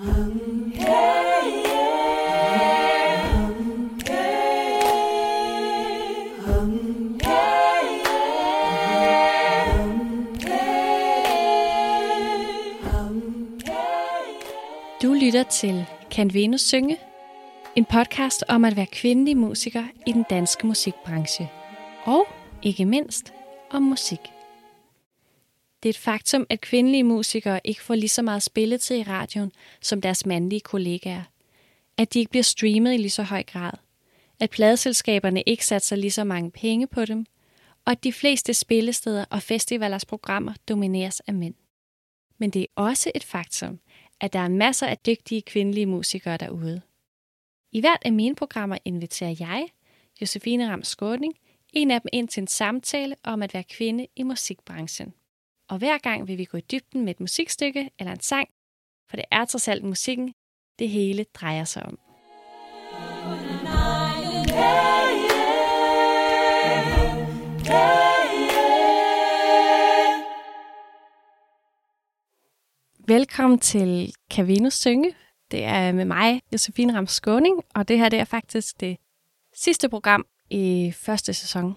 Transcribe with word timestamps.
Du 0.00 0.06
lytter 15.14 15.42
til 15.50 15.86
Kan 16.10 16.34
Venus 16.34 16.60
synge? 16.60 16.96
En 17.76 17.84
podcast 17.84 18.44
om 18.48 18.64
at 18.64 18.76
være 18.76 18.86
kvindelig 18.86 19.36
musiker 19.36 19.84
i 20.06 20.12
den 20.12 20.24
danske 20.30 20.66
musikbranche. 20.66 21.50
Og 22.04 22.26
ikke 22.62 22.84
mindst 22.84 23.32
om 23.70 23.82
musik. 23.82 24.20
Det 25.82 25.88
er 25.88 25.90
et 25.90 25.98
faktum, 25.98 26.46
at 26.48 26.60
kvindelige 26.60 27.04
musikere 27.04 27.60
ikke 27.64 27.82
får 27.82 27.94
lige 27.94 28.08
så 28.08 28.22
meget 28.22 28.42
spilletid 28.42 28.96
i 28.96 29.02
radioen 29.02 29.52
som 29.80 30.00
deres 30.00 30.26
mandlige 30.26 30.60
kollegaer. 30.60 31.22
At 31.96 32.14
de 32.14 32.18
ikke 32.18 32.30
bliver 32.30 32.42
streamet 32.42 32.94
i 32.94 32.96
lige 32.96 33.10
så 33.10 33.22
høj 33.22 33.42
grad. 33.42 33.72
At 34.40 34.50
pladeselskaberne 34.50 35.42
ikke 35.42 35.66
satser 35.66 35.96
lige 35.96 36.10
så 36.10 36.24
mange 36.24 36.50
penge 36.50 36.86
på 36.86 37.04
dem. 37.04 37.26
Og 37.84 37.92
at 37.92 38.04
de 38.04 38.12
fleste 38.12 38.54
spillesteder 38.54 39.24
og 39.30 39.42
festivalers 39.42 40.04
programmer 40.04 40.52
domineres 40.68 41.20
af 41.20 41.34
mænd. 41.34 41.54
Men 42.38 42.50
det 42.50 42.62
er 42.62 42.66
også 42.74 43.12
et 43.14 43.24
faktum, 43.24 43.80
at 44.20 44.32
der 44.32 44.38
er 44.38 44.48
masser 44.48 44.86
af 44.86 44.98
dygtige 44.98 45.42
kvindelige 45.42 45.86
musikere 45.86 46.36
derude. 46.36 46.80
I 47.72 47.80
hvert 47.80 48.02
af 48.04 48.12
mine 48.12 48.34
programmer 48.34 48.78
inviterer 48.84 49.36
jeg, 49.40 49.68
Josefine 50.20 50.70
Ram 50.70 50.82
Skåning, 50.82 51.34
en 51.72 51.90
af 51.90 52.00
dem 52.00 52.08
ind 52.12 52.28
til 52.28 52.40
en 52.40 52.46
samtale 52.46 53.16
om 53.24 53.42
at 53.42 53.54
være 53.54 53.64
kvinde 53.64 54.06
i 54.16 54.22
musikbranchen. 54.22 55.14
Og 55.70 55.78
hver 55.78 55.98
gang 55.98 56.28
vil 56.28 56.38
vi 56.38 56.44
gå 56.44 56.56
i 56.56 56.60
dybden 56.60 57.04
med 57.04 57.10
et 57.10 57.20
musikstykke 57.20 57.90
eller 57.98 58.12
en 58.12 58.20
sang, 58.20 58.48
for 59.08 59.16
det 59.16 59.24
er 59.30 59.44
trods 59.44 59.68
alt 59.68 59.84
musikken, 59.84 60.34
det 60.78 60.88
hele 60.88 61.24
drejer 61.34 61.64
sig 61.64 61.82
om. 61.82 61.98
Velkommen 73.08 73.58
til 73.58 74.14
Cavino 74.30 74.70
Synge. 74.70 75.14
Det 75.50 75.64
er 75.64 75.92
med 75.92 76.04
mig, 76.04 76.42
Josefine 76.52 76.96
Rams 76.96 77.12
Skåning, 77.12 77.62
og 77.74 77.88
det 77.88 77.98
her 77.98 78.08
det 78.08 78.18
er 78.18 78.24
faktisk 78.24 78.80
det 78.80 78.96
sidste 79.54 79.88
program 79.88 80.26
i 80.50 80.92
første 80.96 81.34
sæson. 81.34 81.76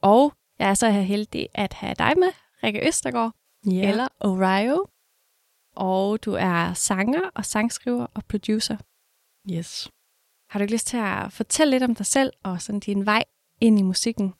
Og 0.00 0.32
jeg 0.58 0.70
er 0.70 0.74
så 0.74 0.90
heldig 0.90 1.48
at 1.54 1.72
have 1.72 1.94
dig 1.94 2.18
med, 2.18 2.32
Rikke 2.62 2.86
Østergaard, 2.88 3.32
Ja. 3.66 3.88
eller 3.88 4.08
Orio. 4.20 4.86
Og 5.76 6.24
du 6.24 6.32
er 6.32 6.72
sanger 6.72 7.30
og 7.34 7.44
sangskriver 7.44 8.06
og 8.14 8.24
producer. 8.24 8.76
Yes. 9.52 9.90
Har 10.50 10.58
du 10.58 10.62
ikke 10.62 10.74
lyst 10.74 10.86
til 10.86 10.96
at 10.96 11.32
fortælle 11.32 11.70
lidt 11.70 11.82
om 11.82 11.94
dig 11.94 12.06
selv 12.06 12.32
og 12.42 12.62
sådan 12.62 12.80
din 12.80 13.06
vej 13.06 13.24
ind 13.60 13.78
i 13.78 13.82
musikken? 13.82 14.34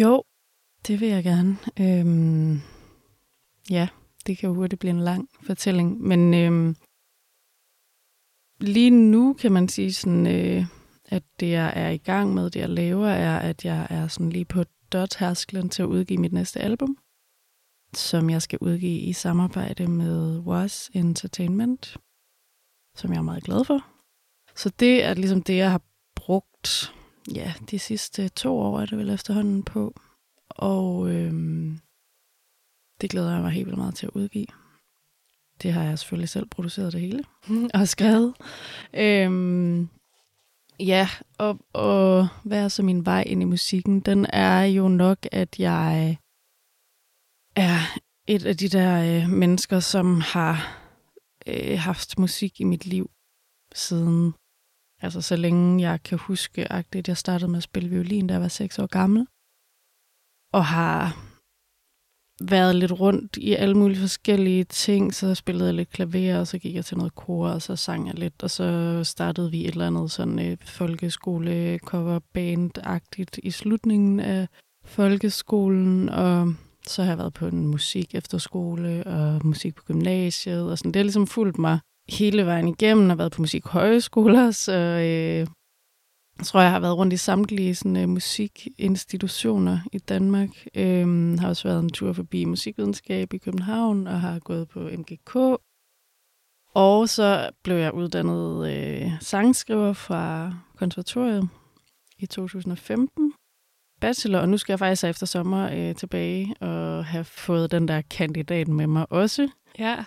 Jo, 0.00 0.22
det 0.86 1.00
vil 1.00 1.08
jeg 1.08 1.24
gerne. 1.24 1.56
Øhm, 1.80 2.60
ja, 3.70 3.88
det 4.26 4.38
kan 4.38 4.48
jo 4.48 4.54
hurtigt 4.54 4.80
blive 4.80 4.90
en 4.90 5.00
lang 5.00 5.28
fortælling. 5.42 6.00
Men 6.00 6.34
øhm, 6.34 6.76
lige 8.60 8.90
nu 8.90 9.34
kan 9.34 9.52
man 9.52 9.68
sige 9.68 9.92
sådan, 9.92 10.26
øh, 10.26 10.66
at 11.04 11.22
det 11.40 11.50
jeg 11.50 11.72
er 11.76 11.88
i 11.90 11.96
gang 11.96 12.34
med, 12.34 12.50
det 12.50 12.60
jeg 12.60 12.68
laver, 12.70 13.08
er, 13.08 13.38
at 13.38 13.64
jeg 13.64 13.86
er 13.90 14.08
sådan 14.08 14.30
lige 14.30 14.44
på 14.44 14.64
dørtærsklen 14.92 15.68
til 15.68 15.82
at 15.82 15.86
udgive 15.86 16.18
mit 16.20 16.32
næste 16.32 16.60
album, 16.60 16.98
som 17.94 18.30
jeg 18.30 18.42
skal 18.42 18.58
udgive 18.62 18.98
i 18.98 19.12
samarbejde 19.12 19.86
med 19.86 20.38
Was 20.38 20.90
Entertainment, 20.94 21.96
som 22.96 23.12
jeg 23.12 23.18
er 23.18 23.22
meget 23.22 23.44
glad 23.44 23.64
for. 23.64 23.80
Så 24.56 24.70
det 24.80 25.04
er 25.04 25.14
ligesom 25.14 25.42
det, 25.42 25.56
jeg 25.56 25.70
har 25.70 25.82
brugt 26.16 26.92
ja, 27.34 27.52
de 27.70 27.78
sidste 27.78 28.28
to 28.28 28.58
år 28.58 28.80
er 28.80 28.86
det 28.86 28.98
vel 28.98 29.10
efterhånden 29.10 29.62
på. 29.62 29.94
Og 30.48 31.10
øhm, 31.10 31.80
det 33.00 33.10
glæder 33.10 33.32
jeg 33.32 33.42
mig 33.42 33.50
helt 33.50 33.66
vildt 33.66 33.78
meget 33.78 33.94
til 33.94 34.06
at 34.06 34.12
udgive. 34.14 34.46
Det 35.62 35.72
har 35.72 35.82
jeg 35.82 35.98
selvfølgelig 35.98 36.28
selv 36.28 36.46
produceret 36.46 36.92
det 36.92 37.00
hele 37.00 37.24
og 37.74 37.88
skrevet. 37.88 38.34
Øhm, 38.94 39.88
ja, 40.80 41.08
og, 41.38 41.58
og 41.72 42.28
hvad 42.44 42.64
er 42.64 42.68
så 42.68 42.82
min 42.82 43.06
vej 43.06 43.24
ind 43.26 43.42
i 43.42 43.44
musikken? 43.44 44.00
Den 44.00 44.26
er 44.32 44.62
jo 44.62 44.88
nok, 44.88 45.18
at 45.32 45.60
jeg 45.60 46.18
er 47.56 47.98
et 48.28 48.46
af 48.46 48.56
de 48.56 48.68
der 48.68 49.22
øh, 49.22 49.30
mennesker, 49.30 49.80
som 49.80 50.20
har 50.20 50.82
øh, 51.46 51.78
haft 51.78 52.18
musik 52.18 52.60
i 52.60 52.64
mit 52.64 52.86
liv 52.86 53.10
siden 53.74 54.34
Altså 55.04 55.20
så 55.20 55.36
længe 55.36 55.82
jeg 55.82 56.02
kan 56.02 56.18
huske, 56.18 56.72
at 56.72 57.08
jeg 57.08 57.16
startede 57.16 57.50
med 57.50 57.56
at 57.56 57.62
spille 57.62 57.88
violin, 57.88 58.26
da 58.26 58.34
jeg 58.34 58.40
var 58.40 58.48
6 58.48 58.78
år 58.78 58.86
gammel. 58.86 59.26
Og 60.52 60.64
har 60.64 61.00
været 62.40 62.76
lidt 62.76 62.92
rundt 63.00 63.36
i 63.36 63.54
alle 63.54 63.74
mulige 63.74 64.00
forskellige 64.00 64.64
ting. 64.64 65.14
Så 65.14 65.34
spillede 65.34 65.66
jeg 65.66 65.74
lidt 65.74 65.90
klaver, 65.90 66.38
og 66.38 66.46
så 66.46 66.58
gik 66.58 66.74
jeg 66.74 66.84
til 66.84 66.96
noget 66.96 67.14
kor, 67.14 67.48
og 67.48 67.62
så 67.62 67.76
sang 67.76 68.06
jeg 68.06 68.14
lidt. 68.14 68.42
Og 68.42 68.50
så 68.50 69.00
startede 69.04 69.50
vi 69.50 69.64
et 69.64 69.70
eller 69.70 69.86
andet 69.86 70.10
sådan 70.10 70.38
øh, 70.38 70.44
et 70.44 70.68
folkeskole 70.68 71.78
coverband-agtigt 71.78 73.38
i 73.42 73.50
slutningen 73.50 74.20
af 74.20 74.48
folkeskolen. 74.84 76.08
Og 76.08 76.54
så 76.86 77.02
har 77.02 77.10
jeg 77.10 77.18
været 77.18 77.34
på 77.34 77.46
en 77.46 77.66
musik 77.66 78.14
efterskole 78.14 79.04
og 79.06 79.46
musik 79.46 79.74
på 79.74 79.82
gymnasiet. 79.82 80.70
Og 80.70 80.78
sådan. 80.78 80.92
Det 80.92 80.96
har 80.96 81.04
ligesom 81.04 81.26
fulgt 81.26 81.58
mig 81.58 81.78
hele 82.08 82.46
vejen 82.46 82.68
igennem 82.68 83.10
og 83.10 83.18
været 83.18 83.32
på 83.32 83.42
musikhøjskoler, 83.42 84.50
så 84.50 84.72
øh, 84.72 85.46
jeg 86.38 86.46
tror, 86.46 86.60
jeg 86.60 86.70
har 86.70 86.80
været 86.80 86.96
rundt 86.96 87.12
i 87.12 87.16
samtlige 87.16 87.74
sådan, 87.74 87.96
øh, 87.96 88.08
musikinstitutioner 88.08 89.78
i 89.92 89.98
Danmark. 89.98 90.50
Øh, 90.74 91.38
har 91.38 91.48
også 91.48 91.68
været 91.68 91.82
en 91.82 91.90
tur 91.90 92.12
forbi 92.12 92.44
musikvidenskab 92.44 93.32
i 93.32 93.38
København 93.38 94.06
og 94.06 94.20
har 94.20 94.38
gået 94.38 94.68
på 94.68 94.80
MGK. 94.80 95.36
Og 96.74 97.08
så 97.08 97.50
blev 97.62 97.76
jeg 97.76 97.94
uddannet 97.94 98.74
øh, 98.74 99.12
sangskriver 99.20 99.92
fra 99.92 100.52
konservatoriet 100.76 101.48
i 102.18 102.26
2015 102.26 103.32
bachelor, 104.04 104.38
og 104.38 104.48
nu 104.48 104.56
skal 104.58 104.72
jeg 104.72 104.78
faktisk 104.78 105.04
efter 105.04 105.26
sommer 105.26 105.70
øh, 105.72 105.94
tilbage 105.94 106.54
og 106.60 107.04
have 107.04 107.24
fået 107.24 107.70
den 107.70 107.88
der 107.88 108.02
kandidat 108.02 108.68
med 108.68 108.86
mig 108.86 109.12
også. 109.12 109.48
Ja. 109.78 110.04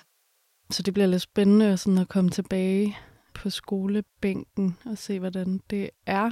Så 0.72 0.84
det 0.84 0.94
bliver 0.94 1.08
lidt 1.08 1.22
spændende 1.22 1.78
sådan 1.78 1.98
at 1.98 2.08
komme 2.08 2.30
tilbage 2.30 2.98
på 3.34 3.50
skolebænken 3.50 4.78
og 4.86 4.98
se, 4.98 5.20
hvordan 5.20 5.62
det 5.70 5.90
er. 6.06 6.32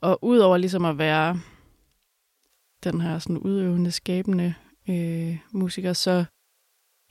Og 0.00 0.18
udover 0.24 0.56
ligesom 0.56 0.84
at 0.84 0.98
være 0.98 1.40
den 2.84 3.00
her 3.00 3.18
sådan 3.18 3.38
udøvende, 3.38 3.90
skabende 3.90 4.54
øh, 4.88 5.38
musiker, 5.52 5.92
så 5.92 6.24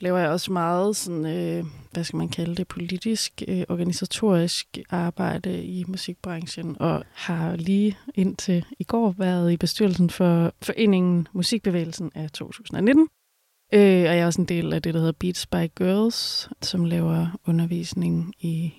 laver 0.02 0.18
jeg 0.18 0.30
også 0.30 0.52
meget 0.52 0.96
sådan, 0.96 1.26
øh, 1.26 1.66
hvad 1.92 2.04
skal 2.04 2.18
man 2.18 2.30
kalde 2.30 2.56
det, 2.56 2.68
politisk, 2.68 3.44
øh, 3.48 3.64
organisatorisk 3.70 4.78
arbejde 4.90 5.64
i 5.64 5.84
musikbranchen, 5.88 6.78
og 6.80 7.04
har 7.14 7.56
lige 7.56 7.98
indtil 8.16 8.66
i 8.80 8.84
går 8.84 9.16
været 9.18 9.52
i 9.52 9.58
bestyrelsen 9.58 10.10
for 10.10 10.54
foreningen 10.62 11.28
Musikbevægelsen 11.34 12.12
af 12.16 12.32
2019. 12.32 13.08
Øh, 13.74 13.80
og 13.80 14.16
jeg 14.16 14.20
er 14.20 14.26
også 14.26 14.42
en 14.42 14.48
del 14.48 14.74
af 14.74 14.82
det, 14.82 14.94
der 14.94 15.00
hedder 15.00 15.14
Beats 15.20 15.48
by 15.48 15.72
Girls, 15.78 16.50
som 16.62 16.86
laver 16.86 17.40
undervisning 17.48 18.34
i 18.40 18.74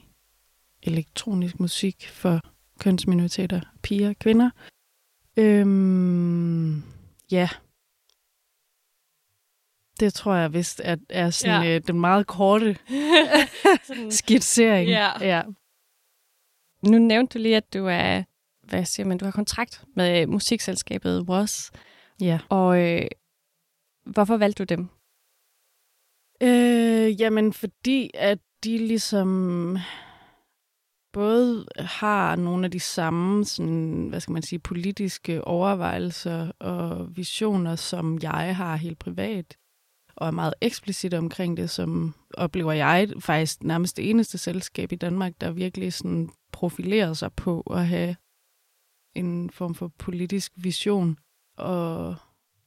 elektronisk 0.82 1.60
musik 1.60 2.08
for 2.08 2.40
kønsminoriteter, 2.78 3.60
piger 3.82 4.08
og 4.08 4.16
kvinder. 4.18 4.50
Øhm, 5.36 6.82
ja. 7.30 7.48
Det 10.02 10.14
tror 10.14 10.34
jeg 10.34 10.52
vist 10.52 10.80
er, 10.84 10.96
er 11.08 11.30
sådan, 11.30 11.62
Ja. 11.62 11.68
ja. 11.68 11.76
øh, 11.76 11.82
den 11.86 12.00
meget 12.00 12.26
korte 12.26 12.76
Sådan. 13.86 14.10
skitsering. 14.10 14.88
Ja. 14.88 15.10
ja. 15.20 15.42
Nu 16.82 16.98
nævnte 16.98 17.38
du 17.38 17.42
lige, 17.42 17.56
at 17.56 17.74
du 17.74 17.86
er, 17.86 18.22
hvad 18.68 18.84
siger 18.84 19.06
man, 19.06 19.18
du 19.18 19.24
har 19.24 19.32
kontrakt 19.32 19.84
med 19.96 20.26
musikselskabet 20.26 21.22
Was. 21.28 21.70
ja. 22.20 22.38
Og 22.48 22.80
øh, 22.82 23.06
hvorfor 24.06 24.36
valgte 24.36 24.64
du 24.64 24.74
dem? 24.74 24.88
Øh, 26.42 27.20
jamen, 27.20 27.52
fordi 27.52 28.10
at 28.14 28.38
de 28.64 28.78
ligesom 28.78 29.78
både 31.12 31.66
har 31.78 32.36
nogle 32.36 32.64
af 32.64 32.70
de 32.70 32.80
samme, 32.80 33.44
sådan, 33.44 34.06
hvad 34.08 34.20
skal 34.20 34.32
man 34.32 34.42
sige, 34.42 34.58
politiske 34.58 35.44
overvejelser 35.44 36.52
og 36.58 37.16
visioner, 37.16 37.76
som 37.76 38.18
jeg 38.22 38.56
har 38.56 38.76
helt 38.76 38.98
privat, 38.98 39.56
og 40.16 40.26
er 40.26 40.30
meget 40.30 40.54
eksplicit 40.60 41.14
omkring 41.14 41.56
det, 41.56 41.70
som 41.70 42.14
oplever 42.34 42.72
jeg 42.72 43.08
faktisk 43.20 43.62
nærmest 43.62 43.96
det 43.96 44.10
eneste 44.10 44.38
selskab 44.38 44.92
i 44.92 44.96
Danmark, 44.96 45.32
der 45.40 45.50
virkelig 45.50 45.92
sådan 45.92 46.30
profilerer 46.52 47.12
sig 47.12 47.32
på 47.32 47.60
at 47.60 47.86
have 47.86 48.16
en 49.14 49.50
form 49.50 49.74
for 49.74 49.88
politisk 49.98 50.52
vision 50.56 51.18
og 51.56 52.16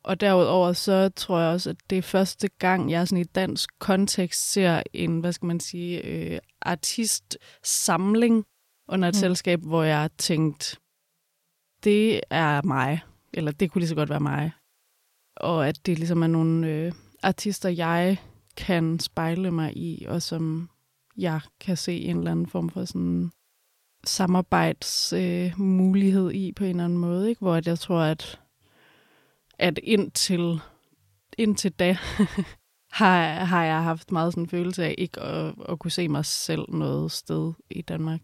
og 0.05 0.21
derudover 0.21 0.73
så 0.73 1.09
tror 1.09 1.39
jeg 1.39 1.49
også, 1.49 1.69
at 1.69 1.75
det 1.89 1.97
er 1.97 2.01
første 2.01 2.47
gang, 2.47 2.91
jeg 2.91 3.07
sådan 3.07 3.21
i 3.21 3.23
dansk 3.23 3.69
kontekst 3.79 4.51
ser 4.51 4.83
en, 4.93 5.19
hvad 5.19 5.33
skal 5.33 5.45
man 5.45 5.59
sige, 5.59 6.01
øh, 6.05 6.39
artistsamling 6.61 8.45
under 8.87 9.07
et 9.07 9.15
mm. 9.15 9.19
selskab, 9.19 9.59
hvor 9.59 9.83
jeg 9.83 10.09
tænkt, 10.17 10.79
det 11.83 12.21
er 12.29 12.61
mig, 12.61 12.99
eller 13.33 13.51
det 13.51 13.71
kunne 13.71 13.79
lige 13.79 13.89
så 13.89 13.95
godt 13.95 14.09
være 14.09 14.19
mig. 14.19 14.51
Og 15.35 15.67
at 15.67 15.85
det 15.85 15.99
ligesom 15.99 16.23
er 16.23 16.27
nogle 16.27 16.67
øh, 16.67 16.91
artister, 17.25 17.69
jeg 17.69 18.17
kan 18.57 18.99
spejle 18.99 19.51
mig 19.51 19.77
i, 19.77 20.05
og 20.07 20.21
som 20.21 20.69
jeg 21.17 21.41
kan 21.59 21.77
se 21.77 21.99
en 21.99 22.17
eller 22.17 22.31
anden 22.31 22.47
form 22.47 22.69
for 22.69 22.85
sådan 22.85 23.31
samarbejdsmulighed 24.05 26.27
øh, 26.27 26.35
i 26.35 26.51
på 26.51 26.63
en 26.63 26.69
eller 26.69 26.85
anden 26.85 26.97
måde, 26.97 27.29
ikke? 27.29 27.39
hvor 27.39 27.61
jeg 27.65 27.79
tror, 27.79 28.01
at, 28.01 28.41
at 29.59 29.79
indtil, 29.83 30.59
indtil 31.37 31.71
da 31.71 31.97
har, 32.99 33.33
har 33.33 33.63
jeg 33.63 33.83
haft 33.83 34.11
meget 34.11 34.33
sådan 34.33 34.43
en 34.43 34.49
følelse 34.49 34.85
af 34.85 34.95
ikke 34.97 35.21
at, 35.21 35.55
at 35.69 35.79
kunne 35.79 35.91
se 35.91 36.07
mig 36.07 36.25
selv 36.25 36.65
noget 36.69 37.11
sted 37.11 37.53
i 37.69 37.81
Danmark. 37.81 38.21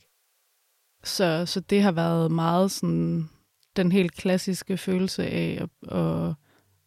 Så, 1.03 1.45
så 1.45 1.59
det 1.59 1.81
har 1.81 1.92
været 1.92 2.31
meget 2.31 2.71
sådan 2.71 3.30
den 3.75 3.92
helt 3.92 4.13
klassiske 4.13 4.77
følelse 4.77 5.25
af 5.25 5.59
at, 5.62 5.69
at 5.98 6.33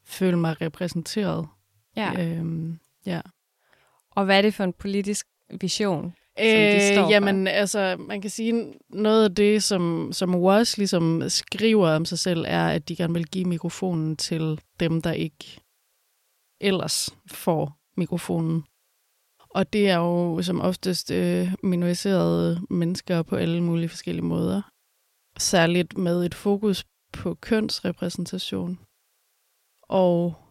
føle 0.04 0.36
mig 0.36 0.60
repræsenteret. 0.60 1.48
Ja. 1.96 2.22
Øhm, 2.22 2.78
ja. 3.06 3.20
Og 4.10 4.24
hvad 4.24 4.38
er 4.38 4.42
det 4.42 4.54
for 4.54 4.64
en 4.64 4.72
politisk 4.72 5.26
vision, 5.60 6.14
som 6.38 6.46
de 6.46 6.92
står 6.92 7.04
øh, 7.04 7.10
jamen, 7.10 7.46
for? 7.46 7.50
altså, 7.50 7.96
man 7.98 8.20
kan 8.20 8.30
sige, 8.30 8.74
noget 8.88 9.24
af 9.24 9.34
det, 9.34 9.62
som, 9.62 10.10
som 10.12 10.34
Was 10.34 10.78
ligesom 10.78 11.22
skriver 11.28 11.88
om 11.88 12.04
sig 12.04 12.18
selv, 12.18 12.44
er, 12.48 12.68
at 12.68 12.88
de 12.88 12.96
gerne 12.96 13.12
vil 13.14 13.26
give 13.26 13.44
mikrofonen 13.44 14.16
til 14.16 14.60
dem, 14.80 15.02
der 15.02 15.12
ikke 15.12 15.60
ellers 16.60 17.10
får 17.30 17.78
mikrofonen. 17.96 18.64
Og 19.50 19.72
det 19.72 19.90
er 19.90 19.96
jo 19.96 20.42
som 20.42 20.60
oftest 20.60 21.10
øh, 21.10 21.54
minoriserede 21.62 22.60
mennesker 22.70 23.22
på 23.22 23.36
alle 23.36 23.62
mulige 23.62 23.88
forskellige 23.88 24.24
måder. 24.24 24.62
Særligt 25.38 25.98
med 25.98 26.26
et 26.26 26.34
fokus 26.34 26.84
på 27.12 27.34
kønsrepræsentation. 27.34 28.78
Og 29.82 30.43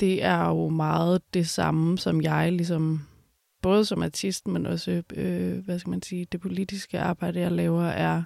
det 0.00 0.22
er 0.22 0.48
jo 0.48 0.68
meget 0.68 1.34
det 1.34 1.48
samme, 1.48 1.98
som 1.98 2.22
jeg 2.22 2.52
ligesom, 2.52 3.06
både 3.62 3.84
som 3.84 4.02
artist, 4.02 4.48
men 4.48 4.66
også, 4.66 5.02
øh, 5.12 5.64
hvad 5.64 5.78
skal 5.78 5.90
man 5.90 6.02
sige, 6.02 6.26
det 6.32 6.40
politiske 6.40 7.00
arbejde, 7.00 7.40
jeg 7.40 7.52
laver, 7.52 7.84
er, 7.84 8.22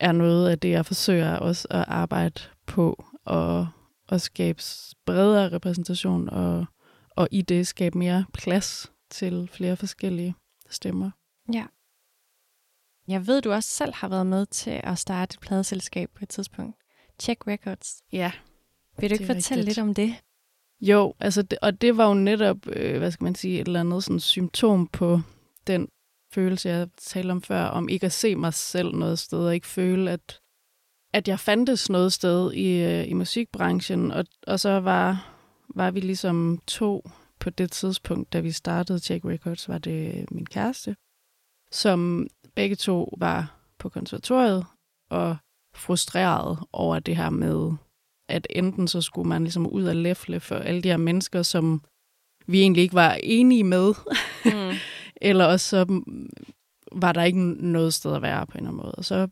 er 0.00 0.12
noget 0.12 0.50
af 0.50 0.58
det, 0.58 0.70
jeg 0.70 0.86
forsøger 0.86 1.36
også 1.36 1.68
at 1.70 1.84
arbejde 1.88 2.40
på, 2.66 3.04
og, 3.24 3.68
og 4.08 4.20
skabe 4.20 4.62
bredere 5.06 5.52
repræsentation, 5.52 6.28
og, 6.28 6.66
og 7.16 7.28
i 7.30 7.42
det 7.42 7.66
skabe 7.66 7.98
mere 7.98 8.24
plads 8.32 8.92
til 9.10 9.48
flere 9.52 9.76
forskellige 9.76 10.34
stemmer. 10.70 11.10
Ja. 11.52 11.66
Jeg 13.08 13.26
ved, 13.26 13.42
du 13.42 13.52
også 13.52 13.68
selv 13.68 13.94
har 13.94 14.08
været 14.08 14.26
med 14.26 14.46
til 14.46 14.80
at 14.84 14.98
starte 14.98 15.34
et 15.34 15.40
pladeselskab 15.40 16.10
på 16.14 16.18
et 16.22 16.28
tidspunkt. 16.28 16.76
Check 17.20 17.46
Records. 17.46 18.02
Ja. 18.12 18.32
Vil 18.98 19.10
du 19.10 19.14
ikke 19.14 19.26
fortælle 19.26 19.60
rigtigt. 19.60 19.76
lidt 19.76 19.78
om 19.78 19.94
det? 19.94 20.14
Jo, 20.82 21.14
altså 21.20 21.42
det, 21.42 21.58
og 21.62 21.80
det 21.80 21.96
var 21.96 22.08
jo 22.08 22.14
netop, 22.14 22.56
øh, 22.66 22.98
hvad 22.98 23.10
skal 23.10 23.24
man 23.24 23.34
sige, 23.34 23.60
et 23.60 23.66
eller 23.66 23.80
andet 23.80 24.04
sådan 24.04 24.20
symptom 24.20 24.86
på 24.86 25.20
den 25.66 25.88
følelse, 26.34 26.68
jeg 26.68 26.88
talte 26.96 27.30
om 27.30 27.42
før, 27.42 27.64
om 27.64 27.88
ikke 27.88 28.06
at 28.06 28.12
se 28.12 28.36
mig 28.36 28.54
selv 28.54 28.94
noget 28.94 29.18
sted, 29.18 29.38
og 29.38 29.54
ikke 29.54 29.66
føle, 29.66 30.10
at, 30.10 30.40
at 31.12 31.28
jeg 31.28 31.40
fandtes 31.40 31.90
noget 31.90 32.12
sted 32.12 32.52
i, 32.52 32.82
øh, 32.82 33.08
i 33.08 33.12
musikbranchen. 33.12 34.10
Og, 34.10 34.24
og 34.46 34.60
så 34.60 34.80
var, 34.80 35.34
var 35.74 35.90
vi 35.90 36.00
ligesom 36.00 36.60
to 36.66 37.08
på 37.40 37.50
det 37.50 37.70
tidspunkt, 37.70 38.32
da 38.32 38.40
vi 38.40 38.52
startede 38.52 38.98
Check 38.98 39.24
Records, 39.24 39.68
var 39.68 39.78
det 39.78 40.30
min 40.30 40.46
kæreste, 40.46 40.96
som 41.70 42.26
begge 42.54 42.76
to 42.76 43.14
var 43.18 43.58
på 43.78 43.88
konservatoriet 43.88 44.66
og 45.10 45.36
frustreret 45.74 46.58
over 46.72 46.98
det 46.98 47.16
her 47.16 47.30
med 47.30 47.72
at 48.32 48.46
enten 48.50 48.88
så 48.88 49.00
skulle 49.00 49.28
man 49.28 49.42
ligesom 49.42 49.66
ud 49.66 49.84
og 49.84 49.96
læfle 49.96 50.40
for 50.40 50.54
alle 50.54 50.82
de 50.82 50.88
her 50.88 50.96
mennesker, 50.96 51.42
som 51.42 51.82
vi 52.46 52.60
egentlig 52.60 52.82
ikke 52.82 52.94
var 52.94 53.18
enige 53.22 53.64
med, 53.64 53.94
mm. 54.44 54.76
eller 55.28 55.44
også 55.44 55.68
så 55.68 56.02
var 56.92 57.12
der 57.12 57.22
ikke 57.22 57.40
noget 57.68 57.94
sted 57.94 58.14
at 58.14 58.22
være 58.22 58.46
på 58.46 58.52
en 58.52 58.56
eller 58.58 58.70
anden 58.70 58.82
måde. 58.82 58.94
Og 58.94 59.04
så 59.04 59.28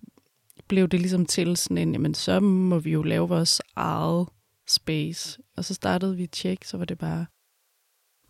blev 0.68 0.88
det 0.88 1.00
ligesom 1.00 1.26
til 1.26 1.56
sådan 1.56 1.78
en, 1.78 1.92
jamen 1.92 2.14
så 2.14 2.40
må 2.40 2.78
vi 2.78 2.90
jo 2.90 3.02
lave 3.02 3.28
vores 3.28 3.62
eget 3.76 4.28
space. 4.68 5.38
Og 5.56 5.64
så 5.64 5.74
startede 5.74 6.16
vi 6.16 6.26
Tjek, 6.26 6.64
så 6.64 6.76
var 6.76 6.84
det 6.84 6.98
bare 6.98 7.26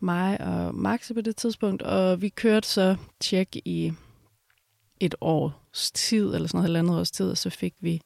mig 0.00 0.40
og 0.40 0.75
Max 0.75 1.11
på 1.14 1.20
det 1.20 1.37
tidspunkt, 1.37 1.82
og 1.82 2.22
vi 2.22 2.28
kørte 2.28 2.69
så 2.69 2.96
Tjek 3.20 3.56
i 3.56 3.93
et 5.00 5.14
års 5.20 5.90
tid, 5.90 6.34
eller 6.34 6.49
sådan 6.49 6.58
noget, 6.58 6.64
halvandet 6.64 6.99
års 6.99 7.11
tid, 7.11 7.31
og 7.31 7.38
så 7.38 7.50
fik 7.50 7.75
vi 7.81 8.00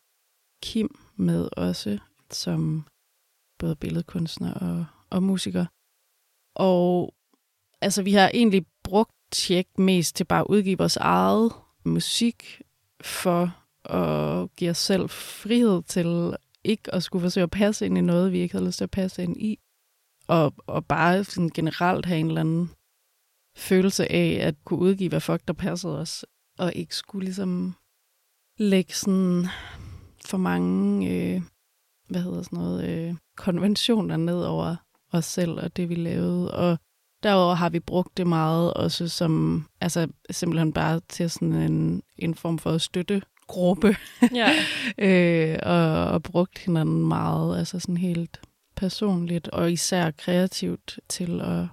Kim 0.63 0.99
med 1.17 1.49
også, 1.57 1.99
som 2.35 2.87
både 3.59 3.77
billedkunstner 3.77 4.55
og, 4.55 4.87
og 5.11 5.23
musiker. 5.23 5.67
Og 6.55 7.15
altså, 7.81 8.03
vi 8.03 8.13
har 8.13 8.31
egentlig 8.35 8.67
brugt 8.83 9.11
Tjek 9.33 9.79
mest 9.79 10.17
til 10.17 10.25
bare 10.25 10.41
at 10.41 10.47
udgive 10.49 10.79
vores 10.79 10.97
eget 10.97 11.53
musik 11.85 12.63
for 13.01 13.57
at 13.85 14.57
give 14.57 14.71
os 14.71 14.79
selv 14.79 15.09
frihed 15.09 15.83
til 15.83 16.37
ikke 16.65 16.95
at 16.95 17.03
skulle 17.03 17.23
forsøge 17.23 17.43
at 17.43 17.51
passe 17.51 17.87
ind 17.87 17.99
i 17.99 18.01
noget, 18.01 18.33
vi 18.33 18.39
ikke 18.39 18.55
havde 18.55 18.67
lyst 18.67 18.79
til 18.79 18.85
at 18.85 18.91
passe 18.91 19.23
ind 19.23 19.37
i. 19.37 19.59
Og, 20.27 20.55
og 20.67 20.87
bare 20.87 21.25
sådan 21.25 21.49
generelt 21.49 22.07
have 22.07 22.21
en 22.21 22.27
eller 22.27 22.41
anden 22.41 22.71
følelse 23.57 24.13
af 24.13 24.39
at 24.47 24.55
kunne 24.65 24.81
udgive, 24.81 25.09
hvad 25.09 25.21
fuck 25.21 25.49
der 25.49 25.55
passede 25.55 25.99
os. 25.99 26.27
Og 26.59 26.75
ikke 26.75 26.97
skulle 26.97 27.25
ligesom 27.25 27.75
lægge 28.59 28.95
sådan 28.95 29.47
for 30.25 30.39
mange 30.39 31.11
øh, 31.11 31.43
hvad 32.09 32.23
hedder 32.23 32.43
sådan 32.43 32.59
noget, 32.59 32.89
øh, 32.89 33.15
konventioner 33.37 34.17
ned 34.17 34.43
over 34.43 34.77
os 35.13 35.25
selv 35.25 35.51
og 35.51 35.77
det, 35.77 35.89
vi 35.89 35.95
lavede. 35.95 36.55
Og 36.55 36.79
derover 37.23 37.55
har 37.55 37.69
vi 37.69 37.81
brugt 37.81 38.17
det 38.17 38.27
meget 38.27 38.75
også 38.75 39.09
som, 39.09 39.65
altså 39.81 40.09
simpelthen 40.31 40.73
bare 40.73 41.01
til 41.09 41.31
sådan 41.31 41.53
en, 41.53 42.03
en 42.19 42.35
form 42.35 42.59
for 42.59 42.79
støttegruppe. 42.79 43.97
Ja. 44.35 44.51
øh, 45.09 45.59
og, 45.63 46.07
og 46.07 46.23
brugt 46.23 46.59
hinanden 46.59 47.09
meget, 47.09 47.59
altså 47.59 47.81
sådan 47.81 47.97
helt 47.97 48.41
personligt 48.77 49.49
og 49.49 49.73
især 49.73 50.11
kreativt 50.11 50.99
til 51.09 51.41
at 51.41 51.67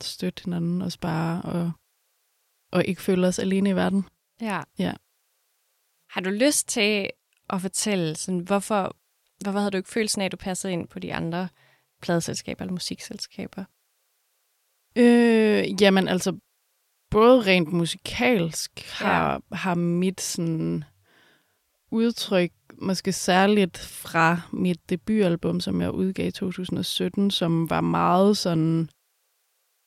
støtte 0.00 0.44
hinanden 0.44 0.82
og 0.82 0.92
spare 0.92 1.42
og, 1.42 1.72
og 2.72 2.84
ikke 2.84 3.02
føle 3.02 3.26
os 3.26 3.38
alene 3.38 3.70
i 3.70 3.76
verden. 3.76 4.04
Ja. 4.40 4.62
ja. 4.78 4.92
Har 6.10 6.20
du 6.20 6.30
lyst 6.30 6.68
til 6.68 7.10
at 7.50 7.60
fortælle, 7.60 8.16
sådan, 8.16 8.40
hvorfor, 8.40 8.96
Hvorfor 9.42 9.58
havde 9.58 9.70
du 9.70 9.76
ikke 9.76 9.88
følelsen 9.88 10.20
af, 10.20 10.24
at 10.26 10.32
du 10.32 10.36
passede 10.36 10.72
ind 10.72 10.88
på 10.88 10.98
de 10.98 11.14
andre 11.14 11.48
pladeselskaber 12.02 12.60
eller 12.60 12.72
musikselskaber? 12.72 13.64
Øh, 14.96 15.82
jamen 15.82 16.08
altså, 16.08 16.38
både 17.10 17.40
rent 17.40 17.72
musikalsk 17.72 18.70
har, 18.92 19.32
ja. 19.32 19.56
har 19.56 19.74
mit 19.74 20.20
sådan 20.20 20.84
udtryk, 21.90 22.52
måske 22.78 23.12
særligt 23.12 23.78
fra 23.78 24.40
mit 24.52 24.90
debutalbum, 24.90 25.60
som 25.60 25.80
jeg 25.80 25.90
udgav 25.90 26.26
i 26.26 26.30
2017, 26.30 27.30
som 27.30 27.70
var 27.70 27.80
meget 27.80 28.36
sådan, 28.36 28.88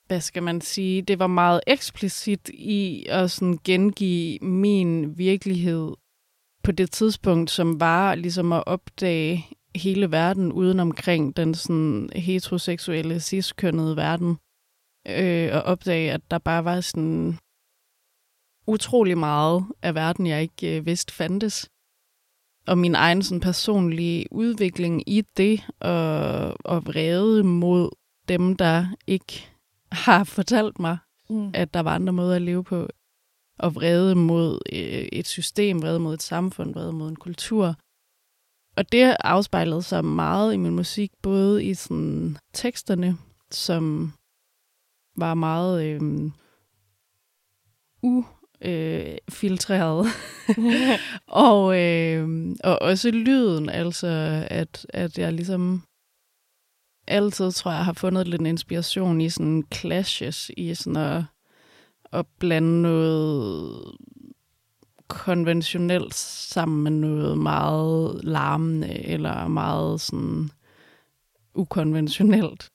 hvad 0.08 0.22
skal 0.22 0.44
man 0.44 0.62
sige, 0.62 1.02
det 1.02 1.20
var 1.20 1.28
meget 1.28 1.62
eksplicit 1.68 2.50
i 2.50 3.06
at 3.10 3.32
sådan 3.32 3.60
gengive 3.64 4.40
min 4.40 5.18
virkelighed 5.18 5.92
på 6.64 6.72
det 6.72 6.92
tidspunkt, 6.92 7.52
som 7.52 7.80
var 7.80 8.16
ligesom 8.16 8.54
at 8.54 8.64
opdage 8.66 9.46
hele 9.76 10.12
verden 10.12 10.52
uden 10.52 10.80
omkring 10.80 11.38
den 11.38 11.56
sådan 11.56 12.10
heteroseksuelle, 12.16 13.20
ciskønnede 13.20 13.96
verden. 13.96 14.38
Øh, 15.08 15.50
og 15.54 15.62
opdage, 15.62 16.12
at 16.12 16.22
der 16.32 16.38
bare 16.38 16.66
var 16.66 16.82
sådan 16.82 17.38
utrolig 18.68 19.18
meget 19.18 19.66
af 19.82 19.96
verden, 19.96 20.28
jeg 20.28 20.42
ikke 20.42 20.78
øh, 20.78 20.86
vidste 20.86 21.14
fandtes. 21.14 21.70
Og 22.68 22.78
min 22.78 22.96
egen 22.96 23.24
sådan 23.24 23.42
personlige 23.42 24.26
udvikling 24.32 25.10
i 25.10 25.22
det, 25.38 25.62
og, 25.80 26.56
og 26.66 26.86
vrede 26.86 27.44
mod 27.44 27.90
dem, 28.28 28.56
der 28.56 28.86
ikke 29.08 29.50
har 29.92 30.24
fortalt 30.24 30.80
mig, 30.80 30.98
mm. 31.30 31.52
at 31.54 31.74
der 31.74 31.80
var 31.80 31.96
andre 31.96 32.14
måder 32.14 32.36
at 32.36 32.42
leve 32.42 32.64
på 32.64 32.88
og 33.60 33.76
vrede 33.76 34.16
mod 34.16 34.60
øh, 34.74 35.08
et 35.12 35.28
system, 35.28 35.82
vrede 35.82 36.00
mod 36.00 36.14
et 36.14 36.24
samfund, 36.24 36.74
vrede 36.74 36.94
mod 36.94 37.10
en 37.10 37.16
kultur. 37.16 37.76
Og 38.76 38.92
det 38.92 39.16
afspejlede 39.20 39.82
sig 39.82 40.06
meget 40.06 40.54
i 40.54 40.58
min 40.58 40.76
musik, 40.76 41.12
både 41.22 41.66
i 41.66 41.74
sådan 41.74 42.38
teksterne, 42.54 43.18
som 43.52 44.14
var 45.18 45.34
meget 45.34 45.86
øh, 45.86 46.32
ufiltreret, 48.02 50.06
øh, 50.50 51.00
og, 51.48 51.80
øh, 51.80 52.56
og 52.64 52.82
også 52.82 53.12
lyden, 53.12 53.70
altså 53.70 54.08
at, 54.50 54.86
at 54.90 55.18
jeg 55.18 55.34
ligesom 55.34 55.84
altid, 57.08 57.52
tror 57.52 57.72
jeg, 57.72 57.86
har 57.86 57.94
fundet 57.94 58.28
lidt 58.28 58.42
inspiration 58.42 59.22
i 59.22 59.30
sådan 59.30 59.64
clashes, 59.74 60.52
i 60.58 60.76
sådan 60.76 60.98
at, 60.98 61.24
at 62.14 62.26
blande 62.40 62.82
noget 62.82 63.96
konventionelt 65.08 66.16
sammen 66.16 66.84
med 66.84 66.92
noget 66.92 67.38
meget 67.38 68.24
larmende, 68.24 69.06
eller 69.06 69.48
meget 69.48 70.02
sådan 70.02 70.50
ukonventionelt. 71.56 72.70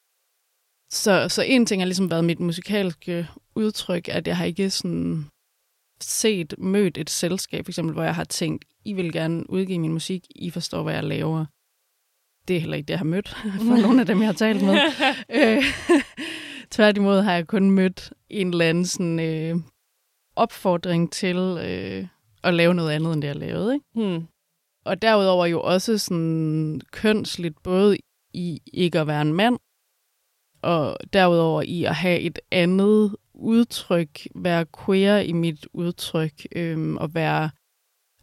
Så, 0.90 1.28
så 1.28 1.42
en 1.42 1.66
ting 1.66 1.82
har 1.82 1.86
ligesom 1.86 2.10
været 2.10 2.24
mit 2.24 2.40
musikalske 2.40 3.28
udtryk, 3.54 4.08
at 4.08 4.26
jeg 4.26 4.36
har 4.36 4.44
ikke 4.44 4.70
sådan 4.70 5.24
set, 6.00 6.54
mødt 6.58 6.98
et 6.98 7.10
selskab, 7.10 7.64
for 7.64 7.70
eksempel, 7.70 7.94
hvor 7.94 8.02
jeg 8.02 8.14
har 8.14 8.24
tænkt, 8.24 8.64
I 8.84 8.92
vil 8.92 9.12
gerne 9.12 9.50
udgive 9.50 9.78
min 9.78 9.92
musik, 9.92 10.26
I 10.30 10.50
forstår, 10.50 10.82
hvad 10.82 10.94
jeg 10.94 11.04
laver. 11.04 11.46
Det 12.48 12.56
er 12.56 12.60
heller 12.60 12.76
ikke 12.76 12.86
det, 12.86 12.92
jeg 12.92 12.98
har 12.98 13.04
mødt 13.04 13.28
for 13.68 13.82
nogle 13.82 14.00
af 14.00 14.06
dem, 14.06 14.18
jeg 14.18 14.28
har 14.28 14.32
talt 14.32 14.62
med. 14.62 14.74
øh, 15.38 15.64
tværtimod 16.70 17.20
har 17.22 17.34
jeg 17.34 17.46
kun 17.46 17.70
mødt 17.70 18.12
en 18.30 18.48
eller 18.50 18.68
anden 18.68 18.86
sådan, 18.86 19.20
øh, 19.20 19.56
opfordring 20.36 21.12
til 21.12 21.36
øh, 21.36 22.06
at 22.44 22.54
lave 22.54 22.74
noget 22.74 22.90
andet, 22.90 23.12
end 23.12 23.22
det 23.22 23.28
jeg 23.28 23.36
lavede. 23.36 23.74
Ikke? 23.74 23.86
Hmm. 23.94 24.26
Og 24.84 25.02
derudover 25.02 25.46
jo 25.46 25.60
også 25.60 25.98
sådan 25.98 26.80
kønsligt, 26.92 27.62
både 27.62 27.96
i 28.34 28.60
ikke 28.72 29.00
at 29.00 29.06
være 29.06 29.22
en 29.22 29.32
mand, 29.32 29.58
og 30.62 30.96
derudover 31.12 31.62
i 31.62 31.84
at 31.84 31.94
have 31.94 32.20
et 32.20 32.38
andet 32.50 33.16
udtryk, 33.34 34.26
være 34.34 34.66
queer 34.84 35.18
i 35.18 35.32
mit 35.32 35.66
udtryk, 35.72 36.46
øhm, 36.56 36.96
og 36.96 37.14
være, 37.14 37.50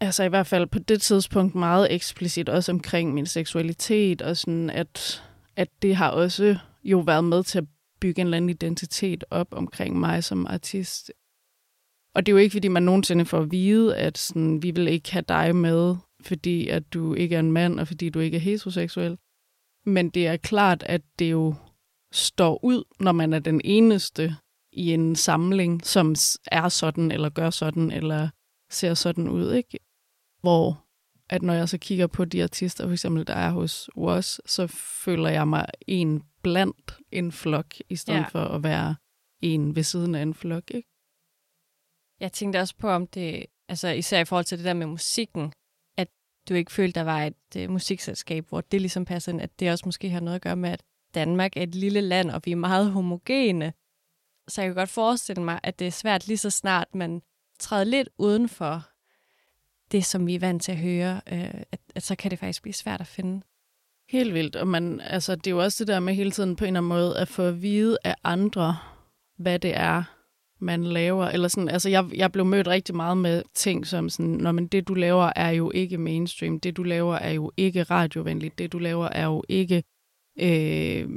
altså 0.00 0.24
i 0.24 0.28
hvert 0.28 0.46
fald 0.46 0.66
på 0.66 0.78
det 0.78 1.02
tidspunkt, 1.02 1.54
meget 1.54 1.92
eksplicit 1.92 2.48
også 2.48 2.72
omkring 2.72 3.14
min 3.14 3.26
seksualitet, 3.26 4.22
og 4.22 4.36
sådan, 4.36 4.70
at, 4.70 5.24
at 5.56 5.68
det 5.82 5.96
har 5.96 6.10
også 6.10 6.56
jo 6.84 6.98
været 6.98 7.24
med 7.24 7.42
til 7.42 7.58
at 7.58 7.64
bygge 8.00 8.20
en 8.20 8.26
eller 8.26 8.36
anden 8.36 8.50
identitet 8.50 9.24
op 9.30 9.48
omkring 9.50 9.98
mig 9.98 10.24
som 10.24 10.46
artist. 10.46 11.12
Og 12.14 12.26
det 12.26 12.32
er 12.32 12.34
jo 12.34 12.38
ikke, 12.38 12.52
fordi 12.52 12.68
man 12.68 12.82
nogensinde 12.82 13.24
får 13.24 13.40
at 13.40 13.50
vide, 13.50 13.96
at 13.96 14.18
sådan, 14.18 14.62
vi 14.62 14.70
vil 14.70 14.88
ikke 14.88 15.12
have 15.12 15.24
dig 15.28 15.56
med, 15.56 15.96
fordi 16.20 16.68
at 16.68 16.92
du 16.92 17.14
ikke 17.14 17.34
er 17.34 17.40
en 17.40 17.52
mand, 17.52 17.80
og 17.80 17.86
fordi 17.86 18.08
du 18.08 18.20
ikke 18.20 18.36
er 18.36 18.40
heteroseksuel. 18.40 19.18
Men 19.86 20.10
det 20.10 20.26
er 20.26 20.36
klart, 20.36 20.82
at 20.82 21.02
det 21.18 21.30
jo 21.30 21.54
står 22.12 22.64
ud, 22.64 22.84
når 23.00 23.12
man 23.12 23.32
er 23.32 23.38
den 23.38 23.60
eneste 23.64 24.36
i 24.72 24.92
en 24.92 25.16
samling, 25.16 25.86
som 25.86 26.14
er 26.46 26.68
sådan, 26.68 27.10
eller 27.10 27.28
gør 27.28 27.50
sådan, 27.50 27.90
eller 27.90 28.28
ser 28.70 28.94
sådan 28.94 29.28
ud, 29.28 29.52
ikke? 29.52 29.78
Hvor 30.40 30.85
at 31.28 31.42
når 31.42 31.54
jeg 31.54 31.68
så 31.68 31.78
kigger 31.78 32.06
på 32.06 32.24
de 32.24 32.42
artister, 32.42 32.86
for 32.86 32.92
eksempel 32.92 33.26
der 33.26 33.34
er 33.34 33.50
hos 33.50 33.90
Was, 33.96 34.40
så 34.46 34.66
føler 35.04 35.28
jeg 35.28 35.48
mig 35.48 35.66
en 35.86 36.22
blandt 36.42 36.98
en 37.12 37.32
flok, 37.32 37.74
i 37.88 37.96
stedet 37.96 38.18
ja. 38.18 38.28
for 38.28 38.44
at 38.44 38.62
være 38.62 38.96
en 39.42 39.76
ved 39.76 39.82
siden 39.82 40.14
af 40.14 40.22
en 40.22 40.34
flok, 40.34 40.70
ikke? 40.70 40.88
Jeg 42.20 42.32
tænkte 42.32 42.58
også 42.58 42.76
på, 42.76 42.88
om 42.88 43.06
det, 43.06 43.46
altså 43.68 43.88
især 43.88 44.20
i 44.20 44.24
forhold 44.24 44.44
til 44.44 44.58
det 44.58 44.64
der 44.64 44.74
med 44.74 44.86
musikken, 44.86 45.52
at 45.96 46.08
du 46.48 46.54
ikke 46.54 46.72
følte, 46.72 47.00
der 47.00 47.04
var 47.04 47.24
et 47.24 47.56
uh, 47.56 47.70
musikselskab, 47.70 48.48
hvor 48.48 48.60
det 48.60 48.80
ligesom 48.80 49.04
passer 49.04 49.32
ind, 49.32 49.40
at 49.40 49.60
det 49.60 49.70
også 49.70 49.82
måske 49.86 50.10
har 50.10 50.20
noget 50.20 50.36
at 50.36 50.42
gøre 50.42 50.56
med, 50.56 50.70
at 50.70 50.82
Danmark 51.14 51.56
er 51.56 51.62
et 51.62 51.74
lille 51.74 52.00
land, 52.00 52.30
og 52.30 52.42
vi 52.44 52.52
er 52.52 52.56
meget 52.56 52.92
homogene. 52.92 53.72
Så 54.48 54.62
jeg 54.62 54.68
kan 54.68 54.74
godt 54.74 54.90
forestille 54.90 55.42
mig, 55.42 55.60
at 55.62 55.78
det 55.78 55.86
er 55.86 55.90
svært 55.90 56.26
lige 56.26 56.38
så 56.38 56.50
snart 56.50 56.94
man 56.94 57.22
træder 57.58 57.84
lidt 57.84 58.08
uden 58.18 58.48
for 58.48 58.90
det, 59.92 60.04
som 60.04 60.26
vi 60.26 60.34
er 60.34 60.40
vant 60.40 60.62
til 60.62 60.72
at 60.72 60.78
høre, 60.78 61.20
øh, 61.32 61.60
at, 61.72 61.80
at 61.94 62.02
så 62.02 62.16
kan 62.16 62.30
det 62.30 62.38
faktisk 62.38 62.62
blive 62.62 62.74
svært 62.74 63.00
at 63.00 63.06
finde. 63.06 63.42
Helt 64.08 64.34
vildt, 64.34 64.56
og 64.56 64.68
man, 64.68 65.00
altså, 65.00 65.34
det 65.34 65.46
er 65.46 65.50
jo 65.50 65.62
også 65.62 65.84
det 65.84 65.88
der 65.88 66.00
med 66.00 66.14
hele 66.14 66.30
tiden 66.30 66.56
på 66.56 66.64
en 66.64 66.68
eller 66.68 66.80
anden 66.80 66.88
måde 66.88 67.18
at 67.18 67.28
få 67.28 67.42
at 67.42 67.62
vide 67.62 67.98
af 68.04 68.14
andre, 68.24 68.78
hvad 69.38 69.58
det 69.58 69.76
er, 69.76 70.02
man 70.58 70.84
laver. 70.84 71.26
Eller 71.26 71.48
sådan, 71.48 71.68
altså 71.68 71.88
jeg, 71.88 72.10
jeg 72.14 72.32
blev 72.32 72.44
mødt 72.44 72.68
rigtig 72.68 72.96
meget 72.96 73.18
med 73.18 73.42
ting 73.54 73.86
som 73.86 74.08
sådan, 74.08 74.30
når 74.30 74.52
men 74.52 74.66
det 74.66 74.88
du 74.88 74.94
laver 74.94 75.32
er 75.36 75.50
jo 75.50 75.70
ikke 75.70 75.98
mainstream, 75.98 76.60
det 76.60 76.76
du 76.76 76.82
laver 76.82 77.14
er 77.14 77.30
jo 77.30 77.52
ikke 77.56 77.82
radiovenligt, 77.82 78.58
det 78.58 78.72
du 78.72 78.78
laver 78.78 79.06
er 79.06 79.24
jo 79.24 79.44
ikke 79.48 79.84
øh, 80.40 81.08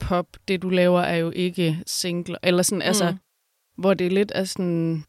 pop, 0.00 0.26
det 0.48 0.62
du 0.62 0.68
laver 0.68 1.00
er 1.00 1.16
jo 1.16 1.30
ikke 1.30 1.82
single, 1.86 2.36
eller 2.42 2.62
sådan, 2.62 2.82
altså, 2.82 3.04
mm. 3.04 3.08
altså, 3.08 3.22
hvor 3.78 3.94
det 3.94 4.06
er 4.06 4.10
lidt 4.10 4.30
af 4.30 4.48
sådan, 4.48 5.04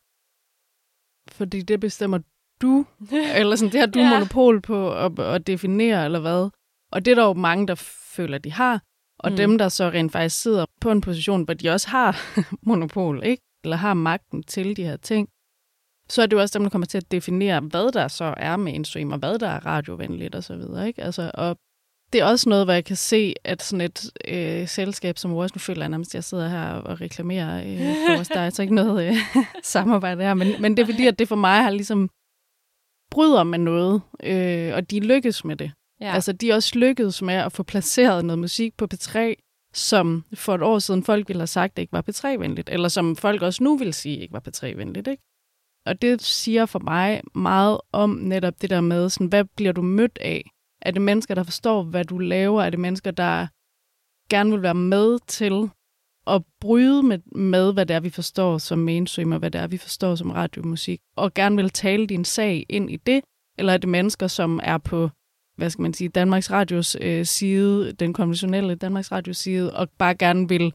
fordi 1.37 1.61
det 1.61 1.79
bestemmer 1.79 2.19
du, 2.61 2.85
eller 3.39 3.55
sådan, 3.55 3.71
det 3.71 3.79
har 3.79 3.87
du 3.87 3.99
ja. 3.99 4.09
monopol 4.09 4.61
på 4.61 4.93
at, 4.93 5.19
at 5.19 5.47
definere, 5.47 6.05
eller 6.05 6.19
hvad. 6.19 6.49
Og 6.91 7.05
det 7.05 7.11
er 7.11 7.15
der 7.15 7.23
jo 7.23 7.33
mange, 7.33 7.67
der 7.67 7.75
føler, 8.15 8.37
de 8.37 8.51
har. 8.51 8.81
Og 9.19 9.31
mm. 9.31 9.37
dem, 9.37 9.57
der 9.57 9.69
så 9.69 9.89
rent 9.89 10.11
faktisk 10.11 10.41
sidder 10.41 10.65
på 10.81 10.91
en 10.91 11.01
position, 11.01 11.43
hvor 11.43 11.53
de 11.53 11.69
også 11.69 11.89
har 11.89 12.35
monopol, 12.67 13.23
ikke? 13.23 13.43
eller 13.63 13.77
har 13.77 13.93
magten 13.93 14.43
til 14.43 14.77
de 14.77 14.83
her 14.83 14.97
ting, 14.97 15.29
så 16.09 16.21
er 16.21 16.25
det 16.25 16.33
jo 16.33 16.41
også 16.41 16.59
dem, 16.59 16.65
der 16.65 16.69
kommer 16.69 16.85
til 16.85 16.97
at 16.97 17.11
definere, 17.11 17.59
hvad 17.59 17.91
der 17.91 18.07
så 18.07 18.33
er 18.37 18.57
mainstream, 18.57 19.11
og 19.11 19.19
hvad 19.19 19.39
der 19.39 19.47
er 19.47 19.65
radiovenligt 19.65 20.35
og 20.35 20.43
så 20.43 20.55
videre. 20.55 20.87
Ikke? 20.87 21.03
Altså, 21.03 21.31
og 21.33 21.57
det 22.13 22.21
er 22.21 22.25
også 22.25 22.49
noget, 22.49 22.65
hvor 22.65 22.73
jeg 22.73 22.85
kan 22.85 22.95
se, 22.95 23.33
at 23.43 23.63
sådan 23.63 23.81
et 23.81 24.11
øh, 24.27 24.67
selskab 24.67 25.17
som 25.17 25.31
vores, 25.31 25.55
nu 25.55 25.59
føler 25.59 25.81
jeg 25.81 25.89
nærmest, 25.89 26.11
at 26.11 26.15
jeg 26.15 26.23
sidder 26.23 26.49
her 26.49 26.69
og 26.69 27.01
reklamerer 27.01 27.63
øh, 27.63 27.95
for 28.07 28.19
os. 28.21 28.27
Der 28.27 28.39
er 28.39 28.45
altså 28.45 28.61
ikke 28.61 28.75
noget 28.75 29.07
øh, 29.07 29.15
samarbejde 29.63 30.23
her, 30.23 30.33
men, 30.33 30.61
men 30.61 30.77
det 30.77 30.83
er 30.83 30.85
fordi, 30.85 31.07
at 31.07 31.19
det 31.19 31.27
for 31.27 31.35
mig 31.35 31.63
har 31.63 31.69
ligesom 31.69 32.09
bryder 33.11 33.43
med 33.43 33.59
noget, 33.59 34.01
øh, 34.23 34.75
og 34.75 34.91
de 34.91 34.99
lykkes 34.99 35.45
med 35.45 35.55
det. 35.55 35.71
Ja. 36.01 36.13
Altså, 36.13 36.31
de 36.31 36.49
er 36.51 36.55
også 36.55 36.79
lykkedes 36.79 37.21
med 37.21 37.33
at 37.33 37.51
få 37.51 37.63
placeret 37.63 38.25
noget 38.25 38.39
musik 38.39 38.77
på 38.77 38.87
P3, 38.93 39.17
som 39.73 40.23
for 40.33 40.55
et 40.55 40.61
år 40.61 40.79
siden 40.79 41.03
folk 41.03 41.27
ville 41.27 41.39
have 41.39 41.47
sagt, 41.47 41.77
det 41.77 41.83
ikke 41.83 41.93
var 41.93 42.03
P3-venligt, 42.09 42.69
eller 42.69 42.87
som 42.89 43.15
folk 43.15 43.41
også 43.41 43.63
nu 43.63 43.77
vil 43.77 43.93
sige, 43.93 44.17
ikke 44.17 44.33
var 44.33 44.43
P3-venligt, 44.47 45.07
ikke? 45.07 45.23
Og 45.85 46.01
det 46.01 46.21
siger 46.21 46.65
for 46.65 46.79
mig 46.79 47.21
meget 47.35 47.79
om 47.91 48.09
netop 48.09 48.61
det 48.61 48.69
der 48.69 48.81
med, 48.81 49.09
sådan, 49.09 49.27
hvad 49.27 49.43
bliver 49.43 49.71
du 49.71 49.81
mødt 49.81 50.17
af? 50.21 50.51
Er 50.81 50.91
det 50.91 51.01
mennesker, 51.01 51.35
der 51.35 51.43
forstår, 51.43 51.83
hvad 51.83 52.05
du 52.05 52.17
laver? 52.17 52.63
Er 52.63 52.69
det 52.69 52.79
mennesker, 52.79 53.11
der 53.11 53.47
gerne 54.29 54.51
vil 54.51 54.61
være 54.61 54.75
med 54.75 55.19
til 55.27 55.69
at 56.27 56.43
bryde 56.61 57.03
med, 57.03 57.19
med, 57.35 57.73
hvad 57.73 57.85
det 57.85 57.95
er, 57.95 57.99
vi 57.99 58.09
forstår 58.09 58.57
som 58.57 58.79
mainstream, 58.79 59.31
og 59.31 59.39
hvad 59.39 59.51
det 59.51 59.61
er, 59.61 59.67
vi 59.67 59.77
forstår 59.77 60.15
som 60.15 60.31
radiomusik, 60.31 60.99
og 61.15 61.33
gerne 61.33 61.55
vil 61.55 61.69
tale 61.69 62.07
din 62.07 62.25
sag 62.25 62.65
ind 62.69 62.91
i 62.91 62.95
det? 62.95 63.21
Eller 63.57 63.73
er 63.73 63.77
det 63.77 63.89
mennesker, 63.89 64.27
som 64.27 64.59
er 64.63 64.77
på 64.77 65.09
hvad 65.57 65.69
skal 65.69 65.81
man 65.81 65.93
sige, 65.93 66.09
Danmarks 66.09 66.51
Radios 66.51 66.97
øh, 67.01 67.25
side, 67.25 67.93
den 67.93 68.13
konventionelle 68.13 68.75
Danmarks 68.75 69.11
Radios 69.11 69.37
side, 69.37 69.75
og 69.75 69.89
bare 69.89 70.15
gerne 70.15 70.49
vil 70.49 70.73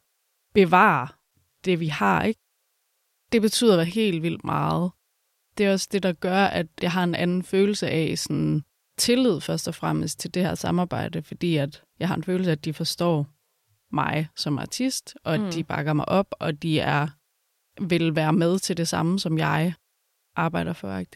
bevare 0.54 1.08
det, 1.64 1.80
vi 1.80 1.86
har, 1.86 2.22
ikke? 2.22 2.40
Det 3.32 3.42
betyder 3.42 3.82
helt 3.82 4.22
vildt 4.22 4.44
meget. 4.44 4.90
Det 5.58 5.66
er 5.66 5.72
også 5.72 5.88
det, 5.92 6.02
der 6.02 6.12
gør, 6.12 6.44
at 6.44 6.66
jeg 6.82 6.92
har 6.92 7.04
en 7.04 7.14
anden 7.14 7.42
følelse 7.42 7.88
af 7.88 8.18
sådan 8.18 8.62
tillid 8.98 9.40
først 9.40 9.68
og 9.68 9.74
fremmest 9.74 10.20
til 10.20 10.34
det 10.34 10.42
her 10.42 10.54
samarbejde, 10.54 11.22
fordi 11.22 11.56
at 11.56 11.82
jeg 11.98 12.08
har 12.08 12.14
en 12.14 12.24
følelse 12.24 12.50
af, 12.50 12.56
at 12.56 12.64
de 12.64 12.72
forstår 12.72 13.26
mig 13.92 14.28
som 14.36 14.58
artist, 14.58 15.14
og 15.24 15.34
at 15.34 15.40
mm. 15.40 15.50
de 15.50 15.64
bakker 15.64 15.92
mig 15.92 16.08
op, 16.08 16.26
og 16.40 16.62
de 16.62 16.80
er 16.80 17.08
vil 17.80 18.16
være 18.16 18.32
med 18.32 18.58
til 18.58 18.76
det 18.76 18.88
samme, 18.88 19.18
som 19.18 19.38
jeg 19.38 19.72
arbejder 20.36 20.72
for, 20.72 20.96
ikke? 20.96 21.10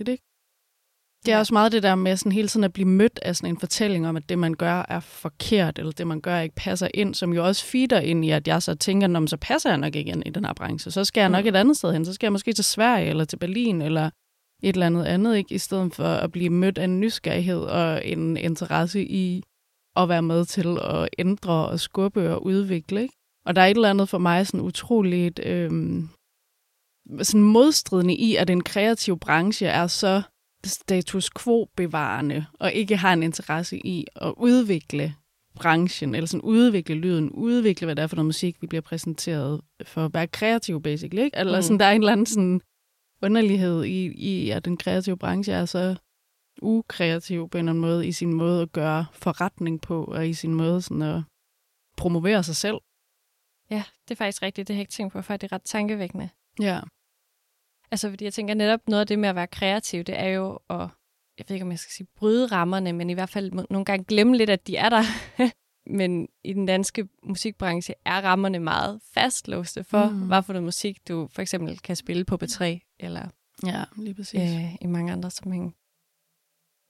Det 1.26 1.35
er 1.35 1.38
også 1.38 1.54
meget 1.54 1.73
det 1.73 1.83
der 1.83 1.95
med 1.95 2.16
sådan 2.16 2.33
hele 2.33 2.49
tiden 2.49 2.64
at 2.64 2.73
blive 2.73 2.88
mødt 2.88 3.18
af 3.23 3.37
sådan 3.37 3.50
en 3.50 3.61
fortælling 3.61 4.09
om, 4.09 4.16
at 4.16 4.28
det, 4.28 4.38
man 4.38 4.54
gør, 4.54 4.87
er 4.88 5.00
forkert, 5.00 5.78
eller 5.78 5.92
det, 5.92 6.06
man 6.06 6.21
gør, 6.21 6.40
ikke 6.40 6.54
passer 6.54 6.88
ind, 6.95 7.14
som 7.14 7.33
jo 7.33 7.47
også 7.47 7.64
feeder 7.64 8.00
ind 8.00 8.25
i, 8.25 8.30
at 8.30 8.49
jeg 8.49 8.62
så 8.62 8.75
tænker, 8.75 9.26
så 9.26 9.37
passer 9.37 9.71
jeg 9.71 9.78
nok 9.78 9.97
ikke 9.97 10.11
ind 10.11 10.23
i 10.26 10.30
den 10.30 10.45
her 10.45 10.54
branche. 10.54 10.90
Så 10.90 11.04
skal 11.04 11.21
jeg 11.21 11.28
nok 11.28 11.45
mm. 11.45 11.49
et 11.49 11.56
andet 11.56 11.76
sted 11.76 11.92
hen. 11.92 12.04
Så 12.04 12.12
skal 12.12 12.26
jeg 12.26 12.33
måske 12.33 12.52
til 12.52 12.64
Sverige, 12.64 13.06
eller 13.06 13.25
til 13.25 13.37
Berlin, 13.37 13.83
eller 13.83 14.11
et 14.68 14.75
eller 14.75 14.87
andet 14.87 15.04
andet, 15.04 15.37
ikke? 15.37 15.54
i 15.54 15.58
stedet 15.58 15.94
for 15.94 16.04
at 16.04 16.32
blive 16.32 16.50
mødt 16.50 16.78
af 16.78 16.85
en 16.85 17.00
nysgerrighed 17.00 17.58
og 17.61 18.06
en 18.06 18.37
interesse 18.37 19.04
i 19.04 19.42
at 19.96 20.08
være 20.08 20.23
med 20.23 20.44
til 20.44 20.78
at 20.82 21.08
ændre 21.18 21.68
og 21.68 21.80
skubbe 21.80 22.35
og 22.35 22.46
udvikle. 22.46 23.02
Ikke? 23.02 23.14
Og 23.46 23.56
der 23.56 23.62
er 23.62 23.66
et 23.66 23.75
eller 23.75 23.90
andet 23.90 24.08
for 24.08 24.18
mig 24.18 24.46
sådan 24.46 24.61
utroligt 24.61 25.40
øhm, 25.46 26.08
sådan 27.23 27.44
modstridende 27.44 28.14
i, 28.14 28.37
at 28.37 28.50
en 28.50 28.62
kreativ 28.62 29.18
branche 29.18 29.66
er 29.66 29.87
så 29.87 30.23
status 30.64 31.30
quo-bevarende, 31.38 32.46
og 32.61 32.73
ikke 32.73 32.96
har 32.96 33.12
en 33.12 33.23
interesse 33.23 33.87
i 33.87 34.06
at 34.16 34.35
udvikle 34.37 35.14
branchen, 35.54 36.14
eller 36.14 36.26
sådan 36.26 36.42
udvikle 36.42 36.94
lyden, 36.94 37.30
udvikle, 37.30 37.85
hvad 37.85 37.96
det 37.96 38.02
er 38.02 38.06
for 38.06 38.16
noget 38.16 38.26
musik, 38.26 38.56
vi 38.62 38.66
bliver 38.66 38.82
præsenteret 38.82 39.61
for 39.85 40.04
at 40.04 40.14
være 40.14 40.26
kreativ, 40.26 40.82
basically. 40.82 41.23
Ikke? 41.25 41.37
Eller 41.37 41.58
mm. 41.58 41.62
sådan, 41.62 41.78
der 41.78 41.87
er 41.87 41.92
en 41.92 42.00
eller 42.00 42.12
anden 42.12 42.26
sådan 42.26 42.61
underlighed 43.23 43.85
i, 43.85 44.06
i, 44.06 44.50
at 44.50 44.64
den 44.64 44.76
kreative 44.76 45.16
branche 45.16 45.52
er 45.52 45.64
så 45.64 45.96
ukreativ 46.62 47.49
på 47.49 47.58
en 47.58 47.64
eller 47.68 47.73
anden 47.73 47.80
måde, 47.80 48.06
i 48.06 48.12
sin 48.12 48.35
måde 48.35 48.62
at 48.62 48.73
gøre 48.73 49.06
forretning 49.12 49.80
på, 49.80 50.04
og 50.04 50.28
i 50.28 50.35
sin 50.35 50.54
måde 50.54 50.82
sådan 50.82 51.02
at 51.02 51.23
promovere 51.96 52.42
sig 52.42 52.56
selv. 52.56 52.76
Ja, 53.70 53.85
det 54.08 54.11
er 54.11 54.16
faktisk 54.16 54.42
rigtigt. 54.42 54.68
Det 54.68 54.76
har 54.76 54.78
jeg 54.78 54.82
ikke 54.82 54.92
tænkt 54.92 55.12
på, 55.12 55.23
for 55.23 55.37
det 55.37 55.52
er 55.52 55.52
ret 55.52 55.62
tankevækkende. 55.62 56.28
Ja. 56.61 56.80
Altså, 57.90 58.11
fordi 58.11 58.25
jeg 58.25 58.32
tænker 58.32 58.54
netop 58.54 58.80
noget 58.88 59.00
af 59.00 59.06
det 59.06 59.18
med 59.18 59.28
at 59.28 59.35
være 59.35 59.46
kreativ, 59.46 60.04
det 60.04 60.18
er 60.18 60.28
jo 60.28 60.58
at, 60.70 60.88
jeg 61.38 61.44
ved 61.49 61.54
ikke, 61.56 61.64
om 61.64 61.70
jeg 61.70 61.78
skal 61.78 61.92
sige 61.92 62.06
bryde 62.16 62.46
rammerne, 62.46 62.92
men 62.92 63.11
i 63.11 63.12
hvert 63.12 63.28
fald 63.28 63.52
nogle 63.52 63.85
gange 63.85 64.04
glemme 64.04 64.37
lidt, 64.37 64.50
at 64.50 64.66
de 64.66 64.76
er 64.76 64.88
der. 64.88 65.02
men 65.99 66.28
i 66.44 66.52
den 66.52 66.66
danske 66.66 67.08
musikbranche 67.23 67.94
er 68.04 68.20
rammerne 68.20 68.58
meget 68.58 69.00
fastlåste 69.14 69.85
for, 69.85 70.08
mm. 70.08 70.26
hvad 70.26 70.42
for 70.42 70.52
noget 70.52 70.64
musik 70.64 71.08
du 71.08 71.28
for 71.32 71.42
eksempel 71.42 71.78
kan 71.78 71.96
spille 71.96 72.25
på 72.25 72.38
B3, 72.42 72.86
eller 72.99 73.29
ja, 73.65 73.85
lige 73.97 74.15
præcis. 74.15 74.41
Øh, 74.41 74.75
i 74.81 74.87
mange 74.87 75.12
andre 75.12 75.31
sammenhænge. 75.31 75.73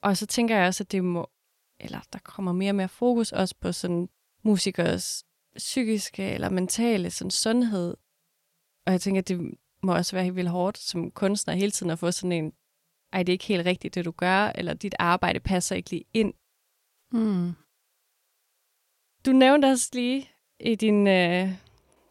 Og 0.03 0.17
så 0.17 0.27
tænker 0.27 0.57
jeg 0.57 0.67
også, 0.67 0.85
at 0.85 0.93
det 0.93 1.05
må, 1.05 1.31
eller 1.81 2.01
der 2.13 2.19
kommer 2.19 2.53
mere 2.53 2.71
og 2.71 2.75
mere 2.75 2.89
fokus 2.89 3.33
også 3.33 3.55
på 3.61 3.73
sådan 3.73 4.09
musikers 4.43 5.25
psykiske 5.57 6.23
eller 6.31 6.49
mentale 6.51 7.11
sådan 7.11 7.31
sundhed. 7.31 7.97
Og 8.87 8.93
jeg 8.93 9.01
tænker, 9.01 9.21
at 9.21 9.29
det 9.29 9.55
må 9.83 9.95
også 9.95 10.17
være 10.17 10.25
helt 10.25 10.37
vildt 10.37 10.51
hårdt 10.51 10.79
som 10.79 11.11
kunstner 11.11 11.55
hele 11.55 11.71
tiden 11.71 11.91
at 11.91 11.99
få 11.99 12.11
sådan 12.11 12.33
en, 12.33 12.53
ej, 13.13 13.23
det 13.23 13.33
er 13.33 13.35
ikke 13.35 13.45
helt 13.45 13.67
rigtigt, 13.67 13.95
det 13.95 14.05
du 14.05 14.11
gør, 14.11 14.47
eller 14.55 14.75
dit 14.75 14.95
arbejde 14.99 15.41
passer 15.41 15.77
ikke 15.77 15.91
lige 15.91 16.05
ind. 16.13 16.35
Mm. 17.13 17.53
Du 19.27 19.33
nævnte 19.33 19.67
også 19.67 19.91
lige 19.93 20.31
i 20.61 20.75
din 20.75 21.07
øh, 21.07 21.49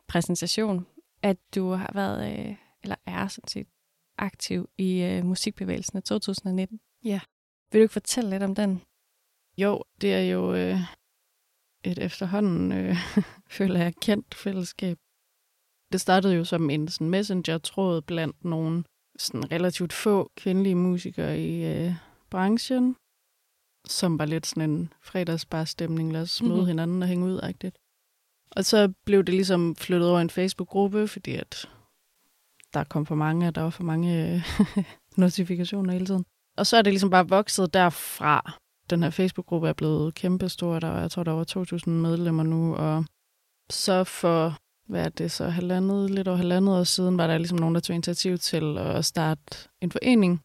præsentation, 0.08 0.88
at 1.22 1.38
du 1.56 1.70
har 1.70 1.92
været, 1.94 2.40
øh, 2.40 2.56
eller 2.84 2.96
er 3.06 3.28
sådan 3.28 3.48
set, 3.48 3.68
aktiv 4.18 4.70
i 4.78 5.02
øh, 5.02 5.26
musikbevægelsen 5.26 5.98
af 5.98 6.04
2019. 6.04 6.80
Ja. 7.04 7.20
Vil 7.72 7.80
du 7.80 7.84
ikke 7.84 7.94
fortælle 7.94 8.30
lidt 8.30 8.44
om 8.44 8.56
den? 8.56 8.82
Jo, 9.58 9.84
det 10.02 10.14
er 10.14 10.22
jo 10.22 10.54
øh, 10.54 10.80
et 11.84 12.00
efterhånden, 12.00 12.72
øh, 12.72 12.96
føler 13.58 13.80
jeg, 13.80 13.96
kendt 13.96 14.36
fællesskab. 14.36 14.98
Det 15.92 16.02
startede 16.02 16.36
jo 16.36 16.44
som 16.44 16.70
en 16.70 16.88
sådan 16.88 17.10
messenger-tråd 17.10 18.02
blandt 18.02 18.46
nogle 18.46 18.84
sådan 19.20 19.52
relativt 19.52 19.94
få 19.94 20.32
kvindelige 20.36 20.76
musikere 20.76 21.40
i 21.40 21.66
øh, 21.66 21.94
branchen, 22.30 22.96
som 23.88 24.20
var 24.20 24.26
lidt 24.26 24.48
sådan 24.48 24.70
en 24.70 24.94
fredagsbarstemning, 25.02 26.14
lad 26.14 26.22
os 26.22 26.42
møde 26.42 26.54
mm-hmm. 26.54 26.68
hinanden 26.68 27.02
og 27.02 27.08
hænge 27.08 27.26
ud 27.26 27.40
-agtigt. 27.40 27.82
Og 28.52 28.66
så 28.66 28.94
blev 29.06 29.24
det 29.24 29.34
ligesom 29.34 29.76
flyttet 29.76 30.10
over 30.10 30.20
en 30.20 30.30
Facebook-gruppe, 30.30 31.08
fordi 31.08 31.36
at 31.36 31.70
der 32.76 32.84
kom 32.84 33.06
for 33.06 33.16
mange, 33.16 33.48
og 33.48 33.56
der 33.56 33.62
var 33.62 33.70
for 33.70 33.84
mange 33.84 34.34
øh, 34.34 34.42
notifikationer 35.24 35.94
hele 35.94 36.06
tiden. 36.06 36.26
Og 36.58 36.68
så 36.68 36.78
er 36.78 36.82
det 36.82 36.94
ligesom 36.94 37.10
bare 37.10 37.30
vokset 37.30 37.74
derfra. 37.74 38.60
Den 38.90 39.04
her 39.04 39.10
Facebook-gruppe 39.10 39.68
er 39.68 39.74
blevet 39.74 40.16
kæmpestor, 40.16 40.80
der 40.80 41.00
jeg 41.00 41.12
tror, 41.12 41.24
der 41.24 41.32
var 41.32 41.46
2.000 41.84 41.90
medlemmer 41.90 42.44
nu, 42.44 42.76
og 42.76 43.06
så 43.70 44.04
for, 44.04 44.58
hvad 44.88 45.06
er 45.06 45.10
det 45.10 45.32
så, 45.32 45.50
halvandet, 45.50 46.10
lidt 46.12 46.28
over 46.28 46.38
halvandet 46.38 46.80
år 46.80 46.84
siden, 46.84 47.18
var 47.18 47.28
der 47.28 47.38
ligesom 47.38 47.60
nogen, 47.60 47.76
der 47.76 47.82
tog 47.82 47.94
initiativ 47.94 48.38
til 48.38 48.78
at 48.78 49.06
starte 49.06 49.70
en 49.82 49.92
forening, 49.92 50.42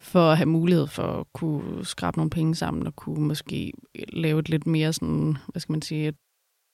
for 0.00 0.30
at 0.30 0.36
have 0.36 0.46
mulighed 0.46 0.86
for 0.86 1.02
at 1.02 1.26
kunne 1.32 1.84
skrabe 1.84 2.18
nogle 2.18 2.30
penge 2.30 2.54
sammen, 2.54 2.86
og 2.86 2.96
kunne 2.96 3.26
måske 3.26 3.72
lave 4.12 4.38
et 4.38 4.48
lidt 4.48 4.66
mere 4.66 4.92
sådan, 4.92 5.36
hvad 5.48 5.60
skal 5.60 5.72
man 5.72 5.82
sige, 5.82 6.08
et 6.08 6.16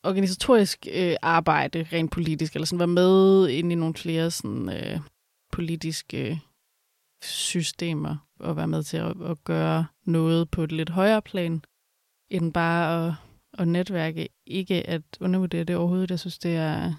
organisatorisk 0.05 0.87
øh, 0.93 1.17
arbejde, 1.23 1.87
rent 1.93 2.11
politisk, 2.11 2.55
eller 2.55 2.67
sådan 2.67 2.79
være 2.79 2.87
med 2.87 3.49
ind 3.49 3.73
i 3.73 3.75
nogle 3.75 3.95
flere 3.95 4.31
sådan, 4.31 4.69
øh, 4.69 5.01
politiske 5.53 6.31
øh, 6.31 6.37
systemer, 7.23 8.17
og 8.41 8.57
være 8.57 8.69
med 8.69 8.83
til 8.83 8.97
at, 8.97 9.17
at 9.25 9.45
gøre 9.45 9.87
noget 10.05 10.51
på 10.51 10.63
et 10.63 10.73
lidt 10.73 10.91
højere 10.91 11.23
plan, 11.23 11.63
end 12.31 12.53
bare 12.53 13.07
at, 13.07 13.15
at 13.59 13.69
netværke. 13.69 14.29
Ikke 14.47 14.89
at 14.89 15.03
undervurdere 15.21 15.65
det 15.65 15.77
overhovedet. 15.77 16.11
Jeg 16.11 16.19
synes, 16.19 16.39
det 16.39 16.57
er 16.57 16.95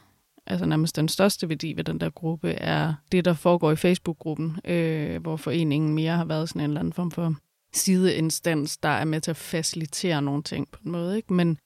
altså 0.46 0.66
nærmest 0.66 0.96
den 0.96 1.08
største 1.08 1.50
værdi 1.50 1.74
ved 1.74 1.84
den 1.84 2.00
der 2.00 2.10
gruppe, 2.10 2.52
er 2.52 2.94
det, 3.12 3.26
der 3.26 3.34
foregår 3.34 3.72
i 3.72 3.76
Facebook-gruppen, 3.76 4.60
øh, 4.66 5.22
hvor 5.22 5.38
foreningen 5.38 5.94
mere 5.94 6.18
har 6.18 6.26
været 6.26 6.50
sådan 6.50 6.62
en 6.62 6.70
eller 6.70 6.80
anden 6.80 6.94
form 6.94 7.12
for 7.12 7.36
sideinstans, 7.74 8.78
der 8.78 8.90
er 8.90 9.06
med 9.06 9.22
til 9.22 9.32
at 9.32 9.38
facilitere 9.38 10.22
nogle 10.22 10.44
ting 10.44 10.72
på 10.72 10.80
en 10.86 10.92
måde. 10.92 11.18
Ikke? 11.18 11.34
Men 11.34 11.58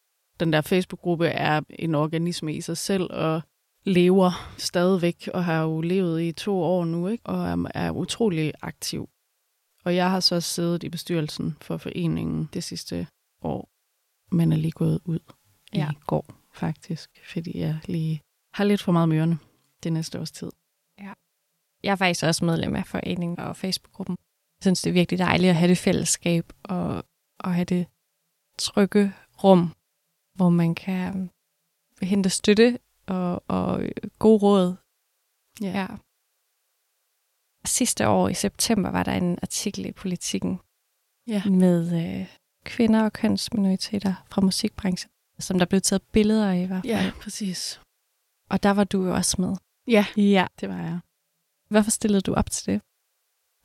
den 0.44 0.54
der 0.54 0.62
Facebook-gruppe 0.62 1.28
er 1.28 1.62
en 1.70 1.96
organisme 1.96 2.54
i 2.54 2.62
sig 2.62 2.78
selv, 2.78 3.08
og 3.14 3.42
lever 3.86 4.54
stadigvæk, 4.58 5.30
og 5.34 5.46
har 5.46 5.62
jo 5.62 5.82
levet 5.82 6.22
i 6.22 6.32
to 6.32 6.62
år 6.64 6.86
nu, 6.86 7.08
ikke? 7.08 7.26
og 7.26 7.50
er, 7.50 7.72
er 7.76 7.92
utrolig 7.92 8.54
aktiv. 8.62 9.10
Og 9.86 9.96
jeg 9.96 10.12
har 10.12 10.20
så 10.20 10.41
siddet 10.41 10.84
i 10.84 10.89
bestyrelsen 10.89 11.58
for 11.62 11.78
foreningen 11.78 12.50
det 12.54 12.63
sidste 12.63 13.08
år, 13.41 13.70
men 14.36 14.52
er 14.52 14.58
lige 14.58 14.72
gået 14.72 15.00
ud 15.06 15.20
ja. 15.74 15.91
i 15.91 15.96
går, 16.08 16.26
faktisk, 16.54 17.10
fordi 17.32 17.60
jeg 17.60 17.80
lige 17.86 18.22
har 18.54 18.63
lidt 18.63 18.82
for 18.82 18.91
meget 18.91 19.10
mørende 19.10 19.38
det 19.84 19.94
næste 19.94 20.20
års 20.20 20.32
tid. 20.32 20.52
Ja. 21.00 21.13
Jeg 21.84 21.91
er 21.91 21.96
faktisk 21.96 22.24
også 22.26 22.46
medlem 22.46 22.76
af 22.76 22.86
foreningen 22.86 23.39
og 23.39 23.58
Facebook-gruppen. 23.58 24.17
Jeg 24.60 24.63
synes, 24.63 24.82
det 24.82 24.89
er 24.89 24.94
virkelig 24.94 25.20
dejligt 25.20 25.50
at 25.50 25.56
have 25.56 25.70
det 25.70 25.78
fællesskab 25.78 26.54
og, 26.63 27.04
og 27.39 27.54
have 27.54 27.65
det 27.65 27.88
trygge 28.58 29.13
rum, 29.44 29.74
hvor 30.34 30.50
man 30.50 30.76
kan 30.76 31.30
hente 32.02 32.30
støtte 32.30 32.80
og, 33.06 33.43
og 33.48 33.82
god 34.19 34.41
råd. 34.41 34.76
Ja. 35.62 35.80
ja. 35.80 35.88
Sidste 37.65 38.08
år 38.08 38.30
i 38.30 38.34
september 38.34 38.89
var 38.89 39.04
der 39.04 39.12
en 39.12 39.39
artikel 39.41 39.86
i 39.86 39.91
Politiken 39.91 40.60
ja. 41.28 41.46
med 41.46 42.19
øh, 42.19 42.28
kvinder 42.63 43.04
og 43.04 43.13
kønsminoriteter 43.13 44.26
fra 44.32 44.41
musikbranchen, 44.41 45.12
som 45.39 45.60
der 45.60 45.65
blev 45.65 45.82
taget 45.82 46.02
billeder 46.02 46.52
af 46.52 46.58
i 46.58 46.65
hvert 46.65 46.82
fald. 46.86 46.93
Ja, 46.93 47.12
præcis. 47.22 47.82
Og 48.50 48.63
der 48.63 48.72
var 48.72 48.84
du 48.84 49.06
jo 49.06 49.13
også 49.13 49.41
med. 49.41 49.56
Ja, 49.88 50.06
ja. 50.17 50.48
det 50.60 50.69
var 50.69 50.82
jeg. 50.82 51.00
Hvorfor 51.69 51.91
stillede 51.91 52.22
du 52.22 52.34
op 52.34 52.52
til 52.52 52.65
det? 52.65 52.82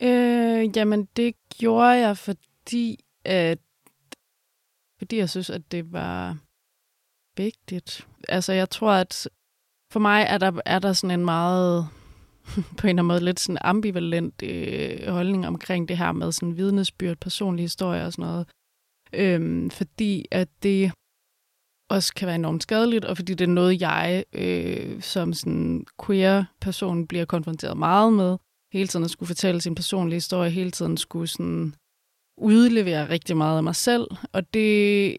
Øh, 0.02 0.76
jamen, 0.76 1.09
det 1.16 1.35
gjorde 1.48 1.96
jeg, 2.07 2.18
fordi 2.18 3.04
at 3.24 3.59
fordi 4.98 5.16
jeg 5.16 5.31
synes, 5.31 5.50
at 5.50 5.72
det 5.72 5.92
var 5.92 6.38
vigtigt. 7.38 8.09
Altså, 8.29 8.53
jeg 8.53 8.70
tror, 8.70 8.92
at 8.92 9.29
for 9.92 10.01
mig 10.01 10.27
er 10.29 10.38
der, 10.38 10.61
er 10.64 10.79
der 10.79 10.92
sådan 10.92 11.20
en 11.20 11.24
meget, 11.24 11.88
på 12.79 12.87
en 12.87 12.88
eller 12.88 12.88
anden 12.88 13.07
måde, 13.07 13.24
lidt 13.24 13.40
sådan 13.40 13.59
ambivalent 13.61 14.42
øh, 14.42 15.07
holdning 15.09 15.46
omkring 15.46 15.88
det 15.88 15.98
her 15.98 16.12
med 16.12 16.33
sådan 16.33 16.57
vidnesbyrd, 16.57 17.16
personlige 17.16 17.64
historier 17.64 18.07
og 18.07 18.12
sådan 18.12 18.31
noget. 18.31 18.48
Øhm, 19.12 19.70
fordi 19.70 20.24
at 20.31 20.48
det 20.62 20.92
også 21.90 22.14
kan 22.14 22.27
være 22.27 22.35
enormt 22.35 22.62
skadeligt, 22.62 23.05
og 23.05 23.16
fordi 23.16 23.35
det 23.35 23.44
er 23.44 23.53
noget, 23.53 23.81
jeg 23.81 24.24
øh, 24.33 25.03
som 25.03 25.33
sådan 25.33 25.87
queer-person 26.07 27.07
bliver 27.07 27.24
konfronteret 27.24 27.77
meget 27.77 28.12
med. 28.12 28.37
Hele 28.72 28.88
tiden 28.88 29.05
at 29.05 29.11
skulle 29.11 29.27
fortælle 29.27 29.61
sin 29.61 29.74
personlige 29.74 30.16
historie, 30.16 30.51
hele 30.51 30.70
tiden 30.70 30.96
skulle 30.96 31.27
sådan 31.27 31.74
udlevere 32.38 33.09
rigtig 33.09 33.37
meget 33.37 33.57
af 33.57 33.62
mig 33.62 33.77
selv, 33.77 34.07
og 34.33 34.55
det 34.55 35.16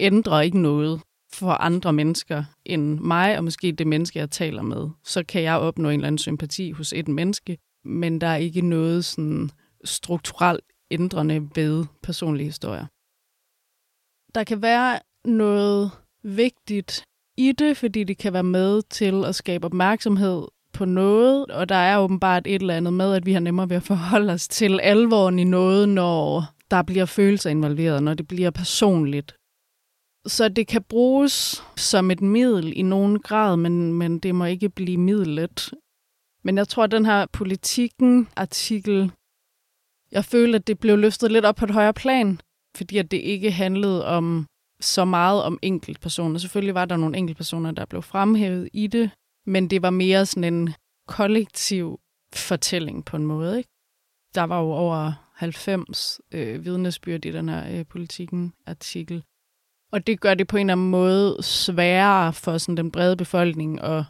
ændrer 0.00 0.40
ikke 0.40 0.58
noget 0.58 1.00
for 1.32 1.50
andre 1.50 1.92
mennesker 1.92 2.44
end 2.64 2.98
mig, 2.98 3.38
og 3.38 3.44
måske 3.44 3.72
det 3.72 3.86
menneske, 3.86 4.18
jeg 4.18 4.30
taler 4.30 4.62
med. 4.62 4.88
Så 5.04 5.24
kan 5.24 5.42
jeg 5.42 5.58
opnå 5.58 5.88
en 5.88 5.94
eller 5.94 6.06
anden 6.06 6.18
sympati 6.18 6.70
hos 6.70 6.92
et 6.92 7.08
menneske, 7.08 7.58
men 7.84 8.20
der 8.20 8.26
er 8.26 8.36
ikke 8.36 8.60
noget 8.60 9.04
sådan 9.04 9.50
strukturelt 9.84 10.64
ændrende 10.90 11.48
ved 11.54 11.84
personlige 12.02 12.46
historier. 12.46 12.86
Der 14.34 14.44
kan 14.44 14.62
være 14.62 14.98
noget 15.24 15.90
vigtigt 16.22 17.04
i 17.36 17.52
det, 17.52 17.76
fordi 17.76 18.04
det 18.04 18.18
kan 18.18 18.32
være 18.32 18.42
med 18.42 18.82
til 18.82 19.24
at 19.24 19.34
skabe 19.34 19.64
opmærksomhed 19.64 20.42
på 20.72 20.84
noget, 20.84 21.46
og 21.46 21.68
der 21.68 21.74
er 21.74 21.98
åbenbart 21.98 22.46
et 22.46 22.62
eller 22.62 22.76
andet 22.76 22.92
med, 22.92 23.14
at 23.14 23.26
vi 23.26 23.32
har 23.32 23.40
nemmere 23.40 23.70
ved 23.70 23.76
at 23.76 23.82
forholde 23.82 24.32
os 24.32 24.48
til 24.48 24.80
alvoren 24.80 25.38
i 25.38 25.44
noget, 25.44 25.88
når 25.88 26.44
der 26.70 26.82
bliver 26.82 27.04
følelser 27.04 27.50
involveret, 27.50 28.02
når 28.02 28.14
det 28.14 28.28
bliver 28.28 28.50
personligt. 28.50 29.37
Så 30.28 30.48
det 30.48 30.66
kan 30.66 30.82
bruges 30.82 31.64
som 31.76 32.10
et 32.10 32.20
middel 32.20 32.72
i 32.76 32.82
nogen 32.82 33.18
grad, 33.18 33.56
men, 33.56 33.92
men 33.92 34.18
det 34.18 34.34
må 34.34 34.44
ikke 34.44 34.68
blive 34.68 34.98
midlet. 34.98 35.74
Men 36.42 36.58
jeg 36.58 36.68
tror, 36.68 36.84
at 36.84 36.90
den 36.90 37.06
her 37.06 37.26
politikken-artikel, 37.32 39.12
jeg 40.12 40.24
føler, 40.24 40.58
at 40.58 40.66
det 40.66 40.78
blev 40.78 40.98
løftet 40.98 41.32
lidt 41.32 41.44
op 41.44 41.56
på 41.56 41.64
et 41.64 41.70
højere 41.70 41.94
plan, 41.94 42.40
fordi 42.76 42.98
at 42.98 43.10
det 43.10 43.16
ikke 43.16 43.50
handlede 43.50 44.06
om 44.06 44.46
så 44.80 45.04
meget 45.04 45.42
om 45.42 45.58
enkeltpersoner. 45.62 46.38
Selvfølgelig 46.38 46.74
var 46.74 46.84
der 46.84 46.96
nogle 46.96 47.18
enkeltpersoner, 47.18 47.70
der 47.70 47.86
blev 47.86 48.02
fremhævet 48.02 48.68
i 48.72 48.86
det, 48.86 49.10
men 49.46 49.70
det 49.70 49.82
var 49.82 49.90
mere 49.90 50.26
sådan 50.26 50.54
en 50.54 50.74
kollektiv 51.06 52.00
fortælling 52.34 53.04
på 53.04 53.16
en 53.16 53.26
måde. 53.26 53.58
Ikke? 53.58 53.70
Der 54.34 54.42
var 54.42 54.60
jo 54.60 54.70
over 54.70 55.12
90 55.34 56.20
øh, 56.32 56.64
vidnesbyrd 56.64 57.24
i 57.24 57.30
den 57.30 57.48
her 57.48 57.78
øh, 57.78 57.86
politikken-artikel. 57.86 59.22
Og 59.92 60.06
det 60.06 60.20
gør 60.20 60.34
det 60.34 60.48
på 60.48 60.56
en 60.56 60.60
eller 60.60 60.72
anden 60.72 60.90
måde 60.90 61.42
sværere 61.42 62.32
for 62.32 62.58
sådan 62.58 62.76
den 62.76 62.90
brede 62.90 63.16
befolkning 63.16 63.82
at 63.82 64.04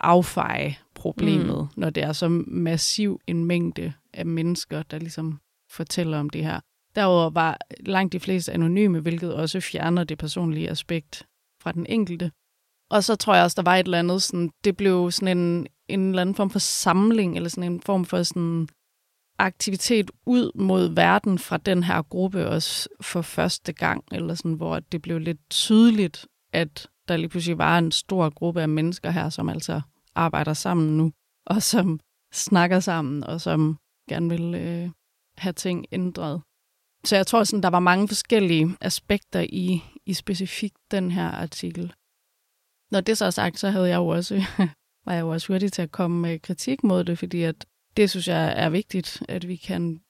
affeje 0.00 0.76
problemet, 0.94 1.68
mm. 1.76 1.80
når 1.80 1.90
det 1.90 2.02
er 2.02 2.12
så 2.12 2.28
massiv 2.46 3.20
en 3.26 3.44
mængde 3.44 3.92
af 4.12 4.26
mennesker, 4.26 4.82
der 4.82 4.98
ligesom 4.98 5.40
fortæller 5.70 6.18
om 6.18 6.30
det 6.30 6.44
her. 6.44 6.60
Derudover 6.94 7.30
var 7.30 7.58
langt 7.80 8.12
de 8.12 8.20
fleste 8.20 8.52
anonyme, 8.52 9.00
hvilket 9.00 9.34
også 9.34 9.60
fjerner 9.60 10.04
det 10.04 10.18
personlige 10.18 10.70
aspekt 10.70 11.26
fra 11.62 11.72
den 11.72 11.86
enkelte. 11.86 12.32
Og 12.90 13.04
så 13.04 13.16
tror 13.16 13.34
jeg 13.34 13.44
også, 13.44 13.54
der 13.54 13.70
var 13.70 13.76
et 13.76 13.84
eller 13.84 13.98
andet, 13.98 14.22
sådan, 14.22 14.50
det 14.64 14.76
blev 14.76 15.10
sådan 15.10 15.38
en, 15.38 15.66
en 15.88 16.08
eller 16.08 16.22
anden 16.22 16.34
form 16.34 16.50
for 16.50 16.58
samling, 16.58 17.36
eller 17.36 17.48
sådan 17.48 17.72
en 17.72 17.80
form 17.80 18.04
for 18.04 18.22
sådan 18.22 18.68
aktivitet 19.38 20.10
ud 20.26 20.50
mod 20.54 20.94
verden 20.94 21.38
fra 21.38 21.56
den 21.56 21.82
her 21.82 22.02
gruppe 22.02 22.48
også 22.48 22.88
for 23.00 23.22
første 23.22 23.72
gang, 23.72 24.04
eller 24.12 24.34
sådan, 24.34 24.52
hvor 24.52 24.80
det 24.80 25.02
blev 25.02 25.18
lidt 25.18 25.50
tydeligt, 25.50 26.26
at 26.52 26.88
der 27.08 27.16
lige 27.16 27.28
pludselig 27.28 27.58
var 27.58 27.78
en 27.78 27.92
stor 27.92 28.30
gruppe 28.30 28.62
af 28.62 28.68
mennesker 28.68 29.10
her, 29.10 29.28
som 29.28 29.48
altså 29.48 29.80
arbejder 30.14 30.54
sammen 30.54 30.96
nu, 30.96 31.12
og 31.46 31.62
som 31.62 32.00
snakker 32.32 32.80
sammen, 32.80 33.24
og 33.24 33.40
som 33.40 33.78
gerne 34.08 34.28
vil 34.28 34.54
øh, 34.54 34.90
have 35.38 35.52
ting 35.52 35.86
ændret. 35.92 36.42
Så 37.04 37.16
jeg 37.16 37.26
tror, 37.26 37.44
sådan, 37.44 37.62
der 37.62 37.70
var 37.70 37.80
mange 37.80 38.08
forskellige 38.08 38.76
aspekter 38.80 39.40
i, 39.40 39.82
i 40.06 40.14
specifikt 40.14 40.76
den 40.90 41.10
her 41.10 41.28
artikel. 41.28 41.92
Når 42.90 43.00
det 43.00 43.18
så 43.18 43.24
er 43.24 43.30
sagt, 43.30 43.58
så 43.58 43.70
havde 43.70 43.88
jeg 43.88 43.96
jo 43.96 44.06
også, 44.06 44.34
var 45.06 45.12
jeg 45.12 45.20
jo 45.20 45.28
også 45.28 45.52
hurtig 45.52 45.72
til 45.72 45.82
at 45.82 45.92
komme 45.92 46.20
med 46.20 46.38
kritik 46.38 46.84
mod 46.84 47.04
det, 47.04 47.18
fordi 47.18 47.42
at 47.42 47.66
det 47.96 48.10
synes 48.10 48.28
jeg 48.28 48.54
er 48.56 48.70
vigtigt, 48.70 49.22
at 49.28 49.48
vi 49.48 49.56
kan 49.56 50.00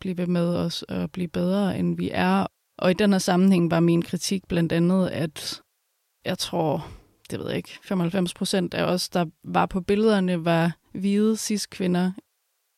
blive 0.00 0.18
ved 0.18 0.26
med 0.26 0.56
os 0.56 0.82
og 0.82 1.10
blive 1.10 1.28
bedre, 1.28 1.78
end 1.78 1.96
vi 1.96 2.10
er. 2.12 2.46
Og 2.78 2.90
i 2.90 2.94
den 2.94 3.12
her 3.12 3.18
sammenhæng 3.18 3.70
var 3.70 3.80
min 3.80 4.02
kritik 4.02 4.48
blandt 4.48 4.72
andet, 4.72 5.08
at 5.08 5.62
jeg 6.24 6.38
tror, 6.38 6.88
det 7.30 7.38
ved 7.38 7.48
jeg 7.48 7.56
ikke, 7.56 7.78
95 7.82 8.34
procent 8.34 8.74
af 8.74 8.84
os, 8.84 9.08
der 9.08 9.24
var 9.44 9.66
på 9.66 9.80
billederne, 9.80 10.44
var 10.44 10.76
hvide 10.92 11.36
cis-kvinder. 11.36 12.12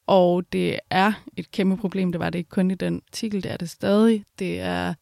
Og 0.07 0.53
det 0.53 0.79
er 0.91 1.13
et 1.37 1.51
kæmpe 1.51 1.77
problem. 1.77 2.13
Det 2.13 2.19
var 2.19 2.31
det 2.31 2.39
ikke 2.39 2.51
kun 2.51 2.71
i 2.71 2.75
den 2.75 3.03
artikel, 3.09 3.43
det 3.43 3.53
er 3.53 3.57
det 3.57 3.71
stadig. 3.71 4.25
Det 4.39 4.61
er, 4.61 4.95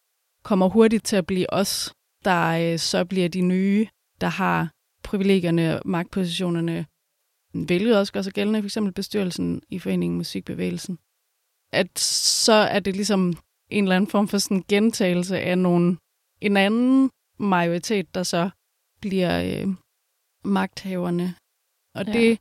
kommer 0.44 0.68
hurtigt 0.68 1.04
til 1.04 1.16
at 1.16 1.26
blive 1.26 1.52
os, 1.52 1.94
der 2.24 2.72
øh, 2.72 2.78
så 2.78 3.04
bliver 3.04 3.28
de 3.28 3.40
nye, 3.40 3.86
der 4.20 4.26
har 4.26 4.72
privilegierne 5.02 5.76
og 5.76 5.82
magtpositionerne, 5.88 6.86
hvilket 7.52 7.98
også 7.98 8.12
gør 8.12 8.22
sig 8.22 8.32
gældende, 8.32 8.62
for 8.62 8.66
eksempel 8.66 8.92
bestyrelsen 8.92 9.62
i 9.68 9.78
Foreningen 9.78 10.16
Musikbevægelsen. 10.16 10.98
At 11.72 11.98
så 11.98 12.52
er 12.52 12.80
det 12.80 12.96
ligesom 12.96 13.34
en 13.70 13.84
eller 13.84 13.96
anden 13.96 14.10
form 14.10 14.28
for 14.28 14.38
sådan 14.38 14.64
gentagelse 14.68 15.40
af 15.40 15.58
nogle, 15.58 15.96
en 16.40 16.56
anden 16.56 17.10
majoritet, 17.38 18.14
der 18.14 18.22
så 18.22 18.50
bliver 19.00 19.42
øh, 19.42 19.68
magthaverne. 20.44 21.34
Og 21.94 22.06
ja. 22.06 22.12
det 22.12 22.38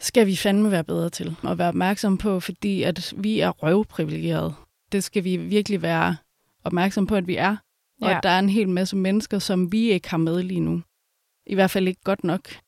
skal 0.00 0.26
vi 0.26 0.36
fandme 0.36 0.70
være 0.70 0.84
bedre 0.84 1.10
til 1.10 1.36
at 1.48 1.58
være 1.58 1.68
opmærksom 1.68 2.18
på, 2.18 2.40
fordi 2.40 2.82
at 2.82 3.14
vi 3.16 3.40
er 3.40 3.50
røvprivilegerede. 3.50 4.54
Det 4.92 5.04
skal 5.04 5.24
vi 5.24 5.36
virkelig 5.36 5.82
være 5.82 6.16
opmærksom 6.64 7.06
på, 7.06 7.14
at 7.14 7.26
vi 7.26 7.36
er. 7.36 7.56
Og 8.02 8.10
ja. 8.10 8.16
at 8.16 8.22
der 8.22 8.28
er 8.28 8.38
en 8.38 8.48
hel 8.48 8.68
masse 8.68 8.96
mennesker, 8.96 9.38
som 9.38 9.72
vi 9.72 9.90
ikke 9.90 10.10
har 10.10 10.16
med 10.16 10.42
lige 10.42 10.60
nu. 10.60 10.82
I 11.46 11.54
hvert 11.54 11.70
fald 11.70 11.88
ikke 11.88 12.00
godt 12.04 12.24
nok. 12.24 12.63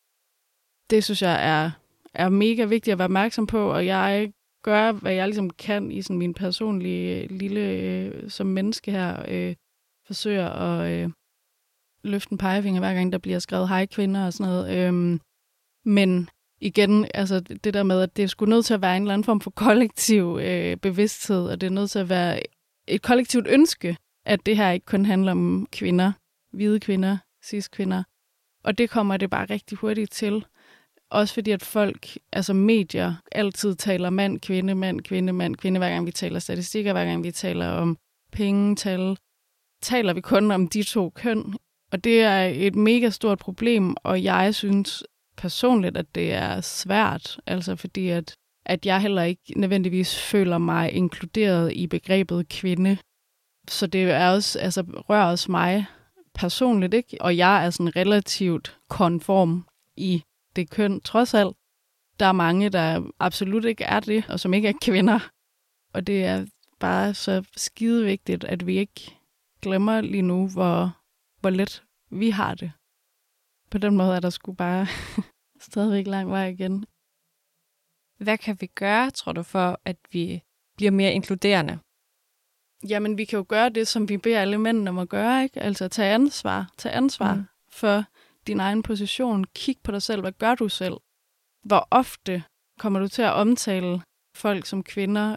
Det 0.90 1.04
synes 1.04 1.22
jeg 1.22 1.48
er, 1.48 1.70
er 2.14 2.28
mega 2.28 2.64
vigtigt 2.64 2.92
at 2.92 2.98
være 2.98 3.06
opmærksom 3.06 3.46
på, 3.46 3.70
og 3.70 3.86
jeg 3.86 4.32
gør, 4.62 4.92
hvad 4.92 5.12
jeg 5.12 5.26
ligesom 5.28 5.50
kan 5.50 5.90
i 5.90 6.02
sådan 6.02 6.18
min 6.18 6.34
personlige 6.34 7.22
øh, 7.22 7.30
lille, 7.30 7.60
øh, 7.60 8.30
som 8.30 8.46
menneske 8.46 8.90
her, 8.90 9.24
øh, 9.28 9.54
forsøger 10.06 10.48
at 10.48 10.92
øh, 10.92 11.10
løfte 12.04 12.32
en 12.32 12.38
pegefinger, 12.38 12.80
hver 12.80 12.94
gang 12.94 13.12
der 13.12 13.18
bliver 13.18 13.38
skrevet 13.38 13.68
hej 13.68 13.86
kvinder 13.86 14.26
og 14.26 14.32
sådan 14.32 14.52
noget. 14.52 14.76
Øhm, 14.78 15.20
men 15.84 16.28
igen, 16.60 17.06
altså 17.14 17.40
det 17.40 17.74
der 17.74 17.82
med, 17.82 18.00
at 18.02 18.16
det 18.16 18.30
skulle 18.30 18.50
nødt 18.50 18.66
til 18.66 18.74
at 18.74 18.82
være 18.82 18.96
en 18.96 19.02
eller 19.02 19.14
anden 19.14 19.24
form 19.24 19.40
for 19.40 19.50
kollektiv 19.50 20.38
øh, 20.42 20.76
bevidsthed, 20.76 21.48
og 21.48 21.60
det 21.60 21.66
er 21.66 21.70
nødt 21.70 21.90
til 21.90 21.98
at 21.98 22.08
være 22.08 22.40
et 22.88 23.02
kollektivt 23.02 23.46
ønske, 23.48 23.96
at 24.24 24.46
det 24.46 24.56
her 24.56 24.70
ikke 24.70 24.86
kun 24.86 25.04
handler 25.04 25.32
om 25.32 25.66
kvinder, 25.72 26.12
hvide 26.52 26.80
kvinder, 26.80 27.18
cis-kvinder. 27.44 28.02
Og 28.64 28.78
det 28.78 28.90
kommer 28.90 29.16
det 29.16 29.30
bare 29.30 29.44
rigtig 29.44 29.78
hurtigt 29.78 30.12
til. 30.12 30.44
Også 31.10 31.34
fordi, 31.34 31.50
at 31.50 31.62
folk, 31.62 32.18
altså 32.32 32.52
medier, 32.52 33.14
altid 33.32 33.74
taler 33.74 34.10
mand, 34.10 34.40
kvinde, 34.40 34.74
mand, 34.74 35.00
kvinde, 35.00 35.32
mand, 35.32 35.56
kvinde, 35.56 35.78
hver 35.78 35.90
gang 35.90 36.06
vi 36.06 36.12
taler 36.12 36.38
statistikker, 36.38 36.92
hver 36.92 37.04
gang 37.04 37.24
vi 37.24 37.30
taler 37.30 37.68
om 37.68 37.98
pengetal, 38.32 39.16
taler 39.82 40.12
vi 40.12 40.20
kun 40.20 40.50
om 40.50 40.68
de 40.68 40.82
to 40.82 41.10
køn. 41.10 41.54
Og 41.92 42.04
det 42.04 42.22
er 42.22 42.42
et 42.42 42.74
mega 42.74 43.10
stort 43.10 43.38
problem, 43.38 43.96
og 44.02 44.24
jeg 44.24 44.54
synes 44.54 45.04
personligt, 45.36 45.96
at 45.96 46.14
det 46.14 46.32
er 46.32 46.60
svært, 46.60 47.40
altså 47.46 47.76
fordi 47.76 48.08
at, 48.08 48.36
at 48.66 48.86
jeg 48.86 49.00
heller 49.00 49.22
ikke 49.22 49.52
nødvendigvis 49.56 50.22
føler 50.22 50.58
mig 50.58 50.92
inkluderet 50.92 51.72
i 51.72 51.86
begrebet 51.86 52.48
kvinde. 52.48 52.98
Så 53.68 53.86
det 53.86 54.02
er 54.02 54.30
også, 54.30 54.58
altså, 54.58 54.82
rører 55.08 55.30
også 55.30 55.50
mig 55.50 55.86
personligt, 56.34 56.94
ikke? 56.94 57.16
Og 57.20 57.36
jeg 57.36 57.66
er 57.66 57.70
sådan 57.70 57.96
relativt 57.96 58.78
konform 58.88 59.66
i 59.96 60.22
det 60.56 60.70
køn, 60.70 61.00
trods 61.00 61.34
alt. 61.34 61.56
Der 62.20 62.26
er 62.26 62.32
mange, 62.32 62.68
der 62.68 63.10
absolut 63.18 63.64
ikke 63.64 63.84
er 63.84 64.00
det, 64.00 64.24
og 64.28 64.40
som 64.40 64.54
ikke 64.54 64.68
er 64.68 64.72
kvinder. 64.82 65.30
Og 65.92 66.06
det 66.06 66.24
er 66.24 66.46
bare 66.78 67.14
så 67.14 67.44
skide 67.56 68.04
vigtigt, 68.04 68.44
at 68.44 68.66
vi 68.66 68.78
ikke 68.78 69.18
glemmer 69.62 70.00
lige 70.00 70.22
nu, 70.22 70.48
hvor, 70.48 70.98
hvor 71.40 71.50
let 71.50 71.82
vi 72.10 72.30
har 72.30 72.54
det. 72.54 72.72
På 73.70 73.78
den 73.78 73.96
måde 73.96 74.16
er 74.16 74.20
der 74.20 74.30
sgu 74.30 74.52
bare 74.52 74.86
stadigvæk 75.68 76.06
lang 76.06 76.30
vej 76.30 76.46
igen. 76.46 76.86
Hvad 78.18 78.38
kan 78.38 78.56
vi 78.60 78.66
gøre, 78.66 79.10
tror 79.10 79.32
du, 79.32 79.42
for 79.42 79.80
at 79.84 79.96
vi 80.12 80.42
bliver 80.76 80.90
mere 80.90 81.12
inkluderende? 81.12 81.78
Jamen, 82.88 83.18
vi 83.18 83.24
kan 83.24 83.36
jo 83.36 83.44
gøre 83.48 83.68
det, 83.68 83.88
som 83.88 84.08
vi 84.08 84.16
beder 84.16 84.40
alle 84.40 84.58
mændene 84.58 84.90
om 84.90 84.98
at 84.98 85.08
gøre, 85.08 85.42
ikke? 85.42 85.60
Altså 85.60 85.88
tage 85.88 86.14
ansvar. 86.14 86.72
Tage 86.78 86.94
ansvar 86.94 87.34
mm. 87.34 87.44
for 87.68 88.04
din 88.46 88.60
egen 88.60 88.82
position. 88.82 89.44
Kig 89.54 89.76
på 89.84 89.92
dig 89.92 90.02
selv. 90.02 90.20
Hvad 90.20 90.32
gør 90.32 90.54
du 90.54 90.68
selv? 90.68 90.94
Hvor 91.64 91.88
ofte 91.90 92.42
kommer 92.78 93.00
du 93.00 93.08
til 93.08 93.22
at 93.22 93.32
omtale 93.32 94.02
folk 94.36 94.66
som 94.66 94.82
kvinder? 94.82 95.36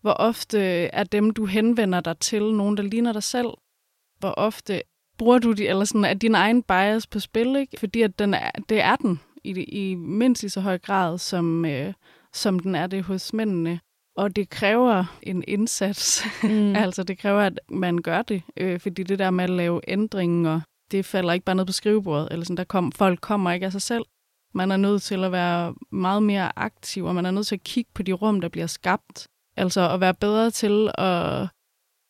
Hvor 0.00 0.12
ofte 0.12 0.58
er 0.86 1.04
dem, 1.04 1.30
du 1.30 1.46
henvender 1.46 2.00
dig 2.00 2.18
til, 2.18 2.42
nogen, 2.54 2.76
der 2.76 2.82
ligner 2.82 3.12
dig 3.12 3.22
selv? 3.22 3.48
Hvor 4.18 4.34
ofte 4.36 4.82
bruger 5.18 5.38
du 5.38 5.52
de, 5.52 5.68
eller 5.68 5.84
sådan, 5.84 6.04
er 6.04 6.14
din 6.14 6.34
egen 6.34 6.62
bias 6.62 7.06
på 7.06 7.20
spil, 7.20 7.56
ikke? 7.56 7.80
Fordi 7.80 8.02
at 8.02 8.18
den 8.18 8.34
er, 8.34 8.50
det 8.68 8.80
er 8.80 8.96
den 8.96 9.20
i, 9.44 9.50
i 9.62 9.94
mindst 9.94 10.42
i 10.42 10.48
så 10.48 10.60
høj 10.60 10.78
grad, 10.78 11.18
som, 11.18 11.64
øh, 11.64 11.92
som 12.32 12.58
den 12.58 12.74
er 12.74 12.86
det 12.86 13.02
hos 13.02 13.32
mændene. 13.32 13.80
Og 14.16 14.36
det 14.36 14.50
kræver 14.50 15.18
en 15.22 15.44
indsats. 15.48 16.24
Mm. 16.42 16.76
altså, 16.84 17.02
det 17.02 17.18
kræver, 17.18 17.40
at 17.40 17.60
man 17.68 17.98
gør 17.98 18.22
det. 18.22 18.42
Øh, 18.56 18.80
fordi 18.80 19.02
det 19.02 19.18
der 19.18 19.30
med 19.30 19.44
at 19.44 19.50
lave 19.50 19.80
ændringer, 19.88 20.60
det 20.90 21.04
falder 21.04 21.32
ikke 21.32 21.44
bare 21.44 21.56
ned 21.56 21.66
på 21.66 21.72
skrivebordet. 21.72 22.28
Eller 22.30 22.44
sådan, 22.44 22.56
der 22.56 22.64
kom, 22.64 22.92
folk 22.92 23.20
kommer 23.20 23.52
ikke 23.52 23.66
af 23.66 23.72
sig 23.72 23.82
selv. 23.82 24.04
Man 24.54 24.70
er 24.70 24.76
nødt 24.76 25.02
til 25.02 25.24
at 25.24 25.32
være 25.32 25.74
meget 25.90 26.22
mere 26.22 26.58
aktiv, 26.58 27.04
og 27.04 27.14
man 27.14 27.26
er 27.26 27.30
nødt 27.30 27.46
til 27.46 27.54
at 27.54 27.64
kigge 27.64 27.90
på 27.94 28.02
de 28.02 28.12
rum, 28.12 28.40
der 28.40 28.48
bliver 28.48 28.66
skabt. 28.66 29.26
Altså 29.56 29.90
at 29.90 30.00
være 30.00 30.14
bedre 30.14 30.50
til 30.50 30.90
at 30.94 31.48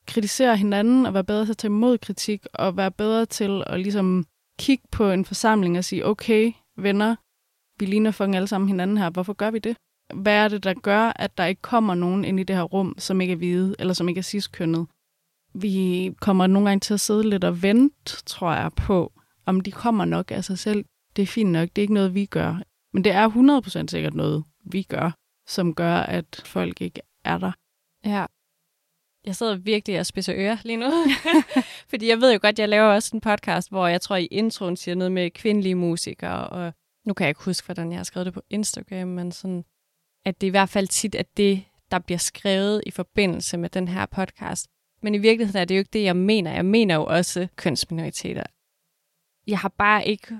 kritisere 0.07 0.57
hinanden, 0.57 1.07
og 1.07 1.15
være 1.15 1.25
bedre 1.25 1.45
til 1.45 1.53
at 1.53 1.57
tage 1.57 1.71
imod 1.71 1.99
kritik, 1.99 2.47
og 2.55 2.77
være 2.77 2.91
bedre 2.91 3.27
til 3.27 3.63
at 3.67 3.81
ligesom 3.81 4.25
kigge 4.59 4.85
på 4.93 5.11
en 5.11 5.25
forsamling 5.25 5.79
og 5.79 5.85
sige, 5.85 6.07
okay, 6.07 6.53
venner, 6.77 7.17
vi 7.81 7.87
ligner 7.87 8.11
fucking 8.11 8.37
alle 8.37 8.49
sammen 8.49 8.69
hinanden 8.69 8.99
her, 8.99 9.11
hvorfor 9.11 9.33
gør 9.33 9.51
vi 9.51 9.59
det? 9.59 9.77
Hvad 10.15 10.35
er 10.35 10.49
det, 10.49 10.65
der 10.65 10.75
gør, 10.75 11.13
at 11.17 11.39
der 11.39 11.45
ikke 11.45 11.63
kommer 11.63 11.95
nogen 11.95 12.25
ind 12.25 12.41
i 12.41 12.43
det 12.43 12.57
her 12.57 12.63
rum, 12.63 12.95
som 12.99 13.21
ikke 13.21 13.33
er 13.33 13.37
hvide, 13.37 13.75
eller 13.79 13.95
som 13.95 14.09
ikke 14.09 14.19
er 14.19 14.23
ciskønnet? 14.23 14.87
Vi 15.55 16.13
kommer 16.21 16.47
nogle 16.47 16.69
gange 16.69 16.81
til 16.81 16.95
at 16.95 17.01
sidde 17.01 17.31
lidt 17.31 17.45
og 17.45 17.63
vente, 17.63 18.25
tror 18.27 18.53
jeg, 18.53 18.71
på, 18.77 19.13
om 19.47 19.61
de 19.61 19.73
kommer 19.73 20.05
nok 20.05 20.31
af 20.31 20.45
sig 20.45 20.59
selv. 20.59 20.85
Det 21.17 21.23
er 21.23 21.27
fint 21.27 21.51
nok, 21.51 21.69
det 21.69 21.79
er 21.79 21.83
ikke 21.83 21.95
noget, 21.95 22.15
vi 22.15 22.27
gør. 22.27 22.63
Men 22.93 23.05
det 23.05 23.13
er 23.13 23.29
100% 23.85 23.87
sikkert 23.87 24.15
noget, 24.15 24.45
vi 24.65 24.83
gør, 24.83 25.11
som 25.47 25.75
gør, 25.75 25.95
at 25.95 26.43
folk 26.45 26.81
ikke 26.81 27.01
er 27.25 27.39
der. 27.39 27.53
Ja, 28.05 28.27
jeg 29.27 29.37
sidder 29.37 29.57
virkelig 29.57 30.01
og 30.01 30.07
spidser 30.07 30.35
ører 30.37 30.57
lige 30.65 30.77
nu. 30.77 30.91
Fordi 31.91 32.09
jeg 32.09 32.21
ved 32.21 32.33
jo 32.33 32.39
godt, 32.43 32.59
jeg 32.59 32.69
laver 32.69 32.87
også 32.87 33.11
en 33.15 33.21
podcast, 33.21 33.71
hvor 33.71 33.87
jeg 33.87 34.01
tror, 34.01 34.17
i 34.17 34.27
introen 34.27 34.77
siger 34.77 34.95
noget 34.95 35.13
med 35.13 35.31
kvindelige 35.31 35.75
musikere. 35.75 36.47
Og 36.47 36.73
nu 37.07 37.15
kan 37.15 37.25
jeg 37.25 37.31
ikke 37.31 37.45
huske, 37.45 37.67
hvordan 37.67 37.91
jeg 37.91 37.99
har 37.99 38.05
skrevet 38.05 38.27
det 38.27 38.35
på 38.35 38.43
Instagram, 38.51 39.09
men 39.09 39.33
sådan, 39.33 39.65
at 40.25 40.41
det 40.41 40.47
i 40.47 40.51
hvert 40.51 40.69
fald 40.69 40.89
tit 40.89 41.15
er 41.15 41.23
det, 41.37 41.65
der 41.91 41.99
bliver 41.99 42.19
skrevet 42.19 42.83
i 42.87 42.91
forbindelse 42.91 43.59
med 43.59 43.71
den 43.71 43.89
her 43.89 44.07
podcast. 44.07 44.67
Men 45.03 45.15
i 45.15 45.19
virkeligheden 45.19 45.61
er 45.61 45.65
det 45.65 45.75
jo 45.75 45.79
ikke 45.79 45.91
det, 45.93 46.03
jeg 46.05 46.17
mener. 46.17 46.53
Jeg 46.53 46.65
mener 46.65 46.95
jo 46.95 47.05
også 47.05 47.49
kønsminoriteter. 47.57 48.45
Jeg 49.47 49.59
har 49.59 49.69
bare 49.69 50.07
ikke 50.07 50.39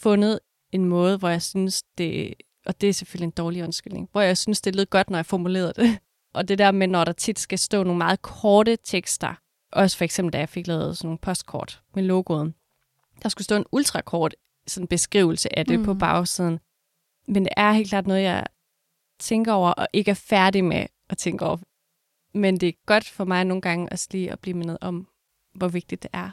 fundet 0.00 0.40
en 0.72 0.84
måde, 0.84 1.18
hvor 1.18 1.28
jeg 1.28 1.42
synes, 1.42 1.82
det, 1.98 2.34
og 2.66 2.80
det 2.80 2.88
er 2.88 2.92
selvfølgelig 2.92 3.26
en 3.26 3.30
dårlig 3.30 3.64
undskyldning, 3.64 4.08
hvor 4.12 4.20
jeg 4.20 4.38
synes, 4.38 4.60
det 4.60 4.76
lød 4.76 4.86
godt, 4.86 5.10
når 5.10 5.18
jeg 5.18 5.26
formulerede 5.26 5.72
det. 5.76 5.98
Og 6.34 6.48
det 6.48 6.58
der 6.58 6.70
med, 6.70 6.86
når 6.86 7.04
der 7.04 7.12
tit 7.12 7.38
skal 7.38 7.58
stå 7.58 7.82
nogle 7.82 7.98
meget 7.98 8.22
korte 8.22 8.76
tekster, 8.84 9.34
også 9.72 9.96
for 9.96 10.04
eksempel, 10.04 10.32
da 10.32 10.38
jeg 10.38 10.48
fik 10.48 10.66
lavet 10.66 10.98
sådan 10.98 11.06
nogle 11.06 11.18
postkort 11.18 11.82
med 11.94 12.02
logoet, 12.02 12.54
der 13.22 13.28
skulle 13.28 13.44
stå 13.44 13.56
en 13.56 13.66
ultrakort 13.72 14.34
sådan 14.66 14.86
beskrivelse 14.86 15.58
af 15.58 15.66
det 15.66 15.78
mm. 15.78 15.84
på 15.84 15.94
bagsiden. 15.94 16.58
Men 17.28 17.44
det 17.44 17.52
er 17.56 17.72
helt 17.72 17.88
klart 17.88 18.06
noget, 18.06 18.22
jeg 18.22 18.46
tænker 19.18 19.52
over, 19.52 19.70
og 19.70 19.88
ikke 19.92 20.10
er 20.10 20.14
færdig 20.14 20.64
med 20.64 20.86
at 21.10 21.18
tænke 21.18 21.44
over. 21.44 21.56
Men 22.38 22.56
det 22.56 22.68
er 22.68 22.72
godt 22.86 23.08
for 23.08 23.24
mig 23.24 23.44
nogle 23.44 23.60
gange 23.60 23.88
også 23.92 24.08
lige 24.10 24.32
at 24.32 24.40
blive 24.40 24.56
mindet 24.56 24.78
om, 24.80 25.08
hvor 25.54 25.68
vigtigt 25.68 26.02
det 26.02 26.10
er. 26.12 26.30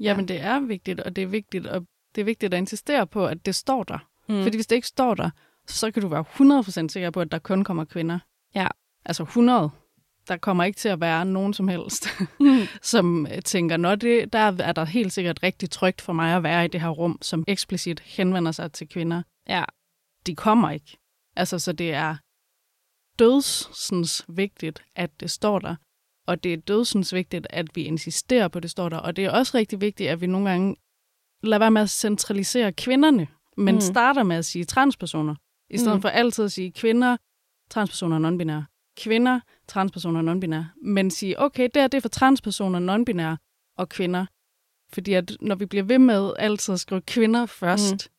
Jamen, 0.00 0.26
ja. 0.26 0.34
det 0.34 0.42
er 0.42 0.60
vigtigt, 0.60 1.00
og 1.00 1.16
det 1.16 1.22
er 1.22 1.26
vigtigt, 1.26 1.66
og 1.66 1.86
det 2.14 2.20
er 2.20 2.24
vigtigt 2.24 2.54
at 2.54 2.58
insistere 2.58 3.06
på, 3.06 3.26
at 3.26 3.46
det 3.46 3.54
står 3.54 3.82
der. 3.82 3.98
Mm. 4.28 4.42
Fordi 4.42 4.56
hvis 4.56 4.66
det 4.66 4.76
ikke 4.76 4.88
står 4.88 5.14
der, 5.14 5.30
så 5.66 5.90
kan 5.90 6.02
du 6.02 6.08
være 6.08 6.24
100% 6.84 6.88
sikker 6.88 7.10
på, 7.10 7.20
at 7.20 7.32
der 7.32 7.38
kun 7.38 7.64
kommer 7.64 7.84
kvinder 7.84 8.18
Ja. 8.54 8.66
Altså 9.04 9.22
100. 9.22 9.70
Der 10.28 10.36
kommer 10.36 10.64
ikke 10.64 10.76
til 10.76 10.88
at 10.88 11.00
være 11.00 11.24
nogen 11.24 11.54
som 11.54 11.68
helst, 11.68 12.08
som 12.92 13.26
tænker, 13.44 13.76
når 13.76 13.94
det, 13.94 14.32
der 14.32 14.38
er 14.38 14.72
der 14.72 14.84
helt 14.84 15.12
sikkert 15.12 15.42
rigtig 15.42 15.70
trygt 15.70 16.00
for 16.00 16.12
mig 16.12 16.36
at 16.36 16.42
være 16.42 16.64
i 16.64 16.68
det 16.68 16.80
her 16.80 16.88
rum, 16.88 17.18
som 17.22 17.44
eksplicit 17.48 18.00
henvender 18.00 18.52
sig 18.52 18.72
til 18.72 18.88
kvinder. 18.88 19.22
Ja. 19.48 19.64
De 20.26 20.36
kommer 20.36 20.70
ikke. 20.70 20.98
Altså, 21.36 21.58
så 21.58 21.72
det 21.72 21.94
er 21.94 22.16
dødsens 23.18 24.24
vigtigt, 24.28 24.84
at 24.96 25.20
det 25.20 25.30
står 25.30 25.58
der. 25.58 25.76
Og 26.26 26.44
det 26.44 26.52
er 26.52 26.56
dødsens 26.56 27.14
vigtigt, 27.14 27.46
at 27.50 27.66
vi 27.74 27.82
insisterer 27.82 28.48
på, 28.48 28.58
at 28.58 28.62
det 28.62 28.70
står 28.70 28.88
der. 28.88 28.96
Og 28.96 29.16
det 29.16 29.24
er 29.24 29.30
også 29.30 29.58
rigtig 29.58 29.80
vigtigt, 29.80 30.10
at 30.10 30.20
vi 30.20 30.26
nogle 30.26 30.50
gange 30.50 30.76
lader 31.42 31.58
være 31.58 31.70
med 31.70 31.82
at 31.82 31.90
centralisere 31.90 32.72
kvinderne, 32.72 33.26
men 33.56 33.74
mm. 33.74 33.80
starter 33.80 34.22
med 34.22 34.36
at 34.36 34.44
sige 34.44 34.64
transpersoner, 34.64 35.34
i 35.70 35.78
stedet 35.78 35.94
mm. 35.94 36.02
for 36.02 36.08
altid 36.08 36.44
at 36.44 36.52
sige 36.52 36.72
kvinder, 36.72 37.16
transpersoner 37.70 38.16
og 38.16 38.34
non-binære. 38.34 38.64
Kvinder, 38.96 39.40
transpersoner 39.68 40.20
og 40.20 40.36
non-binære. 40.36 40.64
Men 40.82 41.10
sige, 41.10 41.40
okay, 41.40 41.68
det 41.74 41.82
er 41.82 41.86
det 41.86 42.02
for 42.02 42.08
transpersoner, 42.08 42.94
non-binære 42.94 43.36
og 43.78 43.88
kvinder. 43.88 44.26
Fordi 44.92 45.12
at 45.12 45.36
når 45.40 45.54
vi 45.54 45.66
bliver 45.66 45.84
ved 45.84 45.98
med 45.98 46.32
altid 46.38 46.74
at 46.74 46.80
skrive 46.80 47.00
kvinder 47.00 47.46
først, 47.46 48.10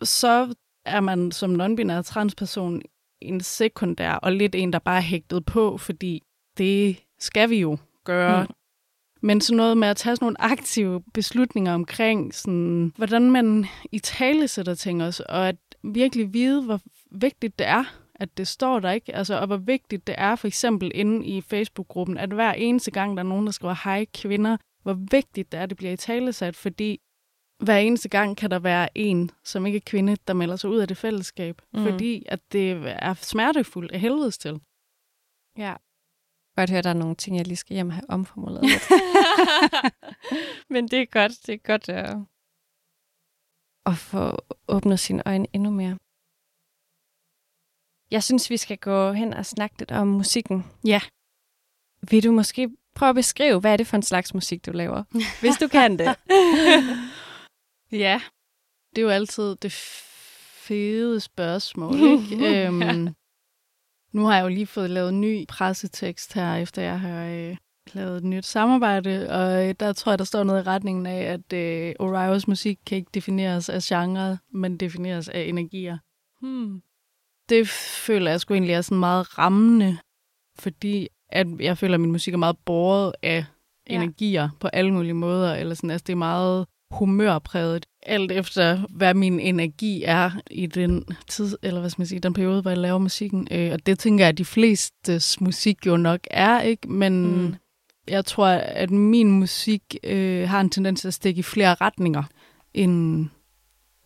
mm. 0.00 0.04
så 0.06 0.54
er 0.84 1.00
man 1.00 1.32
som 1.32 1.60
non-binær 1.60 2.02
transperson 2.02 2.82
en 3.24 3.40
sekundær, 3.40 4.12
og 4.12 4.32
lidt 4.32 4.54
en, 4.54 4.72
der 4.72 4.78
bare 4.78 4.96
er 4.96 5.00
hægtet 5.00 5.46
på, 5.46 5.78
fordi 5.78 6.22
det 6.58 6.96
skal 7.18 7.50
vi 7.50 7.60
jo 7.60 7.78
gøre. 8.04 8.44
Mm. 8.44 8.54
Men 9.22 9.40
sådan 9.40 9.56
noget 9.56 9.76
med 9.76 9.88
at 9.88 9.96
tage 9.96 10.16
sådan 10.16 10.24
nogle 10.24 10.40
aktive 10.40 11.02
beslutninger 11.14 11.74
omkring, 11.74 12.34
sådan, 12.34 12.92
hvordan 12.96 13.30
man 13.30 13.66
i 13.92 13.98
tale 13.98 14.48
sætter 14.48 14.74
ting 14.74 15.02
også, 15.02 15.24
og 15.28 15.48
at 15.48 15.56
virkelig 15.84 16.32
vide, 16.32 16.62
hvor 16.62 16.80
vigtigt 17.10 17.58
det 17.58 17.66
er, 17.66 17.84
at 18.14 18.38
det 18.38 18.48
står 18.48 18.80
der 18.80 18.90
ikke, 18.90 19.14
altså, 19.14 19.40
og 19.40 19.46
hvor 19.46 19.56
vigtigt 19.56 20.06
det 20.06 20.14
er 20.18 20.36
for 20.36 20.46
eksempel 20.46 20.90
inde 20.94 21.26
i 21.26 21.40
Facebook-gruppen, 21.40 22.18
at 22.18 22.32
hver 22.32 22.52
eneste 22.52 22.90
gang, 22.90 23.16
der 23.16 23.22
er 23.22 23.28
nogen, 23.28 23.46
der 23.46 23.52
skriver 23.52 23.74
hej 23.84 24.06
kvinder, 24.14 24.56
hvor 24.82 24.98
vigtigt 25.10 25.52
det 25.52 25.58
er, 25.58 25.62
at 25.62 25.70
det 25.70 25.78
bliver 25.78 25.92
i 25.92 25.96
talesat, 25.96 26.56
fordi 26.56 27.00
hver 27.64 27.78
eneste 27.78 28.08
gang 28.08 28.36
kan 28.36 28.50
der 28.50 28.58
være 28.58 28.88
en, 28.94 29.30
som 29.44 29.66
ikke 29.66 29.76
er 29.76 29.82
kvinde, 29.86 30.16
der 30.28 30.34
melder 30.34 30.56
sig 30.56 30.70
ud 30.70 30.78
af 30.78 30.88
det 30.88 30.96
fællesskab, 30.96 31.62
mm. 31.72 31.84
fordi 31.84 32.22
at 32.28 32.40
det 32.52 32.70
er 32.86 33.14
smertefuldt 33.14 33.92
af 33.92 34.00
helvedes 34.00 34.38
til. 34.38 34.60
Ja. 35.58 35.74
Godt 36.56 36.70
høre, 36.70 36.82
der 36.82 36.90
er 36.90 36.94
nogle 36.94 37.14
ting, 37.14 37.36
jeg 37.36 37.46
lige 37.46 37.56
skal 37.56 37.74
hjem 37.74 37.88
og 37.88 37.94
have 37.94 38.10
omformuleret 38.10 38.64
lidt. 38.64 38.82
Men 40.74 40.88
det 40.88 41.00
er 41.00 41.06
godt, 41.06 41.32
det 41.46 41.54
er 41.54 41.58
godt 41.58 41.88
at, 41.88 42.16
at 43.86 43.98
få 43.98 44.38
åbnet 44.68 45.00
sine 45.00 45.22
øjne 45.26 45.46
endnu 45.52 45.70
mere. 45.70 45.98
Jeg 48.10 48.22
synes, 48.22 48.50
vi 48.50 48.56
skal 48.56 48.78
gå 48.78 49.12
hen 49.12 49.34
og 49.34 49.46
snakke 49.46 49.78
lidt 49.78 49.92
om 49.92 50.06
musikken. 50.06 50.64
Ja. 50.84 51.00
Vil 52.10 52.24
du 52.24 52.32
måske 52.32 52.70
prøve 52.94 53.08
at 53.08 53.14
beskrive, 53.14 53.60
hvad 53.60 53.72
er 53.72 53.76
det 53.76 53.86
for 53.86 53.96
en 53.96 54.02
slags 54.02 54.34
musik, 54.34 54.66
du 54.66 54.72
laver? 54.72 55.02
Hvis 55.42 55.56
du 55.56 55.68
kan 55.68 55.98
det. 55.98 56.16
Ja, 57.98 58.20
det 58.90 58.98
er 58.98 59.02
jo 59.02 59.08
altid 59.08 59.56
det 59.56 59.72
fede 59.72 61.20
spørgsmål, 61.20 61.94
ikke? 61.94 62.36
øhm, 62.66 62.82
ja. 62.82 63.12
Nu 64.12 64.24
har 64.24 64.34
jeg 64.34 64.42
jo 64.42 64.48
lige 64.48 64.66
fået 64.66 64.90
lavet 64.90 65.08
en 65.08 65.20
ny 65.20 65.46
pressetekst 65.48 66.34
her, 66.34 66.54
efter 66.54 66.82
jeg 66.82 67.00
har 67.00 67.24
øh, 67.24 67.56
lavet 67.92 68.16
et 68.16 68.24
nyt 68.24 68.44
samarbejde, 68.44 69.30
og 69.30 69.68
øh, 69.68 69.74
der 69.80 69.92
tror 69.92 70.12
jeg, 70.12 70.18
der 70.18 70.24
står 70.24 70.44
noget 70.44 70.64
i 70.64 70.66
retningen 70.66 71.06
af, 71.06 71.22
at 71.22 71.52
øh, 71.52 71.94
Orios 71.98 72.48
musik 72.48 72.78
kan 72.86 72.96
ikke 72.98 73.10
defineres 73.14 73.68
af 73.68 73.82
genre, 73.82 74.38
men 74.52 74.76
defineres 74.76 75.28
af 75.28 75.40
energier. 75.40 75.98
Hmm. 76.40 76.82
Det 77.48 77.68
føler 78.06 78.30
jeg 78.30 78.40
sgu 78.40 78.54
egentlig 78.54 78.74
er 78.74 78.80
sådan 78.80 78.98
meget 78.98 79.38
rammende, 79.38 79.98
fordi 80.58 81.08
at 81.28 81.46
jeg 81.60 81.78
føler, 81.78 81.94
at 81.94 82.00
min 82.00 82.12
musik 82.12 82.34
er 82.34 82.38
meget 82.38 82.56
båret 82.64 83.12
af 83.22 83.44
ja. 83.90 83.94
energier 83.94 84.48
på 84.60 84.68
alle 84.68 84.92
mulige 84.92 85.14
måder, 85.14 85.54
eller 85.54 85.74
sådan, 85.74 85.90
altså 85.90 86.04
det 86.06 86.12
er 86.12 86.16
meget 86.16 86.66
humørpræget, 86.98 87.86
alt 88.02 88.32
efter 88.32 88.82
hvad 88.90 89.14
min 89.14 89.40
energi 89.40 90.02
er 90.06 90.30
i 90.50 90.66
den 90.66 91.04
tid, 91.28 91.56
eller 91.62 91.80
hvad 91.80 91.90
skal 91.90 92.00
man 92.00 92.06
sige, 92.06 92.20
den 92.20 92.32
periode, 92.32 92.62
hvor 92.62 92.70
jeg 92.70 92.78
laver 92.78 92.98
musikken. 92.98 93.48
Øh, 93.50 93.72
og 93.72 93.86
det 93.86 93.98
tænker 93.98 94.24
jeg, 94.24 94.28
at 94.28 94.38
de 94.38 94.44
fleste 94.44 95.20
musik 95.40 95.86
jo 95.86 95.96
nok 95.96 96.20
er, 96.30 96.60
ikke? 96.60 96.92
Men 96.92 97.36
mm. 97.36 97.54
jeg 98.08 98.24
tror, 98.24 98.46
at 98.48 98.90
min 98.90 99.30
musik 99.30 99.96
øh, 100.04 100.48
har 100.48 100.60
en 100.60 100.70
tendens 100.70 101.00
til 101.00 101.08
at 101.08 101.14
stikke 101.14 101.38
i 101.38 101.42
flere 101.42 101.74
retninger, 101.74 102.22
end 102.74 103.26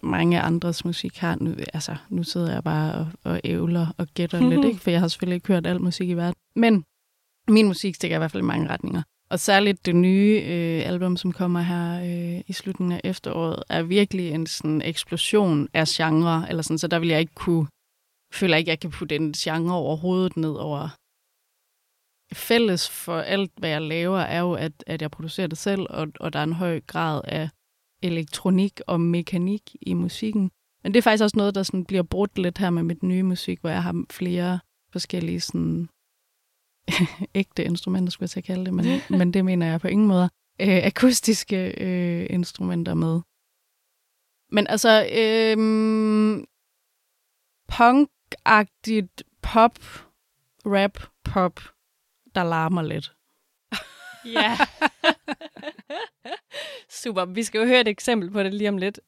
mange 0.02 0.40
andres 0.40 0.84
musik 0.84 1.18
har. 1.18 1.36
Nu, 1.40 1.54
altså, 1.74 1.96
nu 2.08 2.22
sidder 2.22 2.52
jeg 2.52 2.64
bare 2.64 2.94
og, 2.94 3.06
og 3.24 3.40
ævler 3.44 3.86
og 3.98 4.06
gætter 4.14 4.48
lidt, 4.50 4.64
ikke? 4.68 4.80
For 4.80 4.90
jeg 4.90 5.00
har 5.00 5.08
selvfølgelig 5.08 5.34
ikke 5.34 5.48
hørt 5.48 5.66
al 5.66 5.80
musik 5.80 6.08
i 6.08 6.14
verden. 6.14 6.34
Men 6.56 6.84
min 7.48 7.66
musik 7.66 7.94
stikker 7.94 8.16
i 8.16 8.18
hvert 8.18 8.30
fald 8.30 8.42
i 8.42 8.46
mange 8.46 8.68
retninger. 8.68 9.02
Og 9.30 9.40
særligt 9.40 9.86
det 9.86 9.96
nye 9.96 10.42
øh, 10.44 10.86
album, 10.86 11.16
som 11.16 11.32
kommer 11.32 11.60
her 11.60 12.00
øh, 12.00 12.42
i 12.46 12.52
slutningen 12.52 12.92
af 12.92 13.00
efteråret, 13.04 13.62
er 13.68 13.82
virkelig 13.82 14.30
en 14.30 14.46
sådan 14.46 14.82
eksplosion 14.82 15.68
af 15.74 15.84
genre. 15.86 16.46
Eller 16.48 16.62
sådan, 16.62 16.78
så 16.78 16.88
der 16.88 16.98
vil 16.98 17.08
jeg 17.08 17.20
ikke 17.20 17.34
kunne, 17.34 17.66
føler 18.32 18.56
ikke, 18.56 18.70
jeg 18.70 18.80
kan 18.80 18.90
putte 18.90 19.16
en 19.16 19.32
genre 19.32 19.74
overhovedet 19.76 20.36
ned 20.36 20.54
over. 20.54 20.88
Fælles 22.32 22.90
for 22.90 23.20
alt, 23.20 23.52
hvad 23.56 23.70
jeg 23.70 23.82
laver, 23.82 24.18
er 24.18 24.40
jo, 24.40 24.52
at, 24.52 24.72
at 24.86 25.02
jeg 25.02 25.10
producerer 25.10 25.46
det 25.46 25.58
selv, 25.58 25.86
og, 25.90 26.08
og 26.20 26.32
der 26.32 26.38
er 26.38 26.44
en 26.44 26.52
høj 26.52 26.80
grad 26.80 27.20
af 27.24 27.48
elektronik 28.02 28.80
og 28.86 29.00
mekanik 29.00 29.76
i 29.80 29.94
musikken. 29.94 30.50
Men 30.82 30.94
det 30.94 30.98
er 30.98 31.02
faktisk 31.02 31.22
også 31.22 31.36
noget, 31.36 31.54
der 31.54 31.62
sådan 31.62 31.84
bliver 31.84 32.02
brudt 32.02 32.38
lidt 32.38 32.58
her 32.58 32.70
med 32.70 32.82
mit 32.82 33.02
nye 33.02 33.22
musik, 33.22 33.60
hvor 33.60 33.70
jeg 33.70 33.82
har 33.82 34.04
flere 34.10 34.58
forskellige 34.92 35.40
sådan 35.40 35.88
ægte 37.34 37.64
instrumenter, 37.64 38.10
skulle 38.10 38.24
jeg 38.24 38.30
til 38.30 38.40
at 38.40 38.44
kalde 38.44 38.64
det, 38.64 38.74
men, 38.74 38.86
men 39.18 39.34
det 39.34 39.44
mener 39.44 39.66
jeg 39.66 39.80
på 39.80 39.88
ingen 39.88 40.08
måde. 40.08 40.30
Øh, 40.60 40.84
akustiske 40.84 41.84
øh, 41.84 42.26
instrumenter 42.30 42.94
med. 42.94 43.20
Men 44.50 44.66
altså, 44.66 45.08
øh, 45.12 45.56
punk-agtigt 47.72 49.22
pop, 49.42 49.78
rap, 50.66 50.98
pop, 51.24 51.60
der 52.34 52.42
larmer 52.42 52.82
lidt. 52.82 53.14
Ja. 54.24 54.56
Super. 56.90 57.24
Vi 57.24 57.42
skal 57.42 57.58
jo 57.58 57.66
høre 57.66 57.80
et 57.80 57.88
eksempel 57.88 58.30
på 58.30 58.42
det 58.42 58.54
lige 58.54 58.68
om 58.68 58.76
lidt. 58.76 59.00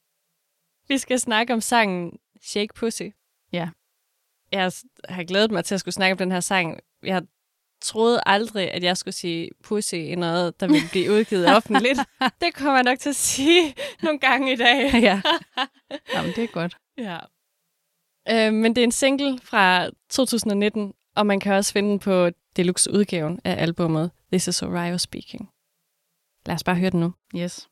Vi 0.89 0.99
skal 0.99 1.21
snakke 1.21 1.53
om 1.53 1.61
sangen 1.61 2.19
Shake 2.43 2.75
Pussy. 2.75 3.03
Ja. 3.53 3.71
Jeg 4.53 4.73
har 5.09 5.25
glædet 5.25 5.51
mig 5.51 5.65
til 5.65 5.75
at 5.75 5.81
skulle 5.81 5.95
snakke 5.95 6.13
om 6.13 6.19
den 6.19 6.33
her 6.33 6.41
sang. 6.41 6.81
Jeg 7.03 7.15
har 7.15 7.27
troede 7.83 8.21
aldrig, 8.27 8.71
at 8.75 8.83
jeg 8.83 8.97
skulle 8.97 9.15
sige 9.15 9.51
pussy 9.65 9.95
i 9.95 10.15
noget, 10.15 10.61
der 10.61 10.67
ville 10.67 10.89
blive 10.91 11.13
udgivet 11.13 11.47
offentligt. 11.57 12.01
det 12.41 12.55
kommer 12.55 12.75
jeg 12.75 12.85
nok 12.85 12.99
til 12.99 13.09
at 13.09 13.17
sige 13.17 13.75
nogle 14.03 14.19
gange 14.19 14.53
i 14.53 14.57
dag. 14.57 14.91
ja. 15.09 15.21
Jamen, 16.15 16.33
det 16.37 16.45
er 16.45 16.49
godt. 16.49 16.77
Ja. 16.99 17.19
Øh, 18.31 18.53
men 18.53 18.77
det 18.77 18.83
er 18.83 18.85
en 18.85 18.93
single 18.93 19.39
fra 19.43 19.91
2019, 20.11 20.93
og 21.17 21.27
man 21.27 21.41
kan 21.41 21.55
også 21.55 21.73
finde 21.73 21.91
den 21.91 21.99
på 21.99 22.31
deluxe-udgaven 22.57 23.41
af 23.45 23.63
albummet 23.63 24.11
This 24.33 24.49
is 24.49 24.63
Orion 24.63 24.99
Speaking. 24.99 25.51
Lad 26.47 26.55
os 26.55 26.65
bare 26.65 26.77
høre 26.77 26.91
den 26.91 27.01
nu. 27.01 27.15
Yes. 27.37 27.69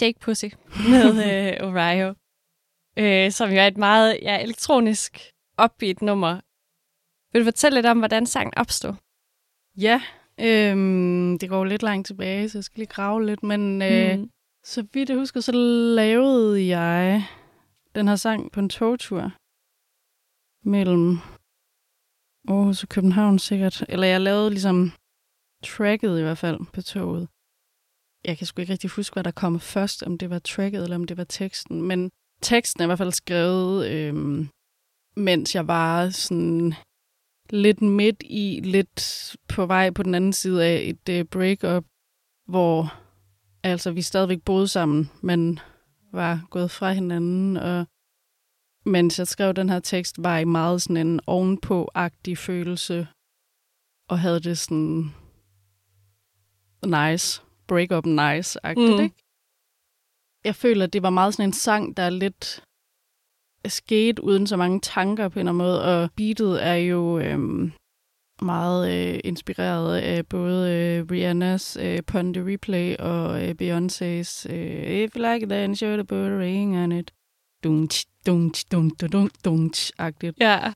Shake 0.00 0.20
Pussy 0.20 0.44
med 0.90 1.14
øh, 1.30 1.68
Orio, 1.68 2.14
øh, 2.98 3.30
som 3.32 3.50
jo 3.50 3.56
er 3.56 3.66
et 3.66 3.76
meget 3.76 4.18
ja, 4.22 4.42
elektronisk 4.42 5.20
upbeat 5.64 6.02
nummer. 6.02 6.40
Vil 7.32 7.40
du 7.40 7.44
fortælle 7.44 7.76
lidt 7.76 7.86
om, 7.86 7.98
hvordan 7.98 8.26
sangen 8.26 8.52
opstod? 8.56 8.94
Ja, 9.76 10.02
øhm, 10.40 11.38
det 11.38 11.48
går 11.48 11.64
lidt 11.64 11.82
langt 11.82 12.06
tilbage, 12.06 12.48
så 12.48 12.58
jeg 12.58 12.64
skal 12.64 12.78
lige 12.80 12.86
grave 12.88 13.26
lidt. 13.26 13.42
Men 13.42 13.82
øh, 13.82 14.18
Mm. 14.18 14.30
så 14.64 14.86
vidt 14.92 15.08
jeg 15.10 15.18
husker, 15.18 15.40
så 15.40 15.52
lavede 15.96 16.66
jeg 16.76 17.24
den 17.94 18.08
her 18.08 18.16
sang 18.16 18.52
på 18.52 18.60
en 18.60 18.68
togtur 18.68 19.32
mellem 20.68 21.18
Aarhus 22.48 22.82
og 22.82 22.88
København 22.88 23.38
sikkert. 23.38 23.84
Eller 23.88 24.06
jeg 24.06 24.20
lavede 24.20 24.50
ligesom 24.50 24.92
tracket 25.64 26.18
i 26.18 26.22
hvert 26.22 26.38
fald 26.38 26.58
på 26.72 26.82
toget. 26.82 27.28
Jeg 28.24 28.38
kan 28.38 28.46
sgu 28.46 28.60
ikke 28.60 28.72
rigtig 28.72 28.90
huske, 28.90 29.14
hvad 29.14 29.24
der 29.24 29.30
kom 29.30 29.60
først, 29.60 30.02
om 30.02 30.18
det 30.18 30.30
var 30.30 30.38
tracket 30.38 30.82
eller 30.82 30.96
om 30.96 31.04
det 31.04 31.16
var 31.16 31.24
teksten. 31.24 31.82
Men 31.82 32.10
teksten 32.42 32.80
er 32.80 32.84
i 32.84 32.86
hvert 32.86 32.98
fald 32.98 33.12
skrevet, 33.12 33.86
øh, 33.90 34.46
mens 35.16 35.54
jeg 35.54 35.66
var 35.66 36.10
sådan 36.10 36.74
lidt 37.50 37.82
midt 37.82 38.22
i, 38.26 38.60
lidt 38.64 39.36
på 39.48 39.66
vej 39.66 39.90
på 39.90 40.02
den 40.02 40.14
anden 40.14 40.32
side 40.32 40.64
af 40.64 40.82
et 40.84 41.08
øh, 41.08 41.24
breakup, 41.24 41.84
hvor 42.48 42.94
altså 43.62 43.90
vi 43.90 44.02
stadigvæk 44.02 44.42
boede 44.42 44.68
sammen, 44.68 45.10
men 45.22 45.58
var 46.12 46.46
gået 46.50 46.70
fra 46.70 46.92
hinanden, 46.92 47.56
og 47.56 47.86
mens 48.84 49.18
jeg 49.18 49.26
skrev 49.26 49.54
den 49.54 49.68
her 49.68 49.80
tekst, 49.80 50.22
var 50.22 50.36
jeg 50.36 50.48
meget 50.48 50.82
sådan 50.82 51.06
en 51.06 51.20
ovenpå-agtig 51.26 52.38
følelse, 52.38 53.06
og 54.08 54.18
havde 54.18 54.40
det 54.40 54.58
sådan 54.58 55.14
nice, 56.86 57.42
breakup 57.70 58.06
nice-agtigt, 58.06 58.96
Mm. 58.96 59.02
ikke? 59.02 59.16
Jeg 60.44 60.54
føler, 60.54 60.84
at 60.86 60.92
det 60.92 61.02
var 61.02 61.10
meget 61.10 61.34
sådan 61.34 61.48
en 61.48 61.52
sang, 61.52 61.96
der 61.96 62.02
er 62.02 62.10
lidt 62.10 62.62
sket 63.66 64.18
uden 64.18 64.46
så 64.46 64.56
mange 64.56 64.80
tanker 64.80 65.28
på 65.28 65.38
en 65.38 65.48
eller 65.48 65.52
anden 65.52 65.64
måde, 65.66 65.84
og 65.84 66.10
beatet 66.16 66.66
er 66.66 66.74
jo 66.74 67.18
øhm, 67.18 67.72
meget 68.42 68.82
øh, 69.14 69.20
inspireret 69.24 69.96
af 69.96 70.26
både 70.26 70.70
øh, 70.74 71.06
Rihannas 71.10 71.76
øh, 71.80 72.02
Pon 72.06 72.32
the 72.34 72.52
Replay 72.52 72.96
og 72.96 73.42
øh, 73.42 73.50
Beyoncé's 73.62 74.52
øh, 74.52 75.02
If 75.02 75.16
you 75.16 75.22
like 75.32 75.42
it, 75.42 75.48
then 75.48 75.76
show 75.76 75.92
the 75.94 76.04
put 76.04 76.32
a 76.32 76.38
ring 76.38 76.76
on 76.78 76.92
it. 76.92 77.10
Dunch, 77.64 78.06
dunch, 78.26 78.64
dunch, 78.72 78.94
dunch, 79.12 79.34
dunch-agtigt. 79.48 80.36
Ja. 80.40 80.72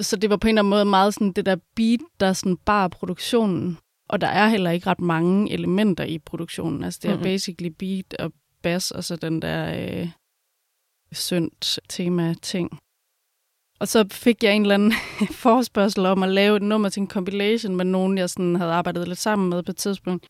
Så 0.00 0.16
det 0.16 0.30
var 0.30 0.36
på 0.36 0.46
en 0.46 0.48
eller 0.48 0.62
anden 0.62 0.70
måde 0.70 0.84
meget 0.84 1.14
sådan 1.14 1.32
det 1.32 1.46
der 1.46 1.56
beat, 1.76 2.00
der 2.20 2.32
sådan 2.32 2.56
bar 2.56 2.88
produktionen. 2.88 3.78
Og 4.08 4.20
der 4.20 4.26
er 4.26 4.48
heller 4.48 4.70
ikke 4.70 4.86
ret 4.86 5.00
mange 5.00 5.52
elementer 5.52 6.04
i 6.04 6.18
produktionen. 6.18 6.84
Altså 6.84 7.00
det 7.02 7.08
er 7.08 7.12
Mhm. 7.12 7.18
mm-hmm. 7.20 7.32
basically 7.32 7.68
beat 7.78 8.14
og 8.18 8.32
bass, 8.62 8.90
og 8.90 9.04
så 9.04 9.16
den 9.16 9.42
der 9.42 9.88
øh, 10.00 10.08
syndt 11.12 11.78
tema-ting. 11.88 12.78
Og 13.80 13.88
så 13.88 14.06
fik 14.10 14.42
jeg 14.44 14.54
en 14.54 14.62
eller 14.62 14.74
anden 14.74 14.92
forespørgsel 15.44 16.06
om 16.06 16.22
at 16.22 16.28
lave 16.28 16.56
et 16.56 16.62
nummer 16.62 16.88
til 16.88 17.00
en 17.00 17.08
compilation 17.08 17.76
med 17.76 17.84
nogen, 17.84 18.18
jeg 18.18 18.30
sådan 18.30 18.56
havde 18.56 18.72
arbejdet 18.72 19.08
lidt 19.08 19.18
sammen 19.18 19.48
med 19.48 19.62
på 19.62 19.70
et 19.70 19.76
tidspunkt. 19.76 20.26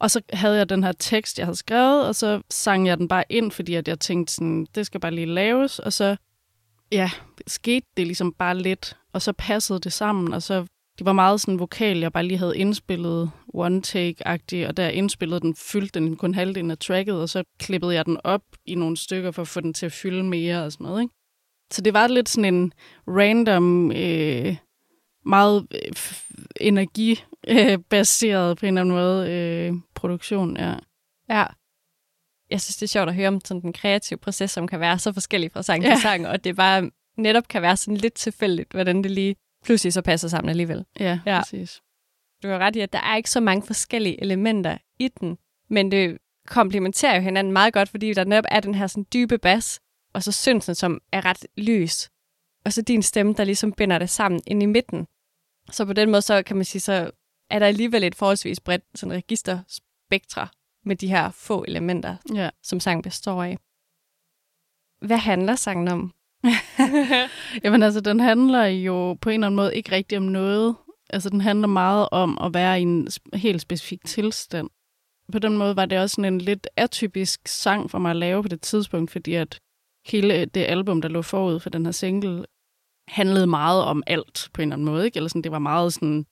Og 0.00 0.10
så 0.10 0.20
havde 0.32 0.56
jeg 0.56 0.68
den 0.68 0.84
her 0.84 0.92
tekst, 0.92 1.38
jeg 1.38 1.46
havde 1.46 1.56
skrevet, 1.58 2.06
og 2.06 2.14
så 2.14 2.42
sang 2.50 2.86
jeg 2.86 2.98
den 2.98 3.08
bare 3.08 3.24
ind, 3.28 3.50
fordi 3.52 3.74
at 3.74 3.88
jeg 3.88 4.00
tænkte 4.00 4.34
sådan, 4.34 4.66
det 4.74 4.86
skal 4.86 5.00
bare 5.00 5.14
lige 5.14 5.26
laves. 5.26 5.78
Og 5.78 5.92
så, 5.92 6.16
ja, 6.92 7.10
skete 7.46 7.86
det 7.96 8.06
ligesom 8.06 8.32
bare 8.32 8.58
lidt, 8.58 8.96
og 9.12 9.22
så 9.22 9.32
passede 9.32 9.80
det 9.80 9.92
sammen, 9.92 10.32
og 10.32 10.42
så 10.42 10.66
det 10.98 11.06
var 11.06 11.12
meget 11.12 11.40
sådan 11.40 11.58
vokal, 11.58 11.98
jeg 11.98 12.12
bare 12.12 12.26
lige 12.26 12.38
havde 12.38 12.58
indspillet 12.58 13.30
one 13.54 13.82
take-agtigt, 13.86 14.66
og 14.68 14.76
da 14.76 14.82
jeg 14.84 14.92
indspillede 14.94 15.40
den, 15.40 15.54
fyldte 15.54 16.00
den 16.00 16.16
kun 16.16 16.34
halvdelen 16.34 16.70
af 16.70 16.78
tracket, 16.78 17.20
og 17.20 17.28
så 17.28 17.44
klippede 17.58 17.94
jeg 17.94 18.06
den 18.06 18.18
op 18.24 18.42
i 18.66 18.74
nogle 18.74 18.96
stykker 18.96 19.30
for 19.30 19.42
at 19.42 19.48
få 19.48 19.60
den 19.60 19.74
til 19.74 19.86
at 19.86 19.92
fylde 19.92 20.22
mere 20.24 20.64
og 20.64 20.72
sådan 20.72 20.84
noget, 20.84 21.02
ikke? 21.02 21.14
Så 21.72 21.82
det 21.82 21.94
var 21.94 22.06
lidt 22.06 22.28
sådan 22.28 22.54
en 22.54 22.72
random, 23.08 23.92
øh, 23.92 24.56
meget 25.26 25.66
øh, 25.74 25.92
energibaseret 26.60 28.58
på 28.58 28.66
en 28.66 28.68
eller 28.68 28.80
anden 28.80 28.94
måde 28.94 29.30
øh, 29.30 29.72
produktion, 29.94 30.56
ja. 30.56 30.74
Ja. 31.28 31.44
Jeg 32.50 32.60
synes, 32.60 32.76
det 32.76 32.82
er 32.82 32.88
sjovt 32.88 33.08
at 33.08 33.14
høre 33.14 33.28
om 33.28 33.40
sådan 33.44 33.62
den 33.62 33.72
kreative 33.72 34.18
proces, 34.18 34.50
som 34.50 34.68
kan 34.68 34.80
være 34.80 34.98
så 34.98 35.12
forskellig 35.12 35.52
fra 35.52 35.62
sang 35.62 35.84
Ja. 35.84 35.90
til 35.90 36.00
sang, 36.02 36.28
og 36.28 36.44
det 36.44 36.56
bare 36.56 36.90
netop 37.16 37.48
kan 37.48 37.62
være 37.62 37.76
sådan 37.76 37.96
lidt 37.96 38.14
tilfældigt, 38.14 38.72
hvordan 38.72 39.02
det 39.02 39.10
lige 39.10 39.36
pludselig 39.62 39.92
så 39.92 40.02
passer 40.02 40.28
sammen 40.28 40.48
alligevel. 40.50 40.84
Ja, 41.00 41.20
Ja. 41.26 41.38
præcis. 41.40 41.82
Du 42.42 42.48
har 42.48 42.58
ret 42.58 42.76
i, 42.76 42.80
at 42.80 42.92
der 42.92 42.98
er 43.00 43.16
ikke 43.16 43.30
så 43.30 43.40
mange 43.40 43.66
forskellige 43.66 44.20
elementer 44.20 44.78
i 44.98 45.08
den, 45.08 45.38
men 45.70 45.90
det 45.90 46.18
komplementerer 46.46 47.14
jo 47.14 47.20
hinanden 47.22 47.52
meget 47.52 47.72
godt, 47.74 47.88
fordi 47.88 48.14
der 48.14 48.24
netop 48.24 48.44
er 48.48 48.60
den 48.60 48.74
her 48.74 48.86
sådan 48.86 49.06
dybe 49.12 49.38
bas, 49.38 49.80
og 50.12 50.22
så 50.22 50.32
synsen, 50.32 50.74
som 50.74 51.00
er 51.12 51.24
ret 51.24 51.46
lys, 51.56 52.10
og 52.64 52.72
så 52.72 52.82
din 52.82 53.02
stemme, 53.02 53.34
der 53.34 53.44
ligesom 53.44 53.72
binder 53.72 53.98
det 53.98 54.10
sammen 54.10 54.40
ind 54.46 54.62
i 54.62 54.66
midten. 54.66 55.06
Så 55.70 55.84
på 55.84 55.92
den 55.92 56.10
måde, 56.10 56.22
så 56.22 56.42
kan 56.42 56.56
man 56.56 56.64
sige, 56.64 56.80
så 56.82 57.10
er 57.50 57.58
der 57.58 57.66
alligevel 57.66 58.04
et 58.04 58.14
forholdsvis 58.14 58.60
bredt 58.60 58.82
sådan 58.94 59.12
registerspektra 59.12 60.48
med 60.84 60.96
de 60.96 61.08
her 61.08 61.30
få 61.30 61.64
elementer, 61.68 62.16
Ja. 62.34 62.50
som 62.62 62.80
sang 62.80 63.02
består 63.02 63.42
af. 63.42 63.58
Hvad 65.06 65.16
handler 65.18 65.56
sangen 65.56 65.88
om? 65.88 66.12
Jamen 67.64 67.82
altså, 67.82 68.00
den 68.00 68.20
handler 68.20 68.64
jo 68.64 69.14
på 69.14 69.30
en 69.30 69.34
eller 69.34 69.46
anden 69.46 69.56
måde 69.56 69.76
ikke 69.76 69.92
rigtig 69.92 70.18
om 70.18 70.24
noget. 70.24 70.76
Altså, 71.10 71.30
den 71.30 71.40
handler 71.40 71.68
meget 71.68 72.08
om 72.12 72.38
at 72.40 72.54
være 72.54 72.78
i 72.80 72.82
en 72.82 73.08
helt 73.34 73.60
specifik 73.60 74.04
tilstand. 74.04 74.70
På 75.32 75.38
den 75.38 75.56
måde 75.56 75.76
var 75.76 75.86
det 75.86 75.98
også 75.98 76.14
sådan 76.14 76.34
en 76.34 76.40
lidt 76.40 76.68
atypisk 76.76 77.48
sang 77.48 77.90
for 77.90 77.98
mig 77.98 78.10
at 78.10 78.16
lave 78.16 78.42
på 78.42 78.48
det 78.48 78.60
tidspunkt, 78.60 79.10
fordi 79.10 79.34
at 79.34 79.58
hele 80.06 80.44
det 80.44 80.64
album, 80.64 81.02
der 81.02 81.08
lå 81.08 81.22
forud 81.22 81.60
for 81.60 81.70
den 81.70 81.84
her 81.84 81.92
single, 81.92 82.44
handlede 83.08 83.46
meget 83.46 83.84
om 83.84 84.02
alt 84.06 84.50
på 84.54 84.62
en 84.62 84.68
eller 84.68 84.76
anden 84.76 84.86
måde. 84.86 85.04
Ikke? 85.04 85.16
Eller 85.16 85.28
sådan, 85.28 85.42
det 85.42 85.52
var 85.52 85.58
meget 85.58 85.92
sådan 85.92 86.26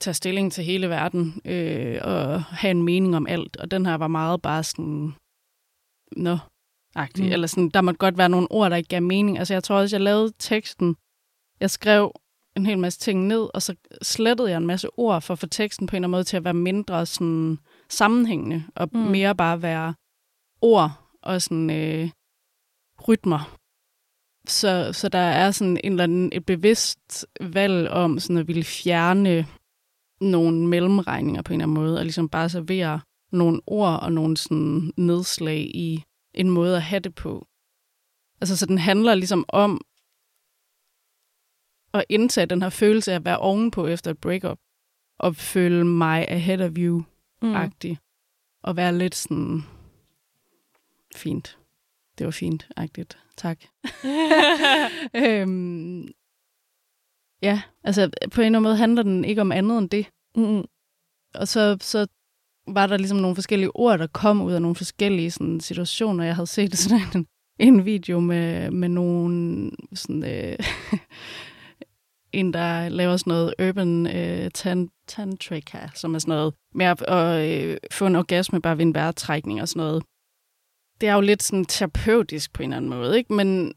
tage 0.00 0.14
stilling 0.14 0.52
til 0.52 0.64
hele 0.64 0.88
verden 0.88 1.40
øh, 1.44 2.00
og 2.02 2.42
have 2.42 2.70
en 2.70 2.82
mening 2.82 3.16
om 3.16 3.26
alt. 3.26 3.56
Og 3.56 3.70
den 3.70 3.86
her 3.86 3.94
var 3.94 4.08
meget 4.08 4.42
bare 4.42 4.62
sådan, 4.64 5.14
nå. 6.16 6.38
Mm. 6.96 7.24
Eller 7.24 7.46
sådan, 7.46 7.68
der 7.68 7.80
måtte 7.80 7.98
godt 7.98 8.18
være 8.18 8.28
nogle 8.28 8.46
ord, 8.50 8.70
der 8.70 8.76
ikke 8.76 8.88
gav 8.88 9.02
mening. 9.02 9.38
Altså 9.38 9.54
jeg 9.54 9.64
tror 9.64 9.76
også, 9.76 9.96
jeg 9.96 10.04
lavede 10.04 10.32
teksten. 10.38 10.96
Jeg 11.60 11.70
skrev 11.70 12.12
en 12.56 12.66
hel 12.66 12.78
masse 12.78 13.00
ting 13.00 13.26
ned, 13.26 13.48
og 13.54 13.62
så 13.62 13.74
slettede 14.02 14.50
jeg 14.50 14.56
en 14.56 14.66
masse 14.66 14.88
ord 14.98 15.22
for 15.22 15.32
at 15.32 15.38
få 15.38 15.46
teksten 15.46 15.86
på 15.86 15.96
en 15.96 15.96
eller 15.96 16.06
anden 16.06 16.10
måde 16.10 16.24
til 16.24 16.36
at 16.36 16.44
være 16.44 16.54
mindre 16.54 17.06
sådan 17.06 17.58
sammenhængende, 17.88 18.64
og 18.74 18.88
mm. 18.92 18.98
mere 18.98 19.34
bare 19.34 19.62
være 19.62 19.94
ord 20.60 20.90
og 21.22 21.42
sådan 21.42 21.70
øh, 21.70 22.10
rytmer. 23.08 23.58
Så, 24.48 24.92
så 24.92 25.08
der 25.08 25.18
er 25.18 25.50
sådan 25.50 25.78
en 25.84 25.92
eller 25.92 26.04
anden, 26.04 26.30
et 26.32 26.46
bevidst 26.46 27.26
valg 27.40 27.90
om 27.90 28.18
sådan 28.18 28.36
at 28.36 28.48
ville 28.48 28.64
fjerne 28.64 29.46
nogle 30.20 30.66
mellemregninger 30.66 31.42
på 31.42 31.52
en 31.52 31.60
eller 31.60 31.64
anden 31.64 31.84
måde, 31.84 31.98
og 31.98 32.04
ligesom 32.04 32.28
bare 32.28 32.48
servere 32.48 33.00
nogle 33.32 33.60
ord 33.66 34.02
og 34.02 34.12
nogle 34.12 34.36
sådan 34.36 34.92
nedslag 34.96 35.60
i 35.60 36.04
en 36.34 36.50
måde 36.50 36.76
at 36.76 36.82
have 36.82 37.00
det 37.00 37.14
på. 37.14 37.46
Altså, 38.40 38.56
så 38.56 38.66
den 38.66 38.78
handler 38.78 39.14
ligesom 39.14 39.44
om 39.48 39.80
at 41.94 42.04
indtage 42.08 42.46
den 42.46 42.62
her 42.62 42.68
følelse 42.68 43.12
af 43.12 43.16
at 43.16 43.24
være 43.24 43.38
ovenpå 43.38 43.86
efter 43.86 44.10
et 44.10 44.18
breakup, 44.18 44.58
og 45.18 45.36
føle 45.36 45.84
mig 45.84 46.28
ahead 46.28 46.60
of 46.60 46.72
you-agtig, 46.78 47.90
mm. 47.90 47.96
og 48.62 48.76
være 48.76 48.98
lidt 48.98 49.14
sådan 49.14 49.62
fint. 51.16 51.58
Det 52.18 52.26
var 52.26 52.32
fint-agtigt. 52.32 53.18
Tak. 53.36 53.64
øhm, 55.24 56.08
ja, 57.42 57.62
altså 57.84 58.10
på 58.32 58.40
en 58.40 58.44
eller 58.44 58.58
anden 58.58 58.62
måde 58.62 58.76
handler 58.76 59.02
den 59.02 59.24
ikke 59.24 59.40
om 59.40 59.52
andet 59.52 59.78
end 59.78 59.90
det. 59.90 60.06
Mm. 60.36 60.64
Og 61.34 61.48
så, 61.48 61.76
så 61.80 62.06
var 62.66 62.86
der 62.86 62.96
ligesom 62.96 63.18
nogle 63.18 63.34
forskellige 63.34 63.76
ord, 63.76 63.98
der 63.98 64.06
kom 64.06 64.42
ud 64.42 64.52
af 64.52 64.62
nogle 64.62 64.74
forskellige 64.74 65.30
sådan, 65.30 65.60
situationer. 65.60 66.24
Jeg 66.24 66.34
havde 66.34 66.46
set 66.46 66.78
sådan 66.78 67.00
en, 67.14 67.26
en 67.58 67.84
video 67.84 68.20
med, 68.20 68.70
med 68.70 68.88
nogle 68.88 69.70
sådan, 69.94 70.24
øh, 70.24 70.58
en, 72.32 72.52
der 72.52 72.88
laver 72.88 73.16
sådan 73.16 73.30
noget 73.30 73.54
urban 73.68 74.06
øh, 74.06 74.50
tan, 74.50 74.88
tantrika, 75.06 75.78
som 75.94 76.14
er 76.14 76.18
sådan 76.18 76.34
noget 76.34 76.54
med 76.74 76.86
at, 76.86 77.02
at 77.02 77.48
øh, 77.48 77.76
få 77.90 78.06
en 78.06 78.16
orgasme 78.16 78.62
bare 78.62 78.78
ved 78.78 78.84
en 78.84 78.94
vejrtrækning 78.94 79.62
og 79.62 79.68
sådan 79.68 79.80
noget. 79.80 80.02
Det 81.00 81.08
er 81.08 81.14
jo 81.14 81.20
lidt 81.20 81.42
sådan 81.42 81.64
terapeutisk 81.64 82.52
på 82.52 82.62
en 82.62 82.68
eller 82.68 82.76
anden 82.76 82.90
måde, 82.90 83.18
ikke? 83.18 83.32
Men, 83.32 83.72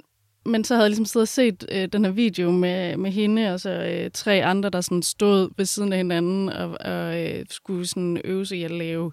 men 0.45 0.63
så 0.63 0.73
havde 0.73 0.83
jeg 0.83 0.89
ligesom 0.89 1.05
siddet 1.05 1.23
og 1.23 1.27
set 1.27 1.65
øh, 1.71 1.87
den 1.87 2.05
her 2.05 2.11
video 2.11 2.51
med, 2.51 2.97
med 2.97 3.11
hende 3.11 3.53
og 3.53 3.59
så 3.59 3.69
øh, 3.69 4.11
tre 4.11 4.43
andre, 4.43 4.69
der 4.69 4.81
sådan 4.81 5.03
stod 5.03 5.49
ved 5.57 5.65
siden 5.65 5.93
af 5.93 5.99
hinanden 5.99 6.49
og, 6.49 6.77
og 6.79 7.21
øh, 7.21 7.45
skulle 7.49 7.87
sådan 7.87 8.21
øve 8.23 8.45
sig 8.45 8.57
i 8.57 8.63
at 8.63 8.71
lave 8.71 9.11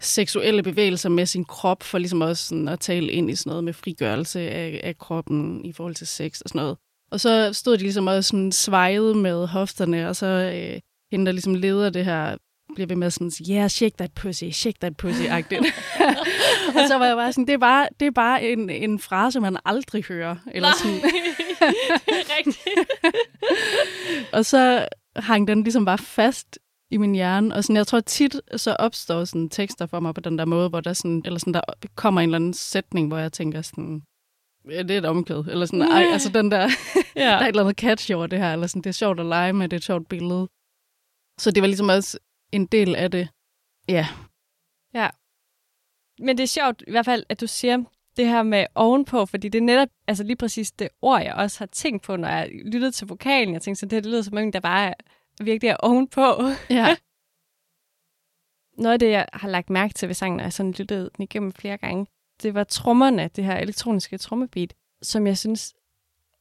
seksuelle 0.00 0.62
bevægelser 0.62 1.08
med 1.08 1.26
sin 1.26 1.44
krop, 1.44 1.82
for 1.82 1.98
ligesom 1.98 2.20
også 2.20 2.46
sådan 2.46 2.68
at 2.68 2.80
tale 2.80 3.12
ind 3.12 3.30
i 3.30 3.34
sådan 3.34 3.50
noget 3.50 3.64
med 3.64 3.72
frigørelse 3.72 4.40
af, 4.40 4.80
af 4.82 4.98
kroppen 4.98 5.64
i 5.64 5.72
forhold 5.72 5.94
til 5.94 6.06
sex 6.06 6.40
og 6.40 6.48
sådan 6.48 6.60
noget. 6.60 6.76
Og 7.10 7.20
så 7.20 7.52
stod 7.52 7.76
de 7.76 7.82
ligesom 7.82 8.06
også 8.06 8.28
sådan 8.28 8.52
svejede 8.52 9.14
med 9.14 9.46
hofterne, 9.46 10.08
og 10.08 10.16
så 10.16 10.26
øh, 10.26 10.80
hende, 11.12 11.26
der 11.26 11.32
ligesom 11.32 11.54
leder 11.54 11.90
det 11.90 12.04
her, 12.04 12.36
bliver 12.74 12.86
ved 12.86 12.96
med 12.96 13.10
sådan 13.10 13.30
yeah, 13.50 13.70
shake 13.70 13.96
that 13.98 14.12
pussy, 14.12 14.44
shake 14.52 14.78
that 14.80 14.92
pussy-agtigt. 15.02 15.72
og 16.76 16.88
så 16.88 16.98
var 16.98 17.06
jeg 17.06 17.16
bare 17.16 17.32
sådan, 17.32 17.46
det 17.46 17.52
er 17.54 17.58
bare, 17.58 17.88
det 18.00 18.06
er 18.06 18.10
bare 18.10 18.42
en, 18.42 18.70
en 18.70 18.98
frase, 18.98 19.40
man 19.40 19.56
aldrig 19.64 20.04
hører. 20.04 20.36
Eller 20.52 20.68
sådan. 20.82 20.96
det 20.96 22.14
er 22.14 22.38
rigtigt. 22.38 22.90
og 24.36 24.46
så 24.46 24.88
hang 25.16 25.48
den 25.48 25.62
ligesom 25.62 25.84
bare 25.84 25.98
fast 25.98 26.58
i 26.90 26.96
min 26.96 27.14
hjerne, 27.14 27.54
og 27.54 27.64
sådan, 27.64 27.76
jeg 27.76 27.86
tror 27.86 28.00
tit, 28.00 28.40
så 28.56 28.76
opstår 28.78 29.24
sådan 29.24 29.48
tekster 29.48 29.86
for 29.86 30.00
mig 30.00 30.14
på 30.14 30.20
den 30.20 30.38
der 30.38 30.44
måde, 30.44 30.68
hvor 30.68 30.80
der, 30.80 30.92
sådan, 30.92 31.22
eller 31.24 31.38
sådan, 31.38 31.54
der 31.54 31.60
kommer 31.94 32.20
en 32.20 32.28
eller 32.28 32.36
anden 32.36 32.54
sætning, 32.54 33.08
hvor 33.08 33.18
jeg 33.18 33.32
tænker 33.32 33.62
sådan, 33.62 34.02
ja, 34.70 34.82
det 34.82 34.90
er 34.90 34.98
et 34.98 35.04
omkvæd. 35.04 35.44
Eller 35.48 35.66
sådan, 35.66 35.82
ej, 35.82 36.02
altså 36.12 36.28
den 36.28 36.50
der, 36.50 36.60
ja. 37.16 37.20
der 37.20 37.36
er 37.36 37.40
et 37.40 37.48
eller 37.48 37.62
andet 37.62 37.78
catch 37.78 38.14
over 38.14 38.26
det 38.26 38.38
her, 38.38 38.52
eller 38.52 38.66
sådan, 38.66 38.82
det 38.82 38.90
er 38.90 38.94
sjovt 38.94 39.20
at 39.20 39.26
lege 39.26 39.52
med, 39.52 39.68
det 39.68 39.72
er 39.72 39.78
et 39.78 39.84
sjovt 39.84 40.08
billede. 40.08 40.48
Så 41.38 41.50
det 41.50 41.60
var 41.62 41.66
ligesom 41.66 41.88
også 41.88 42.18
en 42.52 42.66
del 42.66 42.96
af 42.96 43.10
det. 43.10 43.28
Ja. 43.88 44.06
Ja. 44.94 45.10
Men 46.18 46.38
det 46.38 46.42
er 46.42 46.48
sjovt 46.48 46.84
i 46.86 46.90
hvert 46.90 47.04
fald, 47.04 47.24
at 47.28 47.40
du 47.40 47.46
siger 47.46 47.84
det 48.16 48.28
her 48.28 48.42
med 48.42 48.66
ovenpå, 48.74 49.26
fordi 49.26 49.48
det 49.48 49.58
er 49.58 49.62
netop 49.62 49.88
altså 50.06 50.24
lige 50.24 50.36
præcis 50.36 50.72
det 50.72 50.88
ord, 51.02 51.22
jeg 51.22 51.34
også 51.34 51.58
har 51.58 51.66
tænkt 51.66 52.02
på, 52.02 52.16
når 52.16 52.28
jeg 52.28 52.50
lyttede 52.64 52.92
til 52.92 53.06
vokalen. 53.06 53.54
Jeg 53.54 53.62
tænkte, 53.62 53.80
så 53.80 53.86
det, 53.86 54.04
det 54.04 54.10
lyder 54.10 54.22
som 54.22 54.36
om, 54.36 54.52
der 54.52 54.60
bare 54.60 54.94
virkelig 55.40 55.68
er 55.68 55.76
ovenpå. 55.76 56.26
Ja. 56.70 56.96
Noget 58.82 58.92
af 58.92 58.98
det, 58.98 59.10
jeg 59.10 59.26
har 59.32 59.48
lagt 59.48 59.70
mærke 59.70 59.94
til 59.94 60.08
ved 60.08 60.14
sangen, 60.14 60.36
når 60.36 60.44
jeg 60.44 60.52
sådan 60.52 60.72
lyttede 60.72 61.10
den 61.16 61.22
igennem 61.22 61.52
flere 61.52 61.78
gange, 61.78 62.06
det 62.42 62.54
var 62.54 62.64
trommerne, 62.64 63.30
det 63.36 63.44
her 63.44 63.56
elektroniske 63.56 64.18
trommebeat, 64.18 64.74
som 65.02 65.26
jeg 65.26 65.38
synes 65.38 65.74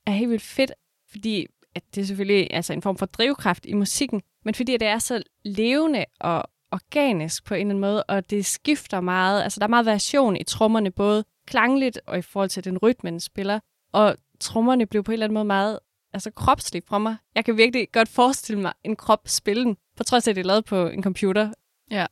er 0.05 0.12
helt 0.12 0.30
vildt 0.30 0.43
fedt, 0.43 0.72
fordi 1.10 1.47
at 1.76 1.84
det 1.95 2.01
er 2.01 2.05
selvfølgelig 2.05 2.53
altså 2.53 2.74
en 2.74 2.82
form 2.82 2.97
for 2.97 3.05
drivkraft 3.05 3.66
i 3.66 3.74
musikken, 3.74 4.22
men 4.45 4.53
fordi 4.53 4.77
det 4.77 4.87
er 4.87 4.99
så 4.99 5.23
levende 5.43 6.05
og 6.19 6.43
organisk 6.71 7.45
på 7.45 7.53
en 7.53 7.59
eller 7.59 7.69
anden 7.69 7.81
måde, 7.81 8.03
og 8.03 8.29
det 8.29 8.45
skifter 8.45 9.01
meget. 9.01 9.43
Altså, 9.43 9.59
der 9.59 9.65
er 9.65 9.69
meget 9.69 9.85
variation 9.85 10.35
i 10.35 10.43
trommerne, 10.43 10.91
både 10.91 11.25
klangligt 11.47 11.99
og 12.05 12.17
i 12.17 12.21
forhold 12.21 12.49
til 12.49 12.63
den 12.63 12.77
rytme, 12.77 13.09
den 13.09 13.19
spiller. 13.19 13.59
Og 13.91 14.15
trommerne 14.39 14.85
blev 14.85 15.03
på 15.03 15.11
en 15.11 15.13
eller 15.13 15.25
anden 15.25 15.33
måde 15.33 15.45
meget 15.45 15.79
altså, 16.13 16.31
kropslige 16.31 16.83
fra 16.87 16.97
mig. 16.97 17.17
Jeg 17.35 17.45
kan 17.45 17.57
virkelig 17.57 17.91
godt 17.91 18.09
forestille 18.09 18.61
mig 18.61 18.73
en 18.83 18.95
krop 18.95 19.27
spille 19.27 19.63
den, 19.63 19.77
på 19.97 20.03
trods 20.03 20.27
af, 20.27 20.31
at 20.31 20.35
det 20.35 20.41
er 20.41 20.47
lavet 20.47 20.65
på 20.65 20.87
en 20.87 21.03
computer. 21.03 21.53
Ja. 21.91 22.05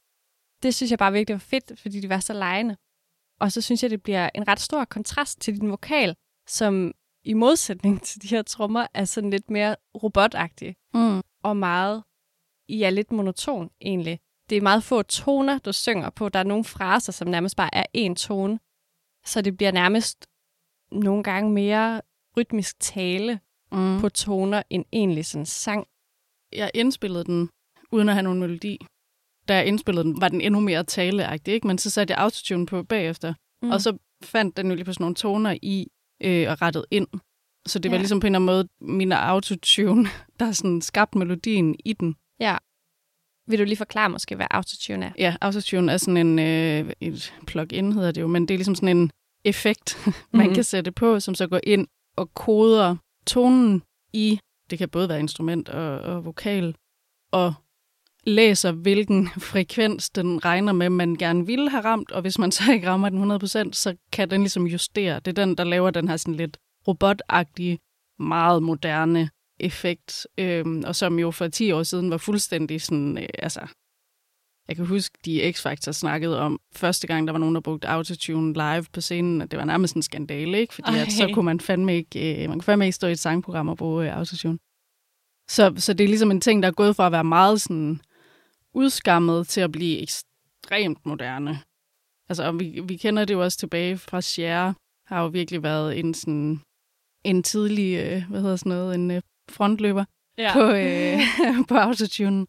Det 0.63 0.75
synes 0.75 0.91
jeg 0.91 0.99
bare 0.99 1.11
virkelig 1.11 1.33
var 1.33 1.39
fedt, 1.39 1.79
fordi 1.79 1.99
de 1.99 2.09
var 2.09 2.19
så 2.19 2.33
lejende. 2.33 2.77
Og 3.39 3.51
så 3.51 3.61
synes 3.61 3.83
jeg, 3.83 3.91
det 3.91 4.03
bliver 4.03 4.29
en 4.35 4.47
ret 4.47 4.59
stor 4.59 4.85
kontrast 4.85 5.41
til 5.41 5.61
din 5.61 5.69
vokal, 5.69 6.15
som 6.47 6.91
i 7.23 7.33
modsætning 7.33 8.01
til 8.01 8.21
de 8.21 8.27
her 8.27 8.41
trommer 8.41 8.87
er 8.93 9.05
sådan 9.05 9.29
lidt 9.29 9.49
mere 9.49 9.75
robotagtig. 10.03 10.75
Mm. 10.93 11.21
Og 11.43 11.57
meget, 11.57 12.03
I 12.67 12.83
er 12.83 12.89
lidt 12.89 13.11
monoton 13.11 13.69
egentlig. 13.81 14.19
Det 14.49 14.57
er 14.57 14.61
meget 14.61 14.83
få 14.83 15.01
toner, 15.01 15.57
du 15.59 15.73
synger 15.73 16.09
på. 16.09 16.29
Der 16.29 16.39
er 16.39 16.43
nogle 16.43 16.63
fraser, 16.63 17.11
som 17.11 17.27
nærmest 17.27 17.55
bare 17.55 17.75
er 17.75 17.85
én 17.97 18.13
tone. 18.13 18.59
Så 19.25 19.41
det 19.41 19.57
bliver 19.57 19.71
nærmest 19.71 20.25
nogle 20.91 21.23
gange 21.23 21.51
mere 21.51 22.01
rytmisk 22.37 22.79
tale 22.79 23.39
mm. 23.71 23.99
på 23.99 24.09
toner 24.09 24.63
end 24.69 24.85
egentlig 24.93 25.25
sådan 25.25 25.45
sang. 25.45 25.87
Jeg 26.53 26.71
indspillede 26.73 27.23
den 27.23 27.49
uden 27.91 28.09
at 28.09 28.15
have 28.15 28.23
nogen 28.23 28.39
melodi 28.39 28.77
da 29.47 29.55
jeg 29.55 29.65
indspillede 29.65 30.03
den, 30.03 30.21
var 30.21 30.27
den 30.27 30.41
endnu 30.41 30.59
mere 30.59 30.83
taleagtig, 30.83 31.53
ikke? 31.53 31.67
men 31.67 31.77
så 31.77 31.89
satte 31.89 32.11
jeg 32.11 32.21
autotune 32.21 32.65
på 32.65 32.83
bagefter, 32.83 33.33
mm. 33.61 33.69
og 33.71 33.81
så 33.81 33.97
fandt 34.23 34.57
den 34.57 34.67
jo 34.67 34.75
lige 34.75 34.85
på 34.85 34.93
sådan 34.93 35.03
nogle 35.03 35.15
toner 35.15 35.57
i 35.61 35.87
øh, 36.23 36.51
og 36.51 36.61
rettet 36.61 36.85
ind. 36.91 37.07
Så 37.67 37.79
det 37.79 37.91
var 37.91 37.97
ja. 37.97 38.01
ligesom 38.01 38.19
på 38.19 38.27
en 38.27 38.35
eller 38.35 38.53
anden 38.53 38.67
måde 38.81 38.95
min 38.97 39.11
autotune, 39.11 40.07
der 40.39 40.51
sådan 40.51 40.81
skabt 40.81 41.15
melodien 41.15 41.75
i 41.85 41.93
den. 41.93 42.15
Ja. 42.39 42.57
Vil 43.47 43.59
du 43.59 43.63
lige 43.63 43.77
forklare 43.77 44.09
måske, 44.09 44.35
hvad 44.35 44.47
autotune 44.51 45.05
er? 45.05 45.11
Ja, 45.17 45.35
autotune 45.41 45.91
er 45.91 45.97
sådan 45.97 46.17
en, 46.17 46.39
øh, 46.39 46.93
et 47.01 47.33
plug-in 47.47 47.91
hedder 47.93 48.11
det 48.11 48.21
jo, 48.21 48.27
men 48.27 48.47
det 48.47 48.53
er 48.53 48.57
ligesom 48.57 48.75
sådan 48.75 48.97
en 48.97 49.11
effekt, 49.45 49.97
man 50.05 50.15
mm-hmm. 50.31 50.53
kan 50.53 50.63
sætte 50.63 50.91
på, 50.91 51.19
som 51.19 51.35
så 51.35 51.47
går 51.47 51.59
ind 51.63 51.87
og 52.17 52.33
koder 52.33 52.95
tonen 53.27 53.83
i, 54.13 54.39
det 54.69 54.77
kan 54.77 54.89
både 54.89 55.09
være 55.09 55.19
instrument 55.19 55.69
og, 55.69 55.99
og 55.99 56.25
vokal, 56.25 56.75
og 57.31 57.53
læser, 58.23 58.71
hvilken 58.71 59.29
frekvens 59.51 60.09
den 60.09 60.45
regner 60.45 60.73
med, 60.73 60.89
man 60.89 61.15
gerne 61.15 61.45
ville 61.45 61.69
have 61.69 61.83
ramt, 61.83 62.11
og 62.11 62.21
hvis 62.21 62.39
man 62.39 62.51
så 62.51 62.71
ikke 62.71 62.89
rammer 62.89 63.09
den 63.09 63.31
100%, 63.31 63.73
så 63.73 63.95
kan 64.11 64.29
den 64.29 64.41
ligesom 64.41 64.67
justere. 64.67 65.19
Det 65.19 65.27
er 65.27 65.45
den, 65.45 65.55
der 65.55 65.63
laver 65.63 65.91
den 65.91 66.07
her 66.07 66.17
sådan 66.17 66.35
lidt 66.35 66.57
robotagtige, 66.87 67.79
meget 68.19 68.63
moderne 68.63 69.29
effekt, 69.59 70.27
øhm, 70.37 70.83
og 70.87 70.95
som 70.95 71.19
jo 71.19 71.31
for 71.31 71.47
10 71.47 71.71
år 71.71 71.83
siden 71.83 72.11
var 72.11 72.17
fuldstændig 72.17 72.81
sådan, 72.81 73.17
øh, 73.17 73.29
altså, 73.39 73.67
jeg 74.67 74.75
kan 74.75 74.85
huske, 74.85 75.17
de 75.25 75.49
X-Factor 75.49 75.91
snakkede 75.91 76.39
om, 76.39 76.59
første 76.75 77.07
gang, 77.07 77.27
der 77.27 77.31
var 77.31 77.39
nogen, 77.39 77.55
der 77.55 77.61
brugte 77.61 77.87
autotune 77.87 78.53
live 78.53 78.85
på 78.93 79.01
scenen, 79.01 79.41
at 79.41 79.51
det 79.51 79.59
var 79.59 79.65
nærmest 79.65 79.95
en 79.95 80.01
skandale, 80.01 80.59
ikke? 80.59 80.73
Fordi 80.73 80.97
at, 80.97 81.11
så 81.11 81.29
kunne 81.33 81.45
man 81.45 81.59
fandme 81.59 81.95
ikke, 81.95 82.43
øh, 82.43 82.49
man 82.49 82.57
kunne 82.57 82.63
fandme 82.63 82.85
ikke 82.85 82.95
stå 82.95 83.07
i 83.07 83.11
et 83.11 83.19
sangprogram 83.19 83.69
og 83.69 83.77
bruge 83.77 84.05
øh, 84.05 84.17
autotune. 84.17 84.57
Så, 85.49 85.73
så 85.77 85.93
det 85.93 86.03
er 86.03 86.07
ligesom 86.07 86.31
en 86.31 86.41
ting, 86.41 86.63
der 86.63 86.69
er 86.69 86.73
gået 86.73 86.95
fra 86.95 87.05
at 87.05 87.11
være 87.11 87.23
meget 87.23 87.61
sådan 87.61 88.01
udskammet 88.73 89.47
til 89.47 89.61
at 89.61 89.71
blive 89.71 90.01
ekstremt 90.01 91.05
moderne. 91.05 91.59
Altså, 92.29 92.43
og 92.43 92.59
vi, 92.59 92.81
vi 92.83 92.95
kender 92.95 93.25
det 93.25 93.33
jo 93.33 93.43
også 93.43 93.57
tilbage 93.57 93.97
fra 93.97 94.21
Cher, 94.21 94.73
har 95.05 95.21
jo 95.21 95.27
virkelig 95.27 95.63
været 95.63 95.99
en 95.99 96.13
sådan 96.13 96.61
en 97.23 97.43
tidlig, 97.43 97.97
øh, 97.97 98.29
hvad 98.29 98.41
hedder 98.41 98.55
sådan 98.55 98.69
noget, 98.69 98.95
en 98.95 99.11
øh, 99.11 99.21
frontløber 99.51 100.05
ja. 100.37 100.53
på, 100.53 100.61
øh, 100.61 101.19
på 101.69 101.75
autotune. 101.75 102.47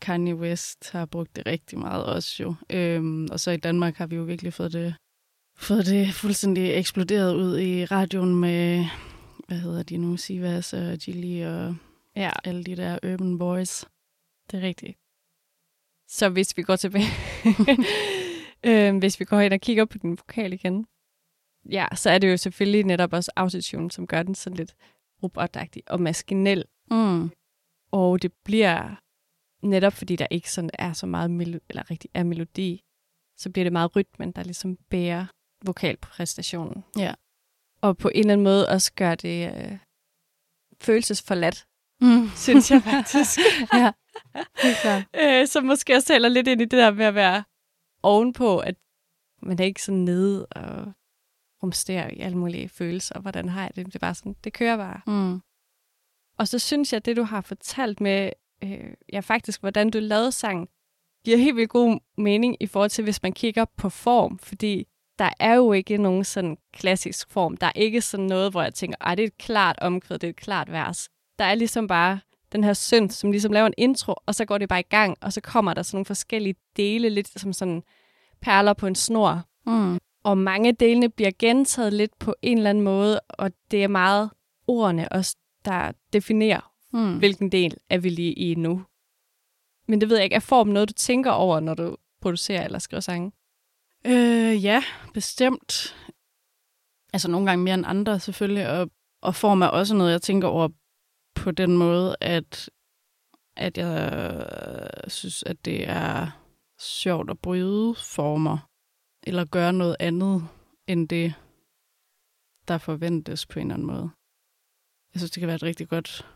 Kanye 0.00 0.34
West 0.34 0.90
har 0.90 1.06
brugt 1.06 1.36
det 1.36 1.46
rigtig 1.46 1.78
meget 1.78 2.06
også 2.06 2.42
jo. 2.42 2.54
Øhm, 2.70 3.28
og 3.30 3.40
så 3.40 3.50
i 3.50 3.56
Danmark 3.56 3.96
har 3.96 4.06
vi 4.06 4.16
jo 4.16 4.22
virkelig 4.22 4.52
fået 4.52 4.72
det, 4.72 4.94
fået 5.56 5.86
det 5.86 6.14
fuldstændig 6.14 6.74
eksploderet 6.74 7.34
ud 7.34 7.58
i 7.58 7.84
radioen 7.84 8.34
med, 8.34 8.86
hvad 9.48 9.58
hedder 9.58 9.82
de 9.82 9.96
nu, 9.96 10.16
Sivas 10.16 10.72
og 10.72 10.98
Gilly 10.98 11.44
og 11.44 11.76
ja. 12.16 12.30
alle 12.44 12.64
de 12.64 12.76
der 12.76 12.98
urban 13.12 13.38
boys. 13.38 13.84
Det 14.50 14.58
er 14.58 14.62
rigtigt. 14.62 14.98
Så 16.08 16.28
hvis 16.28 16.56
vi 16.56 16.62
går 16.62 16.76
tilbage, 16.76 17.10
øh, 18.68 18.98
hvis 18.98 19.20
vi 19.20 19.24
går 19.24 19.40
ind 19.40 19.52
og 19.52 19.60
kigger 19.60 19.84
på 19.84 19.98
den 19.98 20.10
vokal 20.10 20.52
igen, 20.52 20.86
ja, 21.70 21.86
så 21.94 22.10
er 22.10 22.18
det 22.18 22.30
jo 22.30 22.36
selvfølgelig 22.36 22.84
netop 22.84 23.12
også 23.12 23.32
autotune, 23.36 23.90
som 23.90 24.06
gør 24.06 24.22
den 24.22 24.34
sådan 24.34 24.56
lidt 24.56 24.74
robotagtig 25.22 25.82
og 25.86 26.00
maskinel. 26.00 26.64
Mm. 26.90 27.30
Og 27.92 28.22
det 28.22 28.32
bliver 28.44 28.96
netop 29.66 29.92
fordi 29.92 30.16
der 30.16 30.26
ikke 30.30 30.50
sådan 30.52 30.70
er 30.74 30.92
så 30.92 31.06
meget 31.06 31.30
melo- 31.30 31.64
eller 31.70 31.90
rigtig 31.90 32.10
er 32.14 32.22
melodi, 32.22 32.82
så 33.36 33.50
bliver 33.50 33.64
det 33.64 33.72
meget 33.72 33.96
rytmen, 33.96 34.32
der 34.32 34.42
ligesom 34.42 34.76
bærer 34.76 35.26
vokalpræstationen. 35.66 36.84
Ja. 36.98 37.14
Og 37.80 37.96
på 37.98 38.08
en 38.08 38.20
eller 38.20 38.32
anden 38.32 38.44
måde 38.44 38.68
også 38.68 38.92
gør 38.94 39.14
det 39.14 39.54
øh, 39.56 39.78
følelsesforladt, 40.80 41.66
Mm. 42.00 42.28
synes 42.36 42.70
jeg 42.70 42.82
faktisk. 42.92 43.38
ja, 43.74 43.92
helt 44.62 44.76
klart. 44.82 45.04
øh, 45.22 45.46
som 45.48 45.64
måske 45.64 45.94
også 45.94 46.08
taler 46.08 46.28
lidt 46.28 46.48
ind 46.48 46.60
i 46.60 46.64
det 46.64 46.78
der 46.78 46.90
med 46.90 47.04
at 47.06 47.14
være 47.14 47.44
ovenpå, 48.02 48.58
at 48.58 48.74
man 49.42 49.58
er 49.60 49.64
ikke 49.64 49.82
sådan 49.82 50.00
nede 50.04 50.46
og 50.46 50.92
rumsterer 51.62 52.10
i 52.10 52.20
alle 52.20 52.38
mulige 52.38 52.68
følelser, 52.68 53.14
og 53.14 53.20
hvordan 53.20 53.48
har 53.48 53.62
jeg 53.62 53.76
det? 53.76 53.86
Det 53.86 53.94
er 53.94 53.98
bare 53.98 54.14
sådan, 54.14 54.36
det 54.44 54.52
kører 54.52 54.76
bare. 54.76 55.00
Mm. 55.06 55.40
Og 56.38 56.48
så 56.48 56.58
synes 56.58 56.92
jeg, 56.92 56.96
at 56.96 57.06
det 57.06 57.16
du 57.16 57.22
har 57.22 57.40
fortalt 57.40 58.00
med, 58.00 58.30
øh, 58.64 58.94
ja 59.12 59.20
faktisk, 59.20 59.60
hvordan 59.60 59.90
du 59.90 59.98
lavede 59.98 60.32
sangen, 60.32 60.68
giver 61.24 61.36
helt 61.36 61.56
vildt 61.56 61.70
god 61.70 62.00
mening 62.18 62.56
i 62.60 62.66
forhold 62.66 62.90
til, 62.90 63.04
hvis 63.04 63.22
man 63.22 63.32
kigger 63.32 63.64
på 63.76 63.88
form, 63.88 64.38
fordi 64.38 64.86
der 65.18 65.30
er 65.40 65.54
jo 65.54 65.72
ikke 65.72 65.98
nogen 65.98 66.24
sådan 66.24 66.56
klassisk 66.72 67.30
form. 67.30 67.56
Der 67.56 67.66
er 67.66 67.72
ikke 67.74 68.00
sådan 68.00 68.26
noget, 68.26 68.50
hvor 68.50 68.62
jeg 68.62 68.74
tænker, 68.74 68.96
ej, 69.00 69.14
det 69.14 69.22
er 69.22 69.26
et 69.26 69.38
klart 69.38 69.78
omkvæd, 69.78 70.18
det 70.18 70.26
er 70.26 70.30
et 70.30 70.36
klart 70.36 70.72
vers. 70.72 71.08
Der 71.38 71.44
er 71.44 71.54
ligesom 71.54 71.86
bare 71.86 72.20
den 72.52 72.64
her 72.64 72.72
synd, 72.72 73.10
som 73.10 73.30
ligesom 73.30 73.52
laver 73.52 73.66
en 73.66 73.74
intro, 73.78 74.14
og 74.26 74.34
så 74.34 74.44
går 74.44 74.58
det 74.58 74.68
bare 74.68 74.80
i 74.80 74.88
gang, 74.90 75.16
og 75.20 75.32
så 75.32 75.40
kommer 75.40 75.74
der 75.74 75.82
sådan 75.82 75.96
nogle 75.96 76.06
forskellige 76.06 76.54
dele, 76.76 77.08
lidt 77.08 77.40
som 77.40 77.52
sådan 77.52 77.82
perler 78.40 78.72
på 78.72 78.86
en 78.86 78.94
snor. 78.94 79.42
Mm. 79.66 79.98
Og 80.24 80.38
mange 80.38 80.72
delene 80.72 81.08
bliver 81.10 81.30
gentaget 81.38 81.92
lidt 81.92 82.18
på 82.18 82.34
en 82.42 82.56
eller 82.58 82.70
anden 82.70 82.84
måde, 82.84 83.20
og 83.28 83.50
det 83.70 83.84
er 83.84 83.88
meget 83.88 84.30
ordene 84.66 85.12
også, 85.12 85.36
der 85.64 85.92
definerer, 86.12 86.72
Mm. 86.92 87.18
hvilken 87.18 87.52
del 87.52 87.76
er 87.90 87.98
vi 87.98 88.08
lige 88.08 88.32
i 88.32 88.54
nu. 88.54 88.84
Men 89.88 90.00
det 90.00 90.08
ved 90.08 90.16
jeg 90.16 90.24
ikke, 90.24 90.36
er 90.36 90.40
form 90.40 90.68
noget, 90.68 90.88
du 90.88 90.92
tænker 90.94 91.30
over, 91.30 91.60
når 91.60 91.74
du 91.74 91.96
producerer 92.20 92.64
eller 92.64 92.78
skriver 92.78 93.00
sange? 93.00 93.32
Øh, 94.06 94.64
ja, 94.64 94.82
bestemt. 95.14 95.96
Altså 97.12 97.30
nogle 97.30 97.46
gange 97.46 97.64
mere 97.64 97.74
end 97.74 97.86
andre 97.86 98.20
selvfølgelig, 98.20 98.68
og, 98.68 98.90
og 99.22 99.34
form 99.34 99.62
er 99.62 99.66
også 99.66 99.94
noget, 99.94 100.12
jeg 100.12 100.22
tænker 100.22 100.48
over 100.48 100.68
på 101.34 101.50
den 101.50 101.76
måde, 101.76 102.16
at, 102.20 102.70
at 103.56 103.78
jeg 103.78 104.46
synes, 105.08 105.42
at 105.42 105.64
det 105.64 105.88
er 105.88 106.30
sjovt 106.80 107.30
at 107.30 107.38
bryde 107.38 107.94
former, 107.94 108.68
eller 109.22 109.44
gøre 109.44 109.72
noget 109.72 109.96
andet 110.00 110.48
end 110.86 111.08
det, 111.08 111.34
der 112.68 112.78
forventes 112.78 113.46
på 113.46 113.58
en 113.58 113.66
eller 113.66 113.74
anden 113.74 113.86
måde. 113.86 114.10
Jeg 115.14 115.20
synes, 115.20 115.30
det 115.30 115.40
kan 115.40 115.46
være 115.46 115.56
et 115.56 115.62
rigtig 115.62 115.88
godt 115.88 116.26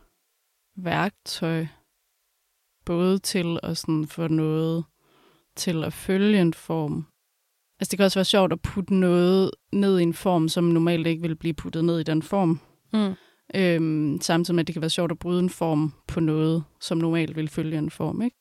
værktøj, 0.76 1.66
både 2.84 3.18
til 3.18 3.58
at 3.62 3.76
sådan 3.76 4.06
få 4.06 4.28
noget 4.28 4.84
til 5.56 5.84
at 5.84 5.92
følge 5.92 6.40
en 6.40 6.54
form, 6.54 7.06
Altså 7.80 7.90
det 7.90 7.98
kan 7.98 8.04
også 8.04 8.18
være 8.18 8.24
sjovt 8.24 8.52
at 8.52 8.60
putte 8.60 8.94
noget 8.94 9.50
ned 9.72 9.98
i 9.98 10.02
en 10.02 10.14
form, 10.14 10.48
som 10.48 10.64
normalt 10.64 11.06
ikke 11.06 11.22
vil 11.22 11.36
blive 11.36 11.54
puttet 11.54 11.84
ned 11.84 12.00
i 12.00 12.02
den 12.02 12.22
form. 12.22 12.60
Mm. 12.92 13.14
Øhm, 13.54 14.20
samtidig 14.20 14.54
med, 14.54 14.62
at 14.62 14.66
det 14.66 14.74
kan 14.74 14.82
være 14.82 14.90
sjovt 14.90 15.12
at 15.12 15.18
bryde 15.18 15.40
en 15.40 15.50
form 15.50 15.92
på 16.06 16.20
noget, 16.20 16.64
som 16.80 16.98
normalt 16.98 17.36
vil 17.36 17.48
følge 17.48 17.78
en 17.78 17.90
form. 17.90 18.22
Ikke? 18.22 18.36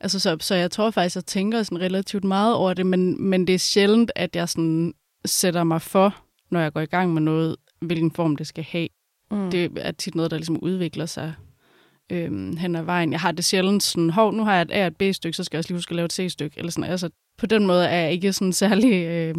Altså, 0.00 0.20
så, 0.20 0.36
så 0.40 0.54
jeg 0.54 0.70
tror 0.70 0.90
faktisk, 0.90 1.12
at 1.12 1.16
jeg 1.16 1.26
tænker 1.26 1.62
sådan 1.62 1.80
relativt 1.80 2.24
meget 2.24 2.54
over 2.54 2.74
det, 2.74 2.86
men, 2.86 3.22
men 3.22 3.46
det 3.46 3.54
er 3.54 3.58
sjældent, 3.58 4.10
at 4.14 4.36
jeg 4.36 4.48
sådan 4.48 4.94
sætter 5.24 5.64
mig 5.64 5.82
for, 5.82 6.16
når 6.50 6.60
jeg 6.60 6.72
går 6.72 6.80
i 6.80 6.86
gang 6.86 7.14
med 7.14 7.22
noget, 7.22 7.56
hvilken 7.80 8.10
form 8.10 8.36
det 8.36 8.46
skal 8.46 8.64
have. 8.64 8.88
Mm. 9.30 9.50
Det 9.50 9.72
er 9.76 9.92
tit 9.92 10.14
noget, 10.14 10.30
der 10.30 10.36
ligesom 10.36 10.58
udvikler 10.62 11.06
sig 11.06 11.34
øhm, 12.12 12.56
hen 12.56 12.76
ad 12.76 12.82
vejen. 12.82 13.12
Jeg 13.12 13.20
har 13.20 13.32
det 13.32 13.44
sjældent 13.44 13.82
sådan, 13.82 14.10
hov, 14.10 14.32
nu 14.32 14.44
har 14.44 14.54
jeg 14.54 14.62
et 14.62 14.72
A 14.72 14.80
og 14.80 14.86
et 14.86 14.96
B-stykke, 14.96 15.36
så 15.36 15.44
skal 15.44 15.56
jeg 15.56 15.58
også 15.58 15.70
lige 15.70 15.76
huske 15.76 15.92
at 15.92 15.96
lave 15.96 16.04
et 16.04 16.12
C-stykke. 16.12 16.58
Eller 16.58 16.70
sådan. 16.70 16.90
Altså, 16.90 17.10
på 17.38 17.46
den 17.46 17.66
måde 17.66 17.86
er 17.86 18.00
jeg 18.00 18.12
ikke 18.12 18.32
sådan 18.32 18.52
særlig 18.52 18.92
øh, 19.06 19.34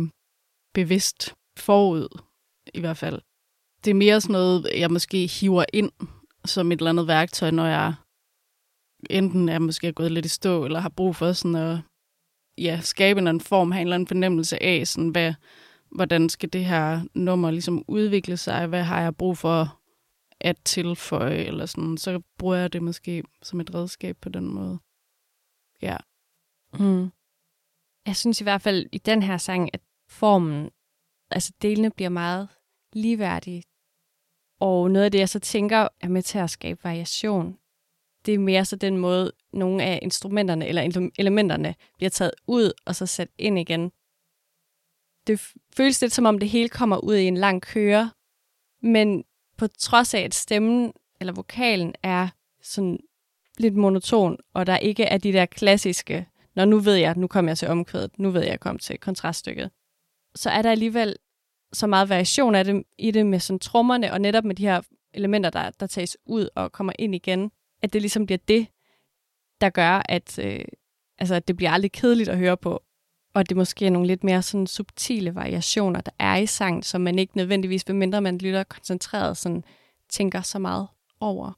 bevidst 0.73 1.33
forud, 1.57 2.21
i 2.73 2.79
hvert 2.79 2.97
fald. 2.97 3.21
Det 3.85 3.91
er 3.91 3.95
mere 3.95 4.21
sådan 4.21 4.33
noget, 4.33 4.69
jeg 4.77 4.91
måske 4.91 5.27
hiver 5.27 5.65
ind 5.73 5.91
som 6.45 6.71
et 6.71 6.79
eller 6.79 6.89
andet 6.89 7.07
værktøj, 7.07 7.51
når 7.51 7.65
jeg 7.65 7.93
enten 9.09 9.49
er 9.49 9.59
måske 9.59 9.93
gået 9.93 10.11
lidt 10.11 10.25
i 10.25 10.29
stå, 10.29 10.65
eller 10.65 10.79
har 10.79 10.89
brug 10.89 11.15
for 11.15 11.33
sådan 11.33 11.55
at 11.55 11.79
ja, 12.57 12.79
skabe 12.81 13.19
en 13.19 13.27
anden 13.27 13.41
form, 13.41 13.71
have 13.71 13.81
en 13.81 13.87
eller 13.87 13.95
anden 13.95 14.07
fornemmelse 14.07 14.63
af, 14.63 14.87
sådan, 14.87 15.09
hvad, 15.09 15.33
hvordan 15.91 16.29
skal 16.29 16.53
det 16.53 16.65
her 16.65 17.01
nummer 17.13 17.51
ligesom 17.51 17.83
udvikle 17.87 18.37
sig, 18.37 18.67
hvad 18.67 18.83
har 18.83 19.01
jeg 19.01 19.15
brug 19.15 19.37
for 19.37 19.79
at 20.39 20.57
tilføje, 20.65 21.37
eller 21.37 21.65
sådan, 21.65 21.97
så 21.97 22.21
bruger 22.37 22.55
jeg 22.55 22.73
det 22.73 22.83
måske 22.83 23.23
som 23.43 23.59
et 23.59 23.75
redskab 23.75 24.17
på 24.21 24.29
den 24.29 24.47
måde. 24.53 24.79
Ja. 25.81 25.97
Mm. 26.79 27.11
Jeg 28.05 28.15
synes 28.15 28.41
i 28.41 28.43
hvert 28.43 28.61
fald 28.61 28.85
i 28.91 28.97
den 28.97 29.23
her 29.23 29.37
sang, 29.37 29.69
at 29.73 29.81
formen, 30.07 30.69
altså 31.31 31.53
delene 31.61 31.91
bliver 31.91 32.09
meget 32.09 32.49
ligeværdige. 32.93 33.63
Og 34.59 34.91
noget 34.91 35.05
af 35.05 35.11
det, 35.11 35.19
jeg 35.19 35.29
så 35.29 35.39
tænker, 35.39 35.87
er 36.01 36.07
med 36.07 36.21
til 36.21 36.37
at 36.37 36.49
skabe 36.49 36.83
variation. 36.83 37.57
Det 38.27 38.33
er 38.33 38.39
mere 38.39 38.65
så 38.65 38.75
den 38.75 38.97
måde, 38.97 39.31
nogle 39.53 39.83
af 39.83 39.99
instrumenterne 40.01 40.67
eller 40.67 41.09
elementerne 41.17 41.75
bliver 41.97 42.09
taget 42.09 42.31
ud 42.47 42.71
og 42.85 42.95
så 42.95 43.05
sat 43.05 43.29
ind 43.37 43.59
igen. 43.59 43.91
Det 45.27 45.53
føles 45.77 46.01
lidt 46.01 46.13
som 46.13 46.25
om 46.25 46.39
det 46.39 46.49
hele 46.49 46.69
kommer 46.69 46.97
ud 46.97 47.15
i 47.15 47.25
en 47.25 47.37
lang 47.37 47.61
køre, 47.61 48.11
men 48.81 49.23
på 49.57 49.67
trods 49.67 50.13
af, 50.13 50.19
at 50.19 50.33
stemmen 50.33 50.93
eller 51.19 51.33
vokalen 51.33 51.95
er 52.03 52.27
sådan 52.61 52.99
lidt 53.57 53.75
monoton, 53.75 54.37
og 54.53 54.65
der 54.65 54.77
ikke 54.77 55.03
er 55.03 55.17
de 55.17 55.33
der 55.33 55.45
klassiske, 55.45 56.27
når 56.55 56.65
nu 56.65 56.79
ved 56.79 56.95
jeg, 56.95 57.15
nu 57.15 57.27
kommer 57.27 57.51
jeg 57.51 57.57
til 57.57 57.67
omkvædet, 57.67 58.19
nu 58.19 58.29
ved 58.29 58.41
jeg, 58.41 58.51
jeg 58.51 58.59
kommer 58.59 58.79
til 58.79 58.99
kontraststykket, 58.99 59.71
så 60.35 60.49
er 60.49 60.61
der 60.61 60.71
alligevel 60.71 61.15
så 61.73 61.87
meget 61.87 62.09
variation 62.09 62.55
af 62.55 62.65
det, 62.65 62.83
i 62.97 63.11
det 63.11 63.25
med 63.25 63.39
sådan 63.39 63.59
trommerne, 63.59 64.13
og 64.13 64.21
netop 64.21 64.43
med 64.43 64.55
de 64.55 64.65
her 64.65 64.81
elementer, 65.13 65.49
der, 65.49 65.69
der 65.69 65.87
tages 65.87 66.17
ud 66.25 66.49
og 66.55 66.71
kommer 66.71 66.93
ind 66.99 67.15
igen, 67.15 67.51
at 67.81 67.93
det 67.93 68.01
ligesom 68.01 68.25
bliver 68.25 68.39
det, 68.47 68.67
der 69.61 69.69
gør, 69.69 70.01
at, 70.09 70.39
øh, 70.39 70.65
altså, 71.17 71.35
at 71.35 71.47
det 71.47 71.57
bliver 71.57 71.71
aldrig 71.71 71.91
kedeligt 71.91 72.29
at 72.29 72.37
høre 72.37 72.57
på, 72.57 72.83
og 73.33 73.49
det 73.49 73.57
måske 73.57 73.85
er 73.85 73.89
nogle 73.89 74.07
lidt 74.07 74.23
mere 74.23 74.41
sådan 74.41 74.67
subtile 74.67 75.35
variationer, 75.35 76.01
der 76.01 76.11
er 76.19 76.35
i 76.35 76.45
sang, 76.45 76.85
som 76.85 77.01
man 77.01 77.19
ikke 77.19 77.37
nødvendigvis, 77.37 77.87
medmindre 77.87 78.21
man 78.21 78.37
lytter 78.37 78.63
koncentreret, 78.63 79.37
sådan 79.37 79.63
tænker 80.09 80.41
så 80.41 80.59
meget 80.59 80.87
over. 81.19 81.51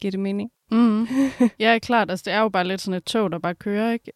Giver 0.00 0.10
det 0.10 0.20
mening? 0.20 0.50
Mm. 0.70 1.06
ja, 1.64 1.78
klart. 1.78 2.10
Altså, 2.10 2.24
det 2.24 2.32
er 2.32 2.40
jo 2.40 2.48
bare 2.48 2.66
lidt 2.66 2.80
sådan 2.80 2.96
et 2.96 3.04
tog, 3.04 3.32
der 3.32 3.38
bare 3.38 3.54
kører, 3.54 3.92
ikke? 3.92 4.12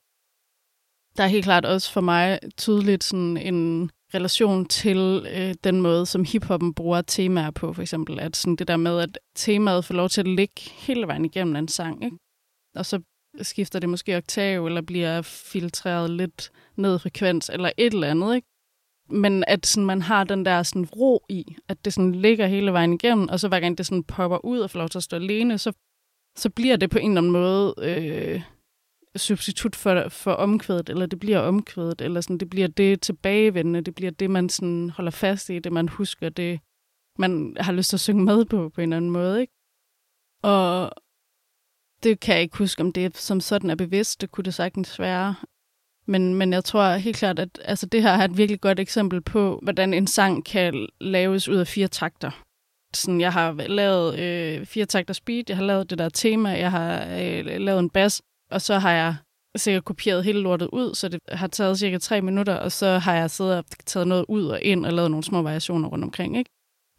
Der 1.16 1.24
er 1.24 1.28
helt 1.28 1.44
klart 1.44 1.64
også 1.64 1.92
for 1.92 2.00
mig 2.00 2.38
tydeligt 2.56 3.04
sådan 3.04 3.36
en 3.36 3.90
relation 4.14 4.66
til 4.66 5.26
øh, 5.34 5.54
den 5.64 5.80
måde, 5.80 6.06
som 6.06 6.24
hiphoppen 6.24 6.74
bruger 6.74 7.02
temaer 7.02 7.50
på, 7.50 7.72
for 7.72 7.82
eksempel. 7.82 8.20
At 8.20 8.36
sådan 8.36 8.56
det 8.56 8.68
der 8.68 8.76
med, 8.76 9.00
at 9.00 9.18
temaet 9.34 9.84
får 9.84 9.94
lov 9.94 10.08
til 10.08 10.20
at 10.20 10.28
ligge 10.28 10.60
hele 10.72 11.06
vejen 11.06 11.24
igennem 11.24 11.56
en 11.56 11.68
sang, 11.68 12.04
ikke? 12.04 12.16
Og 12.74 12.86
så 12.86 13.00
skifter 13.42 13.78
det 13.78 13.88
måske 13.88 14.16
oktav, 14.16 14.66
eller 14.66 14.82
bliver 14.82 15.22
filtreret 15.22 16.10
lidt 16.10 16.52
ned 16.76 16.96
i 16.96 16.98
frekvens, 16.98 17.50
eller 17.52 17.70
et 17.78 17.92
eller 17.92 18.10
andet, 18.10 18.34
ikke? 18.34 18.48
Men 19.10 19.44
at 19.46 19.66
sådan, 19.66 19.86
man 19.86 20.02
har 20.02 20.24
den 20.24 20.44
der 20.44 20.62
sådan, 20.62 20.84
ro 20.84 21.24
i, 21.28 21.56
at 21.68 21.84
det 21.84 21.92
sådan 21.92 22.14
ligger 22.14 22.46
hele 22.46 22.72
vejen 22.72 22.92
igennem, 22.92 23.28
og 23.28 23.40
så 23.40 23.48
hver 23.48 23.60
gang 23.60 23.78
det 23.78 23.86
sådan 23.86 24.04
popper 24.04 24.44
ud 24.44 24.58
og 24.58 24.70
får 24.70 24.78
lov 24.78 24.88
til 24.88 24.98
at 24.98 25.02
stå 25.02 25.16
alene, 25.16 25.58
så, 25.58 25.72
så 26.36 26.50
bliver 26.50 26.76
det 26.76 26.90
på 26.90 26.98
en 26.98 27.10
eller 27.10 27.20
anden 27.20 27.32
måde 27.32 27.74
øh, 27.78 28.42
substitut 29.16 29.76
for, 29.76 30.08
for 30.08 30.32
omkvædet, 30.32 30.88
eller 30.88 31.06
det 31.06 31.20
bliver 31.20 31.38
omkvædet, 31.38 32.00
eller 32.00 32.20
sådan, 32.20 32.38
det 32.38 32.50
bliver 32.50 32.68
det 32.68 33.00
tilbagevendende, 33.00 33.80
det 33.80 33.94
bliver 33.94 34.10
det, 34.10 34.30
man 34.30 34.48
sådan 34.48 34.90
holder 34.90 35.10
fast 35.10 35.50
i, 35.50 35.58
det 35.58 35.72
man 35.72 35.88
husker, 35.88 36.28
det 36.28 36.60
man 37.18 37.56
har 37.60 37.72
lyst 37.72 37.90
til 37.90 37.96
at 37.96 38.00
synge 38.00 38.24
med 38.24 38.44
på, 38.44 38.68
på 38.68 38.80
en 38.80 38.82
eller 38.82 38.96
anden 38.96 39.10
måde, 39.10 39.40
ikke? 39.40 39.52
Og 40.42 40.92
det 42.02 42.20
kan 42.20 42.34
jeg 42.34 42.42
ikke 42.42 42.58
huske, 42.58 42.82
om 42.82 42.92
det 42.92 43.16
som 43.16 43.40
sådan 43.40 43.70
er 43.70 43.74
bevidst, 43.74 44.20
det 44.20 44.30
kunne 44.30 44.44
det 44.44 44.54
sagtens 44.54 44.98
være. 44.98 45.34
Men, 46.06 46.34
men 46.34 46.52
jeg 46.52 46.64
tror 46.64 46.96
helt 46.96 47.16
klart, 47.16 47.38
at 47.38 47.60
altså, 47.64 47.86
det 47.86 48.02
her 48.02 48.10
er 48.10 48.24
et 48.24 48.36
virkelig 48.36 48.60
godt 48.60 48.80
eksempel 48.80 49.20
på, 49.20 49.60
hvordan 49.62 49.94
en 49.94 50.06
sang 50.06 50.44
kan 50.44 50.88
laves 51.00 51.48
ud 51.48 51.56
af 51.56 51.66
fire 51.66 51.88
takter. 51.88 52.30
Sådan, 52.94 53.20
jeg 53.20 53.32
har 53.32 53.52
lavet 53.52 54.18
øh, 54.18 54.66
fire 54.66 54.86
takter 54.86 55.14
speed, 55.14 55.44
jeg 55.48 55.56
har 55.56 55.64
lavet 55.64 55.90
det 55.90 55.98
der 55.98 56.08
tema, 56.08 56.48
jeg 56.48 56.70
har 56.70 57.04
øh, 57.04 57.60
lavet 57.60 57.80
en 57.80 57.90
bass, 57.90 58.22
og 58.53 58.62
så 58.62 58.78
har 58.78 58.92
jeg 58.92 59.14
sikkert 59.57 59.84
kopieret 59.84 60.24
hele 60.24 60.40
lortet 60.40 60.68
ud, 60.72 60.94
så 60.94 61.09
det 61.09 61.20
har 61.28 61.46
taget 61.46 61.78
cirka 61.78 61.98
tre 61.98 62.20
minutter, 62.20 62.55
og 62.55 62.72
så 62.72 62.98
har 62.98 63.14
jeg 63.14 63.30
siddet 63.30 63.57
og 63.57 63.64
taget 63.86 64.09
noget 64.09 64.24
ud 64.28 64.44
og 64.46 64.62
ind 64.62 64.86
og 64.86 64.92
lavet 64.92 65.11
nogle 65.11 65.24
små 65.24 65.42
variationer 65.42 65.88
rundt 65.88 66.05
omkring. 66.05 66.38
Ikke? 66.38 66.50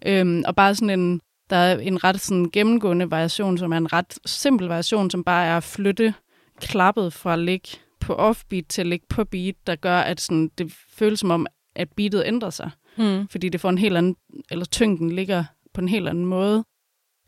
Øhm, 0.05 0.43
og 0.47 0.55
bare 0.55 0.75
sådan 0.75 0.99
en, 0.99 1.21
Der 1.49 1.55
er 1.55 1.79
en 1.79 2.03
ret 2.03 2.21
sådan 2.21 2.49
gennemgående 2.53 3.11
variation, 3.11 3.57
som 3.57 3.71
er 3.73 3.77
en 3.77 3.93
ret 3.93 4.19
simpel 4.25 4.67
variation, 4.67 5.09
som 5.09 5.23
bare 5.23 5.45
er 5.45 5.57
at 5.57 5.63
flytte 5.63 6.13
klappet 6.59 7.13
fra 7.13 7.33
at 7.33 7.39
ligge 7.39 7.69
på 7.99 8.13
offbeat 8.13 8.65
til 8.69 8.81
at 8.81 8.87
ligge 8.87 9.05
på 9.09 9.23
beat, 9.23 9.55
der 9.67 9.75
gør, 9.75 9.99
at 9.99 10.21
sådan, 10.21 10.51
det 10.57 10.73
føles 10.89 11.19
som 11.19 11.31
om, 11.31 11.47
at 11.75 11.89
beatet 11.95 12.23
ændrer 12.25 12.49
sig. 12.49 12.71
Mm. 12.97 13.27
Fordi 13.27 13.49
det 13.49 13.61
får 13.61 13.69
en 13.69 13.77
helt 13.77 13.97
anden, 13.97 14.15
eller 14.51 14.65
tyngden 14.65 15.09
ligger 15.11 15.43
på 15.73 15.81
en 15.81 15.89
helt 15.89 16.09
anden 16.09 16.25
måde. 16.25 16.63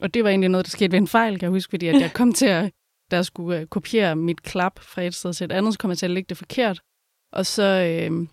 Og 0.02 0.14
det 0.14 0.24
var 0.24 0.30
egentlig 0.30 0.50
noget, 0.50 0.66
der 0.66 0.70
skete 0.70 0.92
ved 0.92 1.00
en 1.00 1.08
fejl, 1.08 1.34
kan 1.34 1.42
jeg 1.42 1.50
huske, 1.50 1.70
fordi 1.70 1.88
at 1.88 2.02
jeg 2.02 2.14
kom 2.14 2.34
til 2.34 2.46
at, 2.46 2.72
der 3.12 3.22
skulle 3.22 3.62
uh, 3.62 3.68
kopiere 3.68 4.16
mit 4.16 4.44
klap 4.44 4.80
fra 4.80 5.02
et 5.02 5.16
sted 5.16 5.34
til 5.34 5.46
et 5.46 5.52
andet, 5.52 5.74
så 5.74 5.80
kom 5.80 5.90
jeg 5.90 5.98
til 5.98 6.06
at 6.06 6.12
lægge 6.12 6.28
det 6.30 6.38
forkert. 6.38 6.82
Og 7.32 7.46
så 7.46 7.64
øh, 7.64 8.28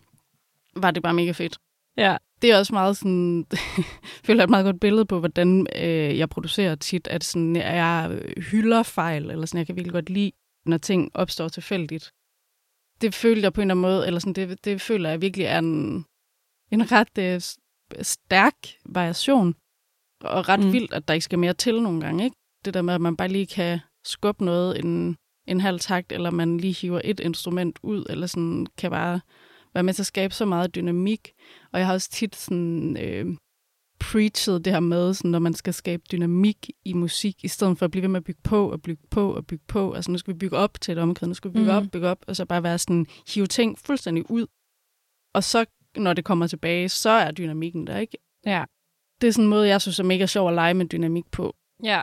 var 0.76 0.90
det 0.90 1.02
bare 1.02 1.14
mega 1.14 1.32
fedt. 1.32 1.58
Ja. 1.96 2.16
Det 2.42 2.52
er 2.52 2.58
også 2.58 2.74
meget 2.74 2.96
sådan, 2.96 3.38
jeg 3.76 3.84
føler 4.24 4.44
et 4.44 4.50
meget 4.50 4.64
godt 4.64 4.80
billede 4.80 5.06
på, 5.06 5.18
hvordan 5.18 5.66
øh, 5.76 6.18
jeg 6.18 6.28
producerer 6.28 6.74
tit, 6.74 7.08
at 7.08 7.24
sådan, 7.24 7.56
jeg 7.56 8.22
hylder 8.36 8.82
fejl, 8.82 9.30
eller 9.30 9.46
sådan, 9.46 9.58
jeg 9.58 9.66
kan 9.66 9.76
virkelig 9.76 9.92
godt 9.92 10.10
lide, 10.10 10.32
når 10.66 10.78
ting 10.78 11.10
opstår 11.14 11.48
tilfældigt. 11.48 12.12
Det 13.00 13.14
føler 13.14 13.42
jeg 13.42 13.52
på 13.52 13.60
en 13.60 13.70
eller 13.70 13.74
anden 13.74 13.82
måde, 13.82 14.06
eller 14.06 14.20
sådan, 14.20 14.32
det, 14.32 14.64
det 14.64 14.80
føler 14.80 15.10
jeg 15.10 15.20
virkelig 15.20 15.46
er 15.46 15.58
en, 15.58 16.04
en 16.70 16.92
ret 16.92 17.18
øh, 17.18 17.40
stærk 18.02 18.54
variation, 18.84 19.54
og 20.20 20.48
ret 20.48 20.60
mm. 20.60 20.72
vildt, 20.72 20.92
at 20.92 21.08
der 21.08 21.14
ikke 21.14 21.24
skal 21.24 21.38
mere 21.38 21.54
til 21.54 21.82
nogle 21.82 22.00
gange. 22.00 22.24
Ikke? 22.24 22.36
Det 22.64 22.74
der 22.74 22.82
med, 22.82 22.94
at 22.94 23.00
man 23.00 23.16
bare 23.16 23.28
lige 23.28 23.46
kan 23.46 23.80
skubbe 24.04 24.44
noget 24.44 24.78
en, 24.84 25.16
en 25.46 25.60
halv 25.60 25.80
takt, 25.80 26.12
eller 26.12 26.30
man 26.30 26.56
lige 26.56 26.72
hiver 26.72 27.00
et 27.04 27.20
instrument 27.20 27.78
ud, 27.82 28.06
eller 28.10 28.26
sådan 28.26 28.66
kan 28.78 28.90
bare 28.90 29.20
være 29.74 29.82
med 29.82 29.94
til 29.94 30.02
at 30.02 30.06
skabe 30.06 30.34
så 30.34 30.44
meget 30.44 30.74
dynamik. 30.74 31.32
Og 31.72 31.78
jeg 31.78 31.86
har 31.86 31.94
også 31.94 32.10
tit 32.10 32.36
sådan, 32.36 32.96
øh, 32.96 33.36
preachet 34.00 34.64
det 34.64 34.72
her 34.72 34.80
med, 34.80 35.14
sådan, 35.14 35.30
når 35.30 35.38
man 35.38 35.54
skal 35.54 35.74
skabe 35.74 36.02
dynamik 36.12 36.70
i 36.84 36.92
musik, 36.92 37.44
i 37.44 37.48
stedet 37.48 37.78
for 37.78 37.84
at 37.84 37.90
blive 37.90 38.02
ved 38.02 38.08
med 38.08 38.20
at 38.20 38.24
bygge 38.24 38.40
på 38.44 38.72
og 38.72 38.82
bygge 38.82 39.02
på 39.10 39.34
og 39.34 39.46
bygge 39.46 39.64
på. 39.68 39.92
Altså 39.92 40.10
nu 40.10 40.18
skal 40.18 40.34
vi 40.34 40.38
bygge 40.38 40.56
op 40.56 40.80
til 40.80 40.92
et 40.92 40.98
omkring, 40.98 41.28
nu 41.28 41.34
skal 41.34 41.50
vi 41.50 41.52
bygge 41.52 41.70
mm. 41.70 41.76
op, 41.76 41.84
bygge 41.92 42.08
op, 42.08 42.24
og 42.26 42.36
så 42.36 42.44
bare 42.44 42.62
være 42.62 42.78
sådan, 42.78 43.06
hive 43.28 43.46
ting 43.46 43.78
fuldstændig 43.78 44.30
ud. 44.30 44.46
Og 45.34 45.44
så, 45.44 45.64
når 45.96 46.12
det 46.12 46.24
kommer 46.24 46.46
tilbage, 46.46 46.88
så 46.88 47.10
er 47.10 47.30
dynamikken 47.30 47.86
der, 47.86 47.98
ikke? 47.98 48.18
Ja. 48.46 48.64
Det 49.20 49.28
er 49.28 49.32
sådan 49.32 49.44
en 49.44 49.50
måde, 49.50 49.68
jeg 49.68 49.80
synes 49.80 49.98
er 49.98 50.04
mega 50.04 50.26
sjov 50.26 50.48
at 50.48 50.54
lege 50.54 50.74
med 50.74 50.86
dynamik 50.86 51.24
på. 51.32 51.56
Ja. 51.84 52.02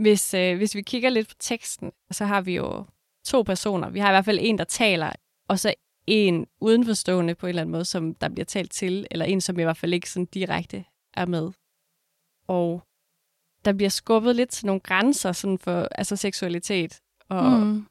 Hvis, 0.00 0.34
øh, 0.34 0.56
hvis 0.56 0.74
vi 0.74 0.82
kigger 0.82 1.10
lidt 1.10 1.28
på 1.28 1.34
teksten, 1.38 1.92
så 2.10 2.24
har 2.24 2.40
vi 2.40 2.56
jo 2.56 2.84
to 3.24 3.42
personer. 3.42 3.90
Vi 3.90 3.98
har 3.98 4.08
i 4.08 4.12
hvert 4.12 4.24
fald 4.24 4.38
en, 4.40 4.58
der 4.58 4.64
taler, 4.64 5.12
og 5.48 5.58
så 5.58 5.74
en 6.06 6.46
udenforstående 6.60 7.34
på 7.34 7.46
en 7.46 7.48
eller 7.48 7.62
anden 7.62 7.72
måde, 7.72 7.84
som 7.84 8.14
der 8.14 8.28
bliver 8.28 8.44
talt 8.44 8.72
til, 8.72 9.06
eller 9.10 9.24
en, 9.24 9.40
som 9.40 9.58
i 9.58 9.62
hvert 9.62 9.76
fald 9.76 9.94
ikke 9.94 10.10
sådan 10.10 10.26
direkte 10.26 10.84
er 11.14 11.26
med. 11.26 11.50
Og 12.48 12.82
der 13.64 13.72
bliver 13.72 13.88
skubbet 13.88 14.36
lidt 14.36 14.50
til 14.50 14.66
nogle 14.66 14.80
grænser 14.80 15.32
sådan 15.32 15.58
for 15.58 15.88
altså 15.90 16.16
seksualitet 16.16 17.00
og 17.28 17.60
mm. 17.60 17.86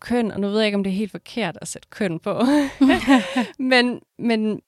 køn, 0.00 0.30
og 0.30 0.40
nu 0.40 0.48
ved 0.48 0.58
jeg 0.58 0.66
ikke, 0.66 0.76
om 0.76 0.84
det 0.84 0.90
er 0.90 0.96
helt 0.96 1.10
forkert 1.10 1.58
at 1.60 1.68
sætte 1.68 1.88
køn 1.88 2.18
på. 2.18 2.40
men, 3.72 4.00
men, 4.18 4.60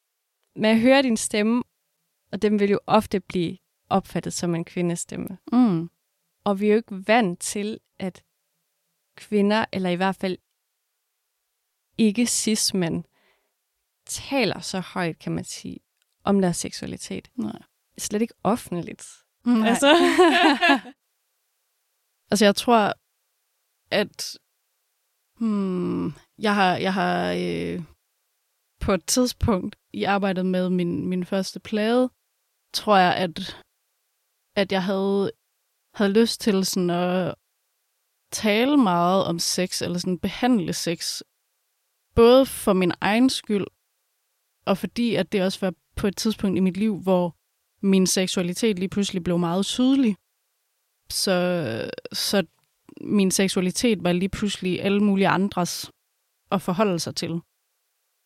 jeg 0.57 0.80
hører 0.80 1.03
din 1.03 1.16
stemme, 1.16 1.62
og 2.32 2.43
den 2.43 2.61
vil 2.61 2.70
jo 2.70 2.80
ofte 2.87 3.20
blive 3.20 3.57
opfattet 3.91 4.32
som 4.32 4.55
en 4.55 4.64
kvindestemme. 4.64 5.39
Mm. 5.53 5.91
Og 6.45 6.61
vi 6.61 6.66
er 6.66 6.70
jo 6.70 6.76
ikke 6.76 7.09
vant 7.09 7.40
til, 7.40 7.80
at 7.99 8.24
kvinder, 9.16 9.64
eller 9.72 9.90
i 9.90 9.95
hvert 9.95 10.16
fald 10.16 10.38
ikke 11.99 12.26
cis 12.26 12.74
men 12.74 13.05
taler 14.07 14.61
så 14.61 14.80
højt, 14.80 15.18
kan 15.18 15.32
man 15.32 15.45
sige, 15.45 15.80
om 16.24 16.40
deres 16.40 16.57
seksualitet. 16.57 17.30
Nej. 17.34 17.62
Slet 17.99 18.22
ikke 18.22 18.34
offentligt. 18.42 19.07
Nej. 19.45 19.68
Altså. 19.68 19.95
Altså, 22.30 22.45
jeg 22.45 22.57
tror, 22.57 22.92
at 23.90 24.38
hmm, 25.38 26.07
jeg 26.38 26.55
har, 26.55 26.76
jeg 26.76 26.95
har 26.95 27.32
øh, 27.32 27.82
på 28.80 28.92
et 28.92 29.07
tidspunkt 29.07 29.76
i 29.92 30.05
arbejdet 30.05 30.47
med 30.47 30.70
min, 30.70 31.07
min 31.09 31.24
første 31.24 31.61
plade, 31.61 32.11
tror 32.72 32.97
jeg, 32.97 33.16
at, 33.16 33.62
at 34.57 34.72
jeg 34.72 34.84
havde, 34.84 35.32
havde 35.95 36.12
lyst 36.12 36.40
til 36.40 36.64
sådan 36.64 36.90
at 36.90 37.34
tale 38.32 38.76
meget 38.76 39.24
om 39.24 39.38
sex, 39.38 39.82
eller 39.82 39.99
sådan 39.99 40.18
behandle 40.18 40.72
sex, 40.72 41.20
både 42.14 42.47
for 42.47 42.72
min 42.72 42.92
egen 43.01 43.30
skyld, 43.30 43.66
og 44.66 44.78
fordi 44.78 45.14
at 45.14 45.32
det 45.32 45.42
også 45.42 45.61
var 45.61 45.74
på 45.97 46.07
et 46.07 46.16
tidspunkt 46.16 46.57
i 46.57 46.61
mit 46.61 46.76
liv, 46.76 47.03
hvor 47.03 47.36
min 47.86 48.07
seksualitet 48.07 48.78
lige 48.78 48.88
pludselig 48.88 49.24
blev 49.24 49.38
meget 49.38 49.66
tydelig. 49.66 50.16
Så, 51.11 51.90
så 52.12 52.47
min 53.01 53.30
seksualitet 53.30 54.05
var 54.05 54.12
lige 54.12 54.28
pludselig 54.28 54.82
alle 54.82 55.01
mulige 55.01 55.28
andres 55.28 55.90
at 56.51 56.62
forholde 56.62 56.99
sig 56.99 57.16
til. 57.16 57.40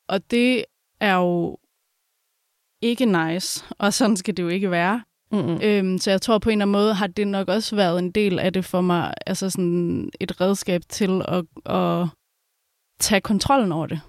Og 0.09 0.31
det 0.31 0.65
er 1.01 1.15
jo 1.15 1.59
ikke 2.83 3.07
nice, 3.07 3.65
og 3.79 3.95
sådan 3.95 4.17
skal 4.17 4.37
det 4.37 4.43
jo 4.43 4.49
ikke 4.49 4.71
være. 4.71 5.05
Mm-mm. 5.33 5.61
Øhm, 5.63 5.99
så 5.99 6.11
jeg 6.11 6.23
tror 6.23 6.39
på 6.39 6.51
en 6.51 6.53
eller 6.53 6.65
anden 6.65 6.73
måde 6.73 6.95
har 6.95 7.07
det 7.07 7.29
nok 7.29 7.49
også 7.49 7.77
været 7.77 7.99
en 7.99 8.11
del 8.11 8.39
af 8.39 8.53
det 8.53 8.65
for 8.65 8.81
mig, 8.81 9.15
altså 9.27 9.51
sådan 9.51 10.11
et 10.21 10.41
redskab 10.41 10.83
til 10.89 11.23
at, 11.29 11.45
at 11.75 12.07
tage 13.01 13.21
kontrollen 13.21 13.73
over 13.73 13.87
det. 13.87 14.01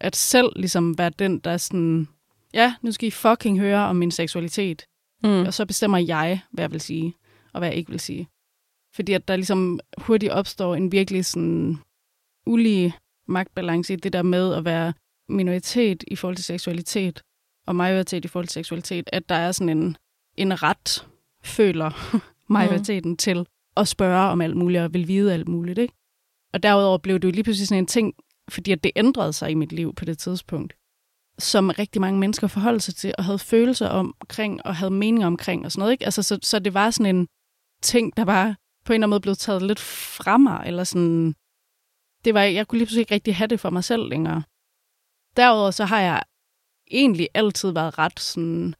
At 0.00 0.16
selv 0.16 0.52
ligesom 0.56 0.98
være 0.98 1.10
den, 1.10 1.38
der 1.38 1.50
er 1.50 1.56
sådan, 1.56 2.08
ja, 2.54 2.74
nu 2.82 2.92
skal 2.92 3.08
I 3.08 3.10
fucking 3.10 3.58
høre 3.60 3.88
om 3.88 3.96
min 3.96 4.10
seksualitet. 4.10 4.84
Mm. 5.24 5.40
Og 5.46 5.54
så 5.54 5.66
bestemmer 5.66 5.98
jeg, 5.98 6.40
hvad 6.52 6.64
jeg 6.64 6.72
vil 6.72 6.80
sige, 6.80 7.14
og 7.52 7.58
hvad 7.58 7.68
jeg 7.68 7.76
ikke 7.76 7.90
vil 7.90 8.00
sige. 8.00 8.28
Fordi 8.94 9.12
at 9.12 9.28
der 9.28 9.36
ligesom 9.36 9.80
hurtigt 9.98 10.32
opstår 10.32 10.74
en 10.74 10.92
virkelig 10.92 11.24
sådan 11.24 11.78
ulige 12.46 12.94
magtbalance 13.28 13.92
i 13.92 13.96
det 13.96 14.12
der 14.12 14.22
med 14.22 14.54
at 14.54 14.64
være 14.64 14.92
minoritet 15.28 16.04
i 16.06 16.16
forhold 16.16 16.36
til 16.36 16.44
seksualitet, 16.44 17.22
og 17.66 17.76
majoritet 17.76 18.24
i 18.24 18.28
forhold 18.28 18.46
til 18.46 18.52
seksualitet, 18.52 19.10
at 19.12 19.28
der 19.28 19.34
er 19.34 19.52
sådan 19.52 19.78
en, 19.78 19.96
en 20.36 20.62
ret, 20.62 21.06
føler 21.44 22.20
majoriteten 22.52 23.10
mm. 23.10 23.16
til 23.16 23.46
at 23.76 23.88
spørge 23.88 24.30
om 24.30 24.40
alt 24.40 24.56
muligt, 24.56 24.82
og 24.82 24.94
vil 24.94 25.08
vide 25.08 25.32
alt 25.32 25.48
muligt. 25.48 25.78
Ikke? 25.78 25.94
Og 26.52 26.62
derudover 26.62 26.98
blev 26.98 27.18
det 27.18 27.28
jo 27.28 27.32
lige 27.32 27.44
pludselig 27.44 27.68
sådan 27.68 27.82
en 27.82 27.86
ting, 27.86 28.14
fordi 28.48 28.72
at 28.72 28.84
det 28.84 28.92
ændrede 28.96 29.32
sig 29.32 29.50
i 29.50 29.54
mit 29.54 29.72
liv 29.72 29.94
på 29.94 30.04
det 30.04 30.18
tidspunkt, 30.18 30.74
som 31.38 31.68
rigtig 31.78 32.00
mange 32.00 32.20
mennesker 32.20 32.46
forholdt 32.46 32.82
sig 32.82 32.94
til, 32.94 33.14
og 33.18 33.24
havde 33.24 33.38
følelser 33.38 33.88
omkring, 33.88 34.66
og 34.66 34.76
havde 34.76 34.90
meninger 34.90 35.26
omkring, 35.26 35.64
og 35.64 35.72
sådan 35.72 35.80
noget. 35.80 35.92
Ikke? 35.92 36.04
Altså, 36.04 36.22
så, 36.22 36.38
så 36.42 36.58
det 36.58 36.74
var 36.74 36.90
sådan 36.90 37.16
en 37.16 37.28
ting, 37.82 38.16
der 38.16 38.24
bare 38.24 38.56
på 38.84 38.92
en 38.92 38.94
eller 38.94 39.06
anden 39.06 39.10
måde 39.10 39.20
blev 39.20 39.34
taget 39.34 39.62
lidt 39.62 39.80
fra 39.80 40.36
mig, 40.36 40.62
eller 40.66 40.84
sådan, 40.84 41.34
det 42.24 42.34
var, 42.34 42.42
jeg 42.42 42.68
kunne 42.68 42.78
lige 42.78 42.86
pludselig 42.86 43.00
ikke 43.00 43.14
rigtig 43.14 43.36
have 43.36 43.48
det 43.48 43.60
for 43.60 43.70
mig 43.70 43.84
selv 43.84 44.08
længere. 44.08 44.42
Derudover 45.36 45.70
så 45.70 45.84
har 45.84 46.00
jeg 46.00 46.22
egentlig 46.90 47.28
altid 47.34 47.70
været 47.70 47.98
ret 47.98 48.20
sådan 48.20 48.74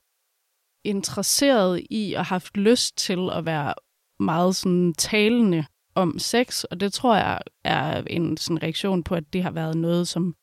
interesseret 0.85 1.87
i 1.91 2.15
og 2.17 2.27
haft 2.27 2.57
lyst 2.57 2.97
til 2.97 3.31
at 3.33 3.47
være 3.47 3.75
meget 4.21 4.57
sådan 4.57 4.95
talende 4.95 5.65
om 5.95 6.19
sex, 6.19 6.65
og 6.65 6.81
det 6.81 6.93
tror 6.93 7.17
jeg 7.17 7.41
er 7.65 8.03
en 8.07 8.37
sådan 8.37 8.63
reaktion 8.63 9.03
på, 9.03 9.15
at 9.15 9.33
det 9.33 9.43
har 9.43 9.51
været 9.51 9.77
noget, 9.77 10.09
som 10.09 10.35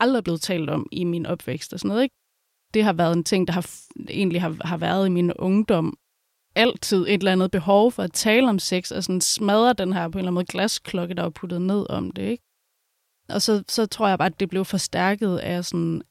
aldrig 0.00 0.18
er 0.18 0.22
blevet 0.22 0.40
talt 0.40 0.70
om 0.70 0.86
i 0.92 1.04
min 1.04 1.26
opvækst 1.26 1.72
og 1.72 1.78
sådan 1.78 1.88
noget, 1.88 2.02
ikke? 2.02 2.16
Det 2.74 2.84
har 2.84 2.92
været 2.92 3.16
en 3.16 3.24
ting, 3.24 3.46
der 3.46 3.52
har 3.52 3.70
egentlig 4.08 4.40
har, 4.40 4.56
har 4.64 4.76
været 4.76 5.06
i 5.06 5.10
min 5.10 5.32
ungdom, 5.32 5.98
altid 6.54 7.02
et 7.02 7.12
eller 7.12 7.32
andet 7.32 7.50
behov 7.50 7.92
for 7.92 8.02
at 8.02 8.12
tale 8.12 8.48
om 8.48 8.58
sex, 8.58 8.90
og 8.90 9.04
sådan 9.04 9.20
smadre 9.20 9.72
den 9.72 9.92
her 9.92 10.08
på 10.08 10.18
en 10.18 10.20
eller 10.20 10.28
anden 10.28 10.34
måde 10.34 10.46
glasklokke, 10.46 11.14
der 11.14 11.22
var 11.22 11.30
puttet 11.30 11.62
ned 11.62 11.90
om 11.90 12.10
det, 12.10 12.22
ikke? 12.22 12.44
Og 13.28 13.42
så, 13.42 13.64
så 13.68 13.86
tror 13.86 14.08
jeg 14.08 14.18
bare, 14.18 14.26
at 14.26 14.40
det 14.40 14.48
blev 14.48 14.64
forstærket 14.64 15.38
af 15.38 15.64
sådan, 15.64 16.02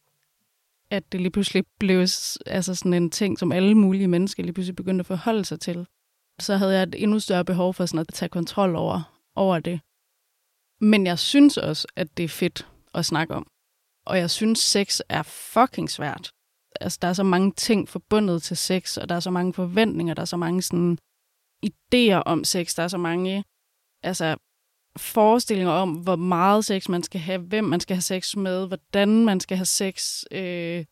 at 0.91 1.11
det 1.11 1.21
lige 1.21 1.31
pludselig 1.31 1.63
blev 1.79 1.99
altså 2.45 2.75
sådan 2.75 2.93
en 2.93 3.09
ting, 3.09 3.39
som 3.39 3.51
alle 3.51 3.75
mulige 3.75 4.07
mennesker 4.07 4.43
lige 4.43 4.53
pludselig 4.53 4.75
begyndte 4.75 5.01
at 5.01 5.05
forholde 5.05 5.45
sig 5.45 5.59
til. 5.59 5.87
Så 6.39 6.57
havde 6.57 6.73
jeg 6.73 6.83
et 6.83 7.03
endnu 7.03 7.19
større 7.19 7.45
behov 7.45 7.73
for 7.73 7.85
sådan 7.85 7.99
at 7.99 8.13
tage 8.13 8.29
kontrol 8.29 8.75
over, 8.75 9.21
over 9.35 9.59
det. 9.59 9.79
Men 10.81 11.05
jeg 11.05 11.19
synes 11.19 11.57
også, 11.57 11.87
at 11.95 12.17
det 12.17 12.23
er 12.23 12.29
fedt 12.29 12.67
at 12.93 13.05
snakke 13.05 13.33
om. 13.33 13.47
Og 14.05 14.17
jeg 14.17 14.29
synes, 14.29 14.59
sex 14.59 14.99
er 15.09 15.23
fucking 15.23 15.89
svært. 15.89 16.31
Altså, 16.81 16.99
der 17.01 17.07
er 17.07 17.13
så 17.13 17.23
mange 17.23 17.51
ting 17.51 17.89
forbundet 17.89 18.43
til 18.43 18.57
sex, 18.57 18.97
og 18.97 19.09
der 19.09 19.15
er 19.15 19.19
så 19.19 19.31
mange 19.31 19.53
forventninger, 19.53 20.13
der 20.13 20.21
er 20.21 20.25
så 20.25 20.37
mange 20.37 20.61
sådan 20.61 20.97
idéer 21.65 22.21
om 22.25 22.43
sex, 22.43 22.75
der 22.75 22.83
er 22.83 22.87
så 22.87 22.97
mange 22.97 23.43
altså, 24.03 24.37
forestillinger 24.97 25.73
om, 25.73 25.93
hvor 25.93 26.15
meget 26.15 26.65
sex 26.65 26.89
man 26.89 27.03
skal 27.03 27.21
have, 27.21 27.41
hvem 27.41 27.63
man 27.63 27.79
skal 27.79 27.95
have 27.95 28.01
sex 28.01 28.35
med, 28.35 28.67
hvordan 28.67 29.25
man 29.25 29.39
skal 29.39 29.57
have 29.57 29.65
sex. 29.65 30.23
Øh. 30.31 30.85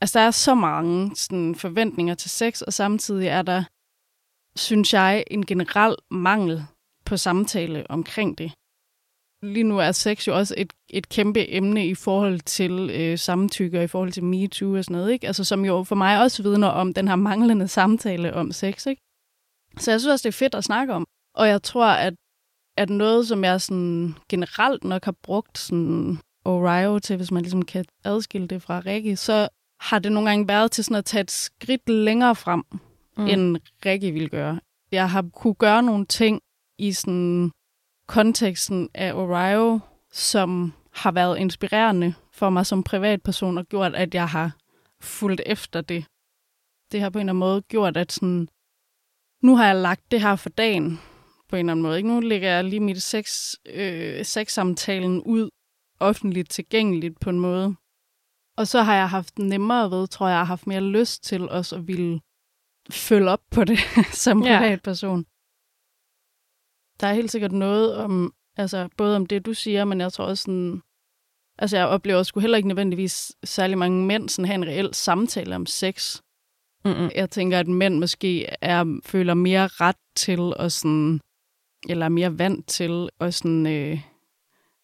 Altså, 0.00 0.18
der 0.18 0.24
er 0.26 0.30
så 0.30 0.54
mange 0.54 1.16
sådan, 1.16 1.54
forventninger 1.54 2.14
til 2.14 2.30
sex, 2.30 2.60
og 2.62 2.72
samtidig 2.72 3.28
er 3.28 3.42
der, 3.42 3.64
synes 4.56 4.94
jeg, 4.94 5.24
en 5.30 5.46
generel 5.46 5.96
mangel 6.10 6.64
på 7.04 7.16
samtale 7.16 7.90
omkring 7.90 8.38
det. 8.38 8.52
lige 9.42 9.64
nu 9.64 9.78
er 9.78 9.92
sex 9.92 10.28
jo 10.28 10.36
også 10.36 10.54
et, 10.56 10.72
et 10.88 11.08
kæmpe 11.08 11.50
emne 11.54 11.86
i 11.86 11.94
forhold 11.94 12.40
til 12.40 12.90
øh, 12.90 13.18
samtykke 13.18 13.78
og 13.78 13.84
i 13.84 13.86
forhold 13.86 14.12
til 14.12 14.24
MeToo 14.24 14.76
og 14.76 14.84
sådan 14.84 14.96
noget, 14.96 15.12
ikke? 15.12 15.26
Altså, 15.26 15.44
som 15.44 15.64
jo 15.64 15.84
for 15.84 15.94
mig 15.94 16.22
også 16.22 16.42
vidner 16.42 16.68
om 16.68 16.94
den 16.94 17.08
her 17.08 17.16
manglende 17.16 17.68
samtale 17.68 18.34
om 18.34 18.52
sex, 18.52 18.86
ikke? 18.86 19.02
Så 19.78 19.90
jeg 19.90 20.00
synes 20.00 20.12
også, 20.12 20.28
det 20.28 20.34
er 20.34 20.38
fedt 20.38 20.54
at 20.54 20.64
snakke 20.64 20.94
om. 20.94 21.06
Og 21.34 21.48
jeg 21.48 21.62
tror, 21.62 21.86
at, 21.86 22.14
at 22.78 22.90
noget, 22.90 23.28
som 23.28 23.44
jeg 23.44 23.60
sådan 23.60 24.14
generelt 24.28 24.84
nok 24.84 25.04
har 25.04 25.14
brugt 25.22 25.58
sådan 25.58 26.18
Orio 26.44 26.98
til, 26.98 27.16
hvis 27.16 27.30
man 27.30 27.42
ligesom 27.42 27.64
kan 27.64 27.84
adskille 28.04 28.48
det 28.48 28.62
fra 28.62 28.82
Rikke, 28.86 29.16
så 29.16 29.48
har 29.80 29.98
det 29.98 30.12
nogle 30.12 30.28
gange 30.28 30.48
været 30.48 30.72
til 30.72 30.84
sådan 30.84 30.96
at 30.96 31.04
tage 31.04 31.20
et 31.20 31.30
skridt 31.30 31.88
længere 31.88 32.34
frem, 32.34 32.64
mm. 33.16 33.26
end 33.26 33.56
Rikke 33.86 34.12
ville 34.12 34.28
gøre. 34.28 34.60
Jeg 34.92 35.10
har 35.10 35.24
kunne 35.32 35.54
gøre 35.54 35.82
nogle 35.82 36.06
ting 36.06 36.40
i 36.78 36.92
sådan 36.92 37.50
konteksten 38.06 38.88
af 38.94 39.12
Orio, 39.14 39.80
som 40.12 40.72
har 40.92 41.12
været 41.12 41.38
inspirerende 41.38 42.14
for 42.32 42.50
mig 42.50 42.66
som 42.66 42.82
privatperson 42.82 43.58
og 43.58 43.66
gjort, 43.66 43.94
at 43.94 44.14
jeg 44.14 44.28
har 44.28 44.56
fulgt 45.00 45.42
efter 45.46 45.80
det. 45.80 46.04
Det 46.92 47.00
har 47.00 47.10
på 47.10 47.18
en 47.18 47.22
eller 47.22 47.32
anden 47.32 47.40
måde 47.40 47.62
gjort, 47.62 47.96
at 47.96 48.12
sådan, 48.12 48.48
nu 49.42 49.56
har 49.56 49.66
jeg 49.66 49.76
lagt 49.76 50.10
det 50.10 50.20
her 50.20 50.36
for 50.36 50.48
dagen 50.48 51.00
på 51.48 51.56
en 51.56 51.60
eller 51.60 51.72
anden 51.72 51.82
måde. 51.82 51.96
Ikke? 51.96 52.08
Nu 52.08 52.20
lægger 52.20 52.50
jeg 52.50 52.64
lige 52.64 52.80
mit 52.80 53.02
sex, 53.02 53.54
øh, 53.66 54.24
sexsamtalen 54.24 55.22
ud 55.22 55.50
offentligt 56.00 56.50
tilgængeligt 56.50 57.20
på 57.20 57.30
en 57.30 57.40
måde. 57.40 57.76
Og 58.56 58.66
så 58.66 58.82
har 58.82 58.94
jeg 58.94 59.10
haft 59.10 59.38
nemmere 59.38 59.90
ved, 59.90 60.08
tror 60.08 60.26
jeg, 60.26 60.32
jeg 60.32 60.40
har 60.40 60.44
haft 60.44 60.66
mere 60.66 60.80
lyst 60.80 61.24
til 61.24 61.48
også 61.48 61.76
at 61.76 61.86
ville 61.86 62.20
følge 62.90 63.30
op 63.30 63.42
på 63.50 63.64
det 63.64 63.78
som 64.24 64.40
privatperson. 64.40 65.18
Ja. 65.18 65.24
Der 67.00 67.06
er 67.06 67.14
helt 67.14 67.30
sikkert 67.30 67.52
noget 67.52 67.96
om, 67.96 68.34
altså 68.56 68.88
både 68.96 69.16
om 69.16 69.26
det, 69.26 69.46
du 69.46 69.54
siger, 69.54 69.84
men 69.84 70.00
jeg 70.00 70.12
tror 70.12 70.24
også 70.24 70.42
sådan, 70.42 70.82
altså 71.58 71.76
jeg 71.76 71.86
oplever 71.86 72.22
sgu 72.22 72.40
heller 72.40 72.56
ikke 72.56 72.68
nødvendigvis 72.68 73.32
særlig 73.44 73.78
mange 73.78 74.06
mænd 74.06 74.28
sådan 74.28 74.46
have 74.46 74.54
en 74.54 74.66
reel 74.66 74.94
samtale 74.94 75.56
om 75.56 75.66
sex. 75.66 76.20
Mm-mm. 76.84 77.10
Jeg 77.14 77.30
tænker, 77.30 77.58
at 77.58 77.68
mænd 77.68 77.98
måske 77.98 78.46
er, 78.60 79.00
føler 79.04 79.34
mere 79.34 79.66
ret 79.66 79.96
til 80.16 80.52
at 80.58 80.72
sådan, 80.72 81.20
eller 81.90 82.04
er 82.04 82.10
mere 82.10 82.38
vant 82.38 82.66
til 82.66 83.08
at 83.20 83.34
sådan, 83.34 83.66
øh, 83.66 84.00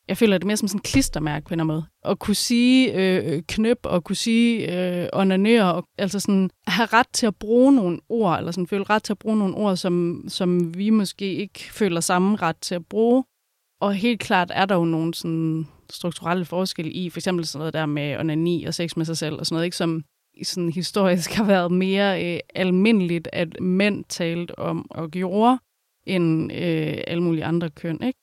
jeg 0.08 0.16
føler 0.16 0.38
det 0.38 0.46
mere 0.46 0.56
som 0.56 0.68
sådan 0.68 0.78
en 0.78 0.82
klistermærke 0.82 1.44
på 1.44 1.54
en 1.54 1.60
eller 1.60 1.64
anden 1.64 1.76
måde. 1.76 2.12
At 2.12 2.18
kunne 2.18 2.34
sige 2.34 2.94
øh, 2.94 3.32
øh, 3.32 3.42
knøb 3.48 3.78
og 3.82 4.04
kunne 4.04 4.16
sige 4.16 4.78
øh, 5.02 5.08
onanere, 5.12 5.74
og 5.74 5.88
altså 5.98 6.20
sådan 6.20 6.50
have 6.66 6.86
ret 6.86 7.08
til 7.12 7.26
at 7.26 7.36
bruge 7.36 7.72
nogle 7.72 8.00
ord, 8.08 8.38
eller 8.38 8.52
sådan 8.52 8.66
føle 8.66 8.84
ret 8.84 9.02
til 9.02 9.12
at 9.12 9.18
bruge 9.18 9.38
nogle 9.38 9.54
ord, 9.54 9.76
som, 9.76 10.24
som 10.28 10.78
vi 10.78 10.90
måske 10.90 11.34
ikke 11.34 11.60
føler 11.72 12.00
samme 12.00 12.36
ret 12.36 12.56
til 12.56 12.74
at 12.74 12.86
bruge. 12.86 13.24
Og 13.80 13.94
helt 13.94 14.20
klart 14.20 14.50
er 14.54 14.66
der 14.66 14.74
jo 14.74 14.84
nogle 14.84 15.14
sådan 15.14 15.66
strukturelle 15.90 16.44
forskelle 16.44 16.92
i, 16.92 17.10
for 17.10 17.18
eksempel 17.18 17.46
sådan 17.46 17.58
noget 17.58 17.74
der 17.74 17.86
med 17.86 18.16
onani 18.18 18.64
og 18.64 18.74
sex 18.74 18.96
med 18.96 19.04
sig 19.04 19.18
selv 19.18 19.34
og 19.38 19.46
sådan 19.46 19.54
noget, 19.54 19.64
ikke, 19.64 19.76
som 19.76 20.04
sådan 20.42 20.72
historisk 20.72 21.32
har 21.32 21.44
været 21.44 21.72
mere 21.72 22.34
øh, 22.34 22.40
almindeligt, 22.54 23.28
at 23.32 23.60
mænd 23.60 24.04
talte 24.08 24.58
om 24.58 24.86
og 24.90 25.10
gjorde, 25.10 25.58
end 26.06 26.52
øh, 26.52 26.98
alle 27.06 27.22
mulige 27.22 27.44
andre 27.44 27.70
køn, 27.70 28.02
ikke? 28.02 28.18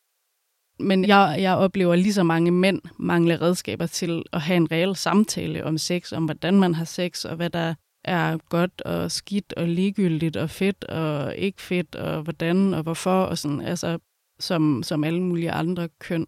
Men 0.80 1.06
jeg, 1.06 1.38
jeg 1.40 1.56
oplever 1.56 1.96
lige 1.96 2.14
så 2.14 2.24
mange 2.24 2.52
mænd 2.52 2.82
mangle 3.00 3.42
redskaber 3.42 3.86
til 3.86 4.24
at 4.34 4.42
have 4.42 4.58
en 4.58 4.72
reel 4.72 4.96
samtale 4.96 5.64
om 5.64 5.78
sex, 5.78 6.14
om 6.14 6.26
hvordan 6.26 6.60
man 6.60 6.74
har 6.74 6.86
sex, 6.86 7.26
og 7.26 7.36
hvad 7.36 7.50
der 7.50 7.74
er 8.04 8.38
godt 8.50 8.82
og 8.82 9.12
skidt 9.12 9.54
og 9.54 9.68
ligegyldigt 9.68 10.38
og 10.38 10.50
fedt 10.50 10.84
og 10.84 11.36
ikke 11.36 11.62
fedt, 11.62 11.96
og 11.96 12.22
hvordan 12.22 12.74
og 12.74 12.84
hvorfor, 12.84 13.24
og 13.24 13.38
sådan, 13.38 13.62
altså, 13.62 14.00
som, 14.40 14.84
som 14.84 15.04
alle 15.04 15.22
mulige 15.22 15.52
andre 15.52 15.90
køn. 16.00 16.28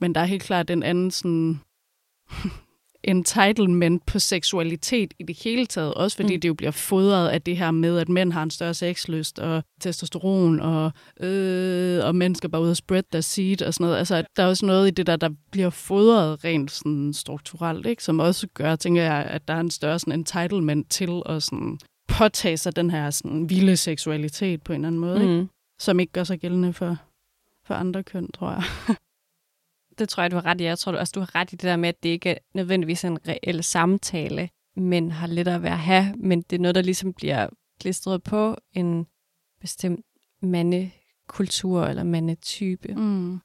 Men 0.00 0.14
der 0.14 0.20
er 0.20 0.24
helt 0.24 0.42
klart 0.42 0.68
den 0.68 0.82
anden 0.82 1.10
sådan, 1.10 1.60
entitlement 3.04 4.06
på 4.06 4.18
seksualitet 4.18 5.14
i 5.18 5.22
det 5.22 5.38
hele 5.44 5.66
taget, 5.66 5.94
også 5.94 6.16
fordi 6.16 6.34
mm. 6.34 6.40
det 6.40 6.48
jo 6.48 6.54
bliver 6.54 6.70
fodret 6.70 7.28
af 7.28 7.42
det 7.42 7.56
her 7.56 7.70
med, 7.70 7.98
at 7.98 8.08
mænd 8.08 8.32
har 8.32 8.42
en 8.42 8.50
større 8.50 8.74
sexlyst 8.74 9.38
og 9.38 9.64
testosteron, 9.80 10.60
og, 10.60 10.92
øh, 11.20 12.04
og 12.04 12.14
skal 12.34 12.50
bare 12.50 12.62
ud 12.62 12.70
og 12.70 12.76
spread 12.76 13.02
their 13.12 13.20
seed 13.20 13.62
og 13.62 13.74
sådan 13.74 13.84
noget. 13.84 13.98
Altså, 13.98 14.24
der 14.36 14.42
er 14.42 14.46
også 14.46 14.66
noget 14.66 14.88
i 14.88 14.90
det 14.90 15.06
der, 15.06 15.16
der 15.16 15.30
bliver 15.50 15.70
fodret 15.70 16.44
rent 16.44 16.70
sådan 16.70 17.12
strukturelt, 17.12 17.86
ikke? 17.86 18.04
som 18.04 18.20
også 18.20 18.46
gør, 18.54 18.76
tænker 18.76 19.02
jeg, 19.02 19.24
at 19.24 19.48
der 19.48 19.54
er 19.54 19.60
en 19.60 19.70
større 19.70 19.98
sådan 19.98 20.12
entitlement 20.12 20.90
til 20.90 21.22
at 21.26 21.42
sådan 21.42 21.78
påtage 22.08 22.56
sig 22.56 22.76
den 22.76 22.90
her 22.90 23.10
sådan 23.10 23.50
vilde 23.50 23.76
seksualitet 23.76 24.62
på 24.62 24.72
en 24.72 24.76
eller 24.76 24.88
anden 24.88 25.00
måde, 25.00 25.18
mm. 25.18 25.40
ikke? 25.40 25.48
som 25.80 26.00
ikke 26.00 26.12
gør 26.12 26.24
sig 26.24 26.40
gældende 26.40 26.72
for, 26.72 26.96
for 27.66 27.74
andre 27.74 28.02
køn, 28.02 28.28
tror 28.32 28.50
jeg. 28.50 28.64
det 30.02 30.08
tror 30.08 30.22
jeg, 30.22 30.30
du 30.30 30.36
har 30.36 30.46
ret 30.46 30.60
i. 30.60 30.64
Jeg 30.64 30.78
tror 30.78 30.92
også, 30.92 31.12
du 31.14 31.20
har 31.20 31.34
ret 31.34 31.52
i 31.52 31.56
det 31.56 31.62
der 31.62 31.76
med, 31.76 31.88
at 31.88 32.02
det 32.02 32.08
ikke 32.08 32.30
er 32.30 32.38
nødvendigvis 32.54 33.04
en 33.04 33.28
reel 33.28 33.64
samtale, 33.64 34.48
men 34.76 35.10
har 35.10 35.26
lidt 35.26 35.48
at 35.48 35.62
være 35.62 35.72
at 35.72 35.78
have, 35.78 36.14
men 36.16 36.42
det 36.42 36.56
er 36.56 36.60
noget, 36.60 36.74
der 36.74 36.82
ligesom 36.82 37.12
bliver 37.12 37.48
klistret 37.80 38.22
på 38.22 38.56
en 38.72 39.06
bestemt 39.60 40.06
mandekultur 40.42 41.84
eller 41.84 42.02
mandetype. 42.02 42.94
Mm. 42.94 43.40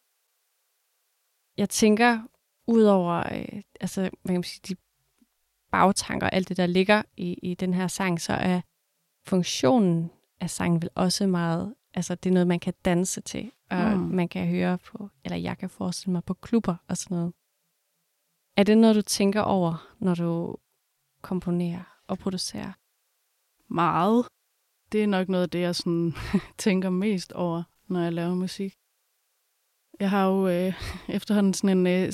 Jeg 1.58 1.70
tænker, 1.70 2.20
udover 2.68 3.34
øh, 3.34 3.62
altså, 3.82 4.02
hvad 4.02 4.10
kan 4.26 4.34
man 4.34 4.44
sige, 4.44 4.62
de 4.68 4.76
bagtanker 5.72 6.28
og 6.28 6.34
alt 6.34 6.50
det, 6.50 6.58
der 6.58 6.66
ligger 6.66 7.04
i, 7.18 7.34
i 7.34 7.54
den 7.54 7.74
her 7.74 7.88
sang, 7.88 8.22
så 8.22 8.34
er 8.34 8.62
funktionen 9.28 10.12
af 10.42 10.50
sangen 10.50 10.82
vel 10.82 10.90
også 10.96 11.28
meget, 11.28 11.74
altså 11.94 12.16
det 12.16 12.30
er 12.30 12.34
noget, 12.34 12.48
man 12.48 12.60
kan 12.60 12.74
danse 12.86 13.22
til 13.22 13.52
og 13.70 13.98
mm. 13.98 14.04
man 14.04 14.28
kan 14.28 14.48
høre 14.48 14.78
på, 14.78 15.10
eller 15.26 15.38
jeg 15.38 15.58
kan 15.58 15.70
forestille 15.70 16.12
mig 16.12 16.24
på 16.24 16.34
klubber 16.34 16.76
og 16.88 16.98
sådan 16.98 17.18
noget. 17.18 17.34
Er 18.58 18.64
det 18.64 18.78
noget, 18.78 18.96
du 18.96 19.02
tænker 19.02 19.42
over, 19.42 19.88
når 20.00 20.16
du 20.16 20.56
komponerer 21.22 22.02
og 22.08 22.20
producerer? 22.20 22.72
Meget. 23.74 24.26
Det 24.92 25.04
er 25.04 25.08
nok 25.08 25.30
noget 25.30 25.44
af 25.44 25.50
det, 25.50 25.60
jeg 25.60 25.76
sådan 25.76 26.14
tænker 26.58 26.90
mest 26.90 27.34
over, 27.34 27.64
når 27.88 28.02
jeg 28.02 28.14
laver 28.14 28.36
musik. 28.36 28.74
Jeg 30.00 30.10
har 30.10 30.28
jo 30.28 30.48
øh, 30.48 30.74
efterhånden 31.18 31.54
sådan 31.54 31.78
en, 31.78 31.88
øh, 31.88 32.14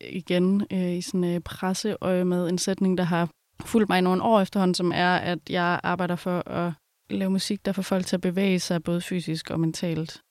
igen 0.00 0.66
øh, 0.72 0.96
i 0.96 1.00
sådan 1.00 1.24
øh, 1.24 1.40
presseøje 1.40 2.24
med 2.24 2.48
en 2.48 2.58
sætning, 2.58 2.98
der 2.98 3.04
har 3.04 3.30
fulgt 3.64 3.88
mig 3.88 3.98
i 3.98 4.02
nogle 4.02 4.22
år 4.22 4.40
efterhånden, 4.40 4.74
som 4.74 4.92
er, 4.94 5.16
at 5.16 5.50
jeg 5.50 5.80
arbejder 5.82 6.16
for 6.16 6.48
at 6.48 6.72
lave 7.10 7.30
musik, 7.30 7.66
der 7.66 7.72
får 7.72 7.82
folk 7.82 8.06
til 8.06 8.16
at 8.16 8.20
bevæge 8.20 8.60
sig 8.60 8.82
både 8.82 9.00
fysisk 9.00 9.50
og 9.50 9.60
mentalt. 9.60 10.22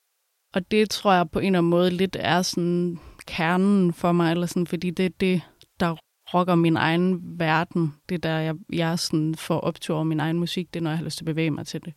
Og 0.56 0.72
det 0.72 0.90
tror 0.90 1.14
jeg 1.14 1.30
på 1.32 1.40
en 1.40 1.46
eller 1.46 1.60
anden 1.60 1.70
måde 1.70 1.90
lidt 1.92 2.18
er 2.20 2.42
sådan 2.42 3.00
kernen 3.28 3.94
for 3.94 4.12
mig, 4.12 4.32
eller 4.32 4.46
sådan, 4.46 4.68
fordi 4.68 4.90
det 4.90 5.06
er 5.06 5.10
det, 5.20 5.42
der 5.80 5.96
rocker 6.34 6.56
min 6.56 6.78
egen 6.78 7.40
verden. 7.40 7.94
Det 8.10 8.24
der, 8.24 8.38
jeg, 8.38 8.56
jeg 8.74 9.00
sådan 9.00 9.36
får 9.36 9.60
optur 9.60 9.96
over 9.96 10.04
min 10.04 10.20
egen 10.20 10.40
musik, 10.40 10.74
det 10.74 10.80
er, 10.80 10.84
når 10.84 10.90
jeg 10.90 10.98
har 10.98 11.06
lyst 11.06 11.18
til 11.18 11.24
at 11.24 11.26
bevæge 11.26 11.52
mig 11.52 11.68
til 11.68 11.86
det. 11.86 11.94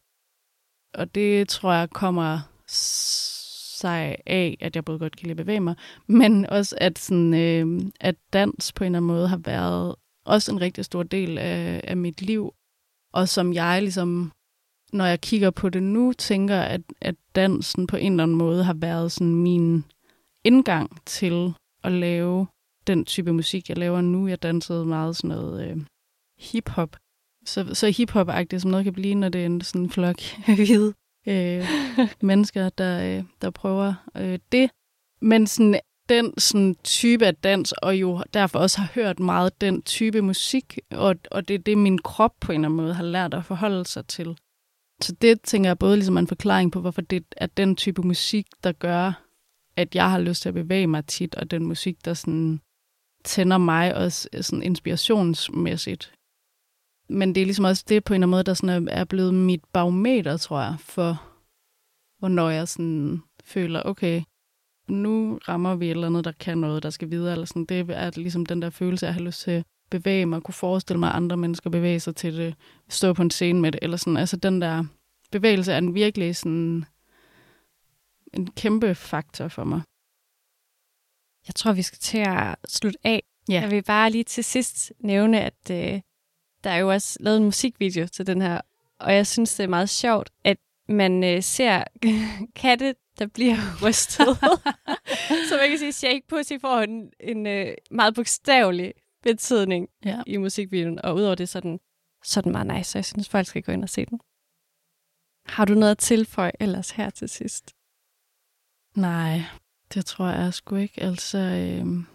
Og 0.94 1.14
det 1.14 1.48
tror 1.48 1.72
jeg 1.72 1.90
kommer 1.90 2.38
sig 3.78 4.16
af, 4.26 4.56
at 4.60 4.76
jeg 4.76 4.84
både 4.84 4.98
godt 4.98 5.16
kan 5.16 5.26
lide 5.26 5.40
at 5.40 5.46
bevæge 5.46 5.60
mig, 5.60 5.74
men 6.06 6.46
også 6.46 6.76
at, 6.80 6.98
sådan, 6.98 7.34
øh, 7.34 7.82
at 8.00 8.14
dans 8.32 8.72
på 8.72 8.84
en 8.84 8.86
eller 8.86 8.98
anden 8.98 9.06
måde 9.06 9.28
har 9.28 9.40
været 9.44 9.94
også 10.24 10.52
en 10.52 10.60
rigtig 10.60 10.84
stor 10.84 11.02
del 11.02 11.38
af, 11.38 11.80
af 11.84 11.96
mit 11.96 12.22
liv, 12.22 12.54
og 13.12 13.28
som 13.28 13.52
jeg 13.52 13.82
ligesom 13.82 14.32
når 14.92 15.06
jeg 15.06 15.20
kigger 15.20 15.50
på 15.50 15.68
det 15.68 15.82
nu, 15.82 16.12
tænker, 16.12 16.60
at, 16.60 16.80
at 17.00 17.14
dansen 17.34 17.86
på 17.86 17.96
en 17.96 18.12
eller 18.12 18.22
anden 18.22 18.36
måde 18.36 18.64
har 18.64 18.74
været 18.74 19.12
sådan 19.12 19.34
min 19.34 19.84
indgang 20.44 20.98
til 21.06 21.54
at 21.84 21.92
lave 21.92 22.46
den 22.86 23.04
type 23.04 23.32
musik, 23.32 23.68
jeg 23.68 23.78
laver 23.78 24.00
nu. 24.00 24.28
Jeg 24.28 24.42
dansede 24.42 24.84
meget 24.84 25.16
sådan 25.16 25.28
noget 25.28 25.70
øh, 25.70 25.76
hip-hop. 26.38 26.96
Så, 27.44 27.74
så 27.74 27.90
hip-hop-agtigt, 27.90 28.62
som 28.62 28.70
noget 28.70 28.84
kan 28.84 28.92
blive, 28.92 29.14
når 29.14 29.28
det 29.28 29.40
er 29.40 29.46
en 29.46 29.60
sådan 29.60 29.90
flok 29.90 30.16
hvide 30.56 30.94
øh, 31.28 31.66
mennesker, 32.28 32.68
der, 32.68 33.18
øh, 33.18 33.24
der 33.42 33.50
prøver 33.50 33.94
øh, 34.16 34.38
det. 34.52 34.70
Men 35.20 35.46
sådan, 35.46 35.80
den 36.08 36.38
sådan, 36.38 36.76
type 36.84 37.26
af 37.26 37.34
dans, 37.34 37.72
og 37.72 37.96
jo 37.96 38.22
derfor 38.34 38.58
også 38.58 38.78
har 38.78 38.92
hørt 38.94 39.20
meget 39.20 39.60
den 39.60 39.82
type 39.82 40.22
musik, 40.22 40.78
og, 40.90 41.16
og 41.30 41.48
det 41.48 41.54
er 41.54 41.58
det, 41.58 41.78
min 41.78 41.98
krop 41.98 42.34
på 42.40 42.52
en 42.52 42.60
eller 42.60 42.68
anden 42.68 42.76
måde 42.76 42.94
har 42.94 43.04
lært 43.04 43.34
at 43.34 43.44
forholde 43.44 43.86
sig 43.86 44.06
til. 44.06 44.36
Så 45.00 45.12
det 45.22 45.42
tænker 45.42 45.70
jeg 45.70 45.78
både 45.78 45.96
ligesom 45.96 46.18
en 46.18 46.26
forklaring 46.26 46.72
på, 46.72 46.80
hvorfor 46.80 47.02
det 47.02 47.24
er 47.36 47.46
den 47.46 47.76
type 47.76 48.02
musik, 48.02 48.46
der 48.64 48.72
gør, 48.72 49.24
at 49.76 49.94
jeg 49.94 50.10
har 50.10 50.18
lyst 50.18 50.42
til 50.42 50.48
at 50.48 50.54
bevæge 50.54 50.86
mig 50.86 51.06
tit, 51.06 51.34
og 51.34 51.50
den 51.50 51.66
musik, 51.66 52.04
der 52.04 52.14
sådan 52.14 52.60
tænder 53.24 53.58
mig 53.58 53.94
også 53.94 54.28
øh, 54.32 54.42
sådan 54.42 54.62
inspirationsmæssigt. 54.62 56.14
Men 57.08 57.34
det 57.34 57.40
er 57.40 57.44
ligesom 57.44 57.64
også 57.64 57.84
det 57.88 58.04
på 58.04 58.12
en 58.12 58.14
eller 58.14 58.24
anden 58.24 58.30
måde, 58.30 58.44
der 58.44 58.54
sådan 58.54 58.88
er 58.88 59.04
blevet 59.04 59.34
mit 59.34 59.64
barometer, 59.72 60.36
tror 60.36 60.60
jeg, 60.60 60.76
for 60.78 61.22
hvornår 62.18 62.50
jeg 62.50 62.68
sådan 62.68 63.22
føler, 63.44 63.82
okay, 63.82 64.22
nu 64.88 65.38
rammer 65.48 65.74
vi 65.76 65.86
et 65.86 65.90
eller 65.90 66.06
andet, 66.06 66.24
der 66.24 66.32
kan 66.32 66.58
noget, 66.58 66.82
der 66.82 66.90
skal 66.90 67.10
videre, 67.10 67.32
eller 67.32 67.46
sådan. 67.46 67.64
Det 67.64 67.90
er 67.90 68.10
ligesom 68.16 68.46
den 68.46 68.62
der 68.62 68.70
følelse, 68.70 69.06
jeg 69.06 69.14
har 69.14 69.20
lyst 69.20 69.40
til 69.40 69.64
bevæge 69.90 70.26
mig, 70.26 70.42
kunne 70.42 70.54
forestille 70.54 71.00
mig, 71.00 71.08
at 71.08 71.16
andre 71.16 71.36
mennesker 71.36 71.70
bevæge 71.70 72.00
sig 72.00 72.16
til 72.16 72.36
det, 72.36 72.54
stå 72.88 73.12
på 73.12 73.22
en 73.22 73.30
scene 73.30 73.60
med 73.60 73.72
det, 73.72 73.78
eller 73.82 73.96
sådan. 73.96 74.16
Altså 74.16 74.36
den 74.36 74.60
der 74.60 74.84
bevægelse 75.30 75.72
er 75.72 75.78
en 75.78 75.94
virkelig 75.94 76.36
sådan 76.36 76.84
en 78.34 78.46
kæmpe 78.46 78.94
faktor 78.94 79.48
for 79.48 79.64
mig. 79.64 79.80
Jeg 81.46 81.54
tror, 81.54 81.72
vi 81.72 81.82
skal 81.82 81.98
til 81.98 82.18
at 82.18 82.56
slutte 82.68 82.98
af. 83.04 83.22
Ja. 83.48 83.60
Jeg 83.60 83.70
vil 83.70 83.82
bare 83.82 84.10
lige 84.10 84.24
til 84.24 84.44
sidst 84.44 84.92
nævne, 85.00 85.40
at 85.40 85.70
øh, 85.70 86.00
der 86.64 86.70
er 86.70 86.76
jo 86.76 86.90
også 86.90 87.16
lavet 87.20 87.38
en 87.38 87.44
musikvideo 87.44 88.06
til 88.06 88.26
den 88.26 88.42
her, 88.42 88.60
og 88.98 89.14
jeg 89.14 89.26
synes, 89.26 89.54
det 89.54 89.64
er 89.64 89.68
meget 89.68 89.88
sjovt, 89.88 90.30
at 90.44 90.58
man 90.88 91.24
øh, 91.24 91.42
ser 91.42 91.84
katte, 92.62 92.94
der 93.18 93.26
bliver 93.26 93.56
rystet. 93.84 94.26
Så 95.48 95.56
man 95.60 95.68
kan 95.68 95.78
sige, 95.78 95.88
at 95.88 95.94
Shake 95.94 96.22
Pussy 96.28 96.52
får 96.60 96.80
en, 96.80 97.10
en 97.20 97.46
øh, 97.46 97.74
meget 97.90 98.14
bogstavelig 98.14 98.92
betydning 99.22 99.88
Ja. 100.04 100.22
i 100.26 100.36
musikvideoen, 100.36 100.98
og 101.04 101.14
udover 101.14 101.34
det, 101.34 101.48
så 101.48 101.58
er 101.58 101.60
den, 101.60 101.80
så 102.24 102.40
er 102.40 102.42
den 102.42 102.52
meget 102.52 102.66
nice, 102.66 102.90
så 102.90 102.98
jeg 102.98 103.04
synes, 103.04 103.28
folk 103.28 103.46
skal 103.46 103.62
gå 103.62 103.72
ind 103.72 103.82
og 103.82 103.88
se 103.88 104.06
den. 104.06 104.20
Har 105.56 105.64
du 105.64 105.74
noget 105.74 105.90
at 105.90 105.98
tilføje 105.98 106.52
ellers 106.60 106.90
her 106.90 107.10
til 107.10 107.28
sidst? 107.28 107.74
Nej, 108.96 109.40
det 109.94 110.06
tror 110.06 110.26
jeg 110.28 110.54
sgu 110.54 110.76
ikke. 110.76 111.02
Altså, 111.02 111.38
øhm, 111.38 112.06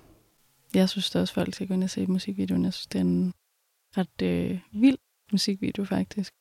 jeg 0.73 0.89
synes 0.89 1.09
da 1.09 1.19
også, 1.19 1.33
folk 1.33 1.53
skal 1.53 1.67
gå 1.67 1.73
ind 1.73 1.83
og 1.83 1.89
se 1.89 2.07
musikvideoen. 2.07 2.63
Jeg 2.65 2.73
synes, 2.73 2.87
det 2.87 2.99
er 2.99 3.03
en 3.03 3.33
ret 3.97 4.21
øh, 4.23 4.59
vild 4.81 4.97
musikvideo, 5.31 5.85
faktisk. 5.85 6.33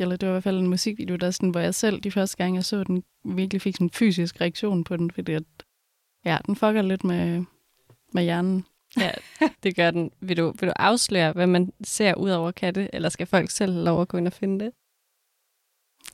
Eller 0.00 0.16
det 0.16 0.28
var 0.28 0.32
i 0.32 0.34
hvert 0.34 0.42
fald 0.44 0.58
en 0.58 0.66
musikvideo, 0.68 1.16
der 1.16 1.30
sådan, 1.30 1.50
hvor 1.50 1.60
jeg 1.60 1.74
selv 1.74 2.00
de 2.00 2.10
første 2.10 2.36
gange, 2.36 2.56
jeg 2.56 2.64
så 2.64 2.84
den, 2.84 3.04
virkelig 3.24 3.62
fik 3.62 3.74
sådan 3.74 3.86
en 3.86 3.90
fysisk 3.90 4.40
reaktion 4.40 4.84
på 4.84 4.96
den, 4.96 5.10
fordi 5.10 5.32
at, 5.32 5.44
ja, 6.24 6.38
den 6.46 6.56
fucker 6.56 6.82
lidt 6.82 7.04
med, 7.04 7.44
med 8.12 8.22
hjernen. 8.22 8.66
Ja, 9.00 9.10
det 9.62 9.76
gør 9.76 9.90
den. 9.90 10.10
Vil 10.20 10.36
du, 10.36 10.50
vil 10.60 10.68
du 10.68 10.72
afsløre, 10.76 11.32
hvad 11.32 11.46
man 11.46 11.72
ser 11.84 12.14
ud 12.14 12.30
over 12.30 12.50
katte, 12.50 12.94
eller 12.94 13.08
skal 13.08 13.26
folk 13.26 13.50
selv 13.50 13.72
have 13.72 13.84
lov 13.84 14.02
at 14.02 14.08
gå 14.08 14.16
ind 14.18 14.26
og 14.26 14.32
finde 14.32 14.64
det? 14.64 14.72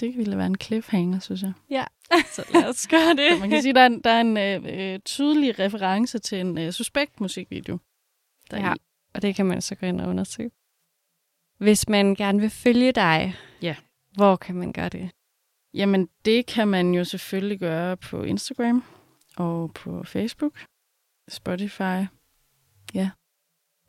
Det 0.00 0.16
ville 0.16 0.36
være 0.36 0.46
en 0.46 0.56
cliffhanger, 0.60 1.18
synes 1.18 1.42
jeg. 1.42 1.52
Ja, 1.70 1.84
så 2.36 2.44
lad 2.54 2.68
os 2.68 2.86
gøre 2.88 3.10
det. 3.16 3.32
Så 3.32 3.38
man 3.40 3.50
kan 3.50 3.62
sige, 3.62 3.74
der 3.74 3.80
er 3.80 3.86
en, 3.86 4.00
der 4.00 4.10
er 4.10 4.20
en 4.20 4.36
øh, 4.36 4.92
øh, 4.94 5.00
tydelig 5.04 5.58
reference 5.58 6.18
til 6.18 6.40
en 6.40 6.58
øh, 6.58 6.72
suspekt 6.72 7.20
musikvideo. 7.20 7.78
Der 8.50 8.58
Ja, 8.60 8.74
og 9.14 9.22
det 9.22 9.34
kan 9.34 9.46
man 9.46 9.62
så 9.62 9.74
gå 9.74 9.86
ind 9.86 10.00
og 10.00 10.08
undersøge. 10.08 10.50
Hvis 11.58 11.88
man 11.88 12.14
gerne 12.14 12.40
vil 12.40 12.50
følge 12.50 12.92
dig, 12.92 13.36
Ja. 13.62 13.76
hvor 14.14 14.36
kan 14.36 14.54
man 14.54 14.72
gøre 14.72 14.88
det? 14.88 15.10
Jamen, 15.74 16.08
det 16.24 16.46
kan 16.46 16.68
man 16.68 16.94
jo 16.94 17.04
selvfølgelig 17.04 17.58
gøre 17.58 17.96
på 17.96 18.22
Instagram 18.22 18.84
og 19.36 19.74
på 19.74 20.02
Facebook, 20.04 20.64
Spotify, 21.28 22.04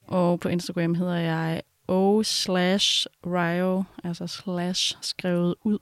Og 0.07 0.39
på 0.39 0.49
Instagram 0.49 0.95
hedder 0.95 1.15
jeg 1.15 1.61
O 1.87 2.23
slash 2.23 3.07
Rio, 3.25 3.83
altså 4.03 4.27
slash 4.27 4.97
skrevet 5.01 5.55
ud. 5.61 5.79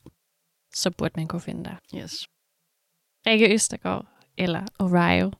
Så 0.74 0.92
burde 0.92 1.14
man 1.16 1.28
kunne 1.28 1.42
finde 1.42 1.64
dig. 1.64 1.78
Yes. 1.96 2.28
Rikke 3.28 3.54
Østergaard 3.54 4.06
eller 4.38 4.66
Orion. 4.80 5.34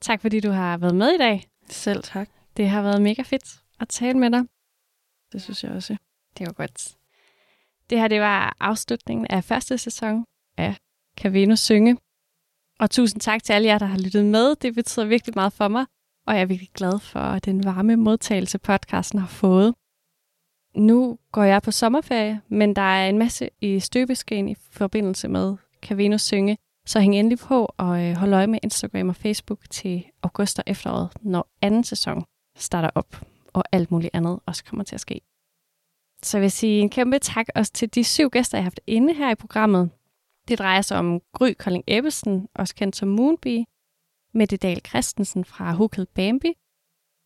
Tak 0.00 0.20
fordi 0.20 0.40
du 0.40 0.50
har 0.50 0.78
været 0.78 0.94
med 0.94 1.14
i 1.14 1.18
dag. 1.18 1.48
Selv 1.68 2.02
tak. 2.02 2.28
Det 2.56 2.68
har 2.68 2.82
været 2.82 3.02
mega 3.02 3.22
fedt 3.22 3.62
at 3.80 3.88
tale 3.88 4.18
med 4.18 4.30
dig. 4.30 4.44
Det 5.32 5.42
synes 5.42 5.64
jeg 5.64 5.72
også. 5.72 5.96
Det 6.38 6.46
var 6.46 6.52
godt. 6.52 6.96
Det 7.90 7.98
her 7.98 8.08
det 8.08 8.20
var 8.20 8.56
afslutningen 8.60 9.26
af 9.26 9.44
første 9.44 9.78
sæson 9.78 10.24
af 10.56 10.76
kan 11.16 11.32
Venus 11.32 11.60
synge. 11.60 11.96
Og 12.80 12.90
tusind 12.90 13.20
tak 13.20 13.42
til 13.42 13.52
alle 13.52 13.68
jer, 13.68 13.78
der 13.78 13.86
har 13.86 13.98
lyttet 13.98 14.24
med. 14.24 14.56
Det 14.56 14.74
betyder 14.74 15.06
virkelig 15.06 15.32
meget 15.36 15.52
for 15.52 15.68
mig. 15.68 15.86
Og 16.26 16.34
jeg 16.34 16.42
er 16.42 16.46
virkelig 16.46 16.70
glad 16.74 16.98
for 16.98 17.38
den 17.38 17.64
varme 17.64 17.96
modtagelse, 17.96 18.58
podcasten 18.58 19.18
har 19.18 19.26
fået. 19.26 19.74
Nu 20.74 21.18
går 21.32 21.42
jeg 21.42 21.62
på 21.62 21.70
sommerferie, 21.70 22.40
men 22.48 22.76
der 22.76 22.82
er 22.82 23.08
en 23.08 23.18
masse 23.18 23.50
i 23.60 23.80
støbeskeen 23.80 24.48
i 24.48 24.54
forbindelse 24.70 25.28
med 25.28 25.56
Kan 25.82 25.96
Venus 25.96 26.22
synge. 26.22 26.58
Så 26.86 27.00
hæng 27.00 27.14
endelig 27.14 27.38
på 27.38 27.74
og 27.76 28.04
øh, 28.04 28.16
hold 28.16 28.34
øje 28.34 28.46
med 28.46 28.58
Instagram 28.62 29.08
og 29.08 29.16
Facebook 29.16 29.70
til 29.70 30.04
august 30.22 30.58
og 30.58 30.64
efteråret, 30.66 31.08
når 31.22 31.48
anden 31.62 31.84
sæson 31.84 32.24
starter 32.56 32.90
op, 32.94 33.26
og 33.52 33.64
alt 33.72 33.90
muligt 33.90 34.14
andet 34.14 34.40
også 34.46 34.64
kommer 34.64 34.84
til 34.84 34.94
at 34.94 35.00
ske. 35.00 35.20
Så 36.22 36.36
jeg 36.38 36.42
vil 36.42 36.50
sige 36.50 36.80
en 36.80 36.90
kæmpe 36.90 37.18
tak 37.18 37.46
også 37.54 37.72
til 37.72 37.94
de 37.94 38.04
syv 38.04 38.30
gæster, 38.30 38.58
jeg 38.58 38.62
har 38.62 38.70
haft 38.70 38.80
inde 38.86 39.14
her 39.14 39.30
i 39.30 39.34
programmet. 39.34 39.90
Det 40.48 40.58
drejer 40.58 40.80
sig 40.80 40.98
om 40.98 41.20
Gry 41.32 41.52
Kolding 41.58 41.84
Ebbesen, 41.86 42.48
også 42.54 42.74
kendt 42.74 42.96
som 42.96 43.08
Moonbee, 43.08 43.64
Mette 44.34 44.56
Dahl 44.56 44.80
Christensen 44.88 45.44
fra 45.44 45.72
Hukel 45.72 46.06
Bambi, 46.14 46.52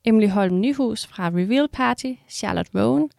Emily 0.05 0.29
Holm 0.29 0.61
Nyhus 0.61 1.07
fra 1.07 1.27
Reveal 1.29 1.68
Party, 1.68 2.14
Charlotte 2.29 2.71
Rowan, 2.75 3.11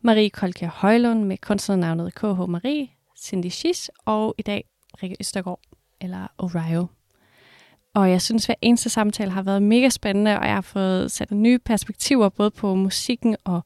Marie 0.00 0.30
Kolke 0.30 0.66
Højlund 0.66 1.24
med 1.24 1.38
kunstnernavnet 1.38 2.14
KH 2.14 2.48
Marie, 2.48 2.88
Cindy 3.18 3.48
Schiss 3.48 3.90
og 4.04 4.34
i 4.38 4.42
dag 4.42 4.64
Rikke 5.02 5.16
Østergaard 5.20 5.60
eller 6.00 6.26
Orio. 6.38 6.86
Og 7.94 8.10
jeg 8.10 8.22
synes, 8.22 8.44
at 8.44 8.46
hver 8.46 8.54
eneste 8.62 8.88
samtale 8.90 9.30
har 9.30 9.42
været 9.42 9.62
mega 9.62 9.88
spændende, 9.88 10.38
og 10.38 10.46
jeg 10.46 10.54
har 10.54 10.60
fået 10.60 11.12
sat 11.12 11.30
nye 11.30 11.58
perspektiver 11.58 12.28
både 12.28 12.50
på 12.50 12.74
musikken 12.74 13.36
og 13.44 13.62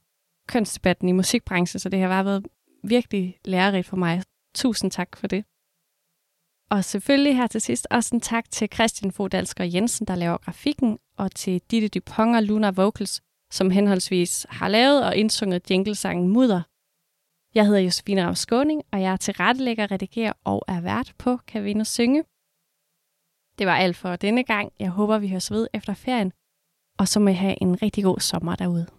kønsdebatten 0.48 1.08
i 1.08 1.12
musikbranchen, 1.12 1.80
så 1.80 1.88
det 1.88 2.00
har 2.00 2.08
bare 2.08 2.24
været 2.24 2.46
virkelig 2.84 3.38
lærerigt 3.44 3.86
for 3.86 3.96
mig. 3.96 4.22
Tusind 4.54 4.90
tak 4.90 5.16
for 5.16 5.26
det. 5.26 5.44
Og 6.70 6.84
selvfølgelig 6.84 7.36
her 7.36 7.46
til 7.46 7.60
sidst 7.60 7.86
også 7.90 8.16
en 8.16 8.20
tak 8.20 8.50
til 8.50 8.68
Christian 8.74 9.12
Fodalsker 9.12 9.64
Jensen, 9.64 10.06
der 10.06 10.14
laver 10.14 10.36
grafikken, 10.36 10.98
og 11.16 11.34
til 11.34 11.62
Ditte 11.70 11.88
Dupont 11.88 12.36
og 12.36 12.42
Luna 12.42 12.70
Vocals, 12.70 13.20
som 13.52 13.70
henholdsvis 13.70 14.46
har 14.50 14.68
lavet 14.68 15.04
og 15.04 15.16
indsunget 15.16 15.70
jinglesangen 15.70 16.28
Mudder. 16.28 16.62
Jeg 17.54 17.66
hedder 17.66 17.80
Josefine 17.80 18.26
Rav 18.26 18.34
Skåning, 18.34 18.82
og 18.92 19.00
jeg 19.02 19.12
er 19.12 19.16
tilrettelægger, 19.16 19.90
redigerer 19.90 20.32
og 20.44 20.64
er 20.68 20.80
vært 20.80 21.12
på 21.18 21.36
Kan 21.36 21.64
Venus 21.64 21.88
Synge. 21.88 22.24
Det 23.58 23.66
var 23.66 23.76
alt 23.76 23.96
for 23.96 24.16
denne 24.16 24.44
gang. 24.44 24.72
Jeg 24.78 24.90
håber, 24.90 25.18
vi 25.18 25.28
høres 25.28 25.50
ved 25.50 25.68
efter 25.74 25.94
ferien, 25.94 26.32
og 26.98 27.08
så 27.08 27.20
må 27.20 27.28
I 27.28 27.32
have 27.32 27.62
en 27.62 27.82
rigtig 27.82 28.04
god 28.04 28.20
sommer 28.20 28.54
derude. 28.56 28.95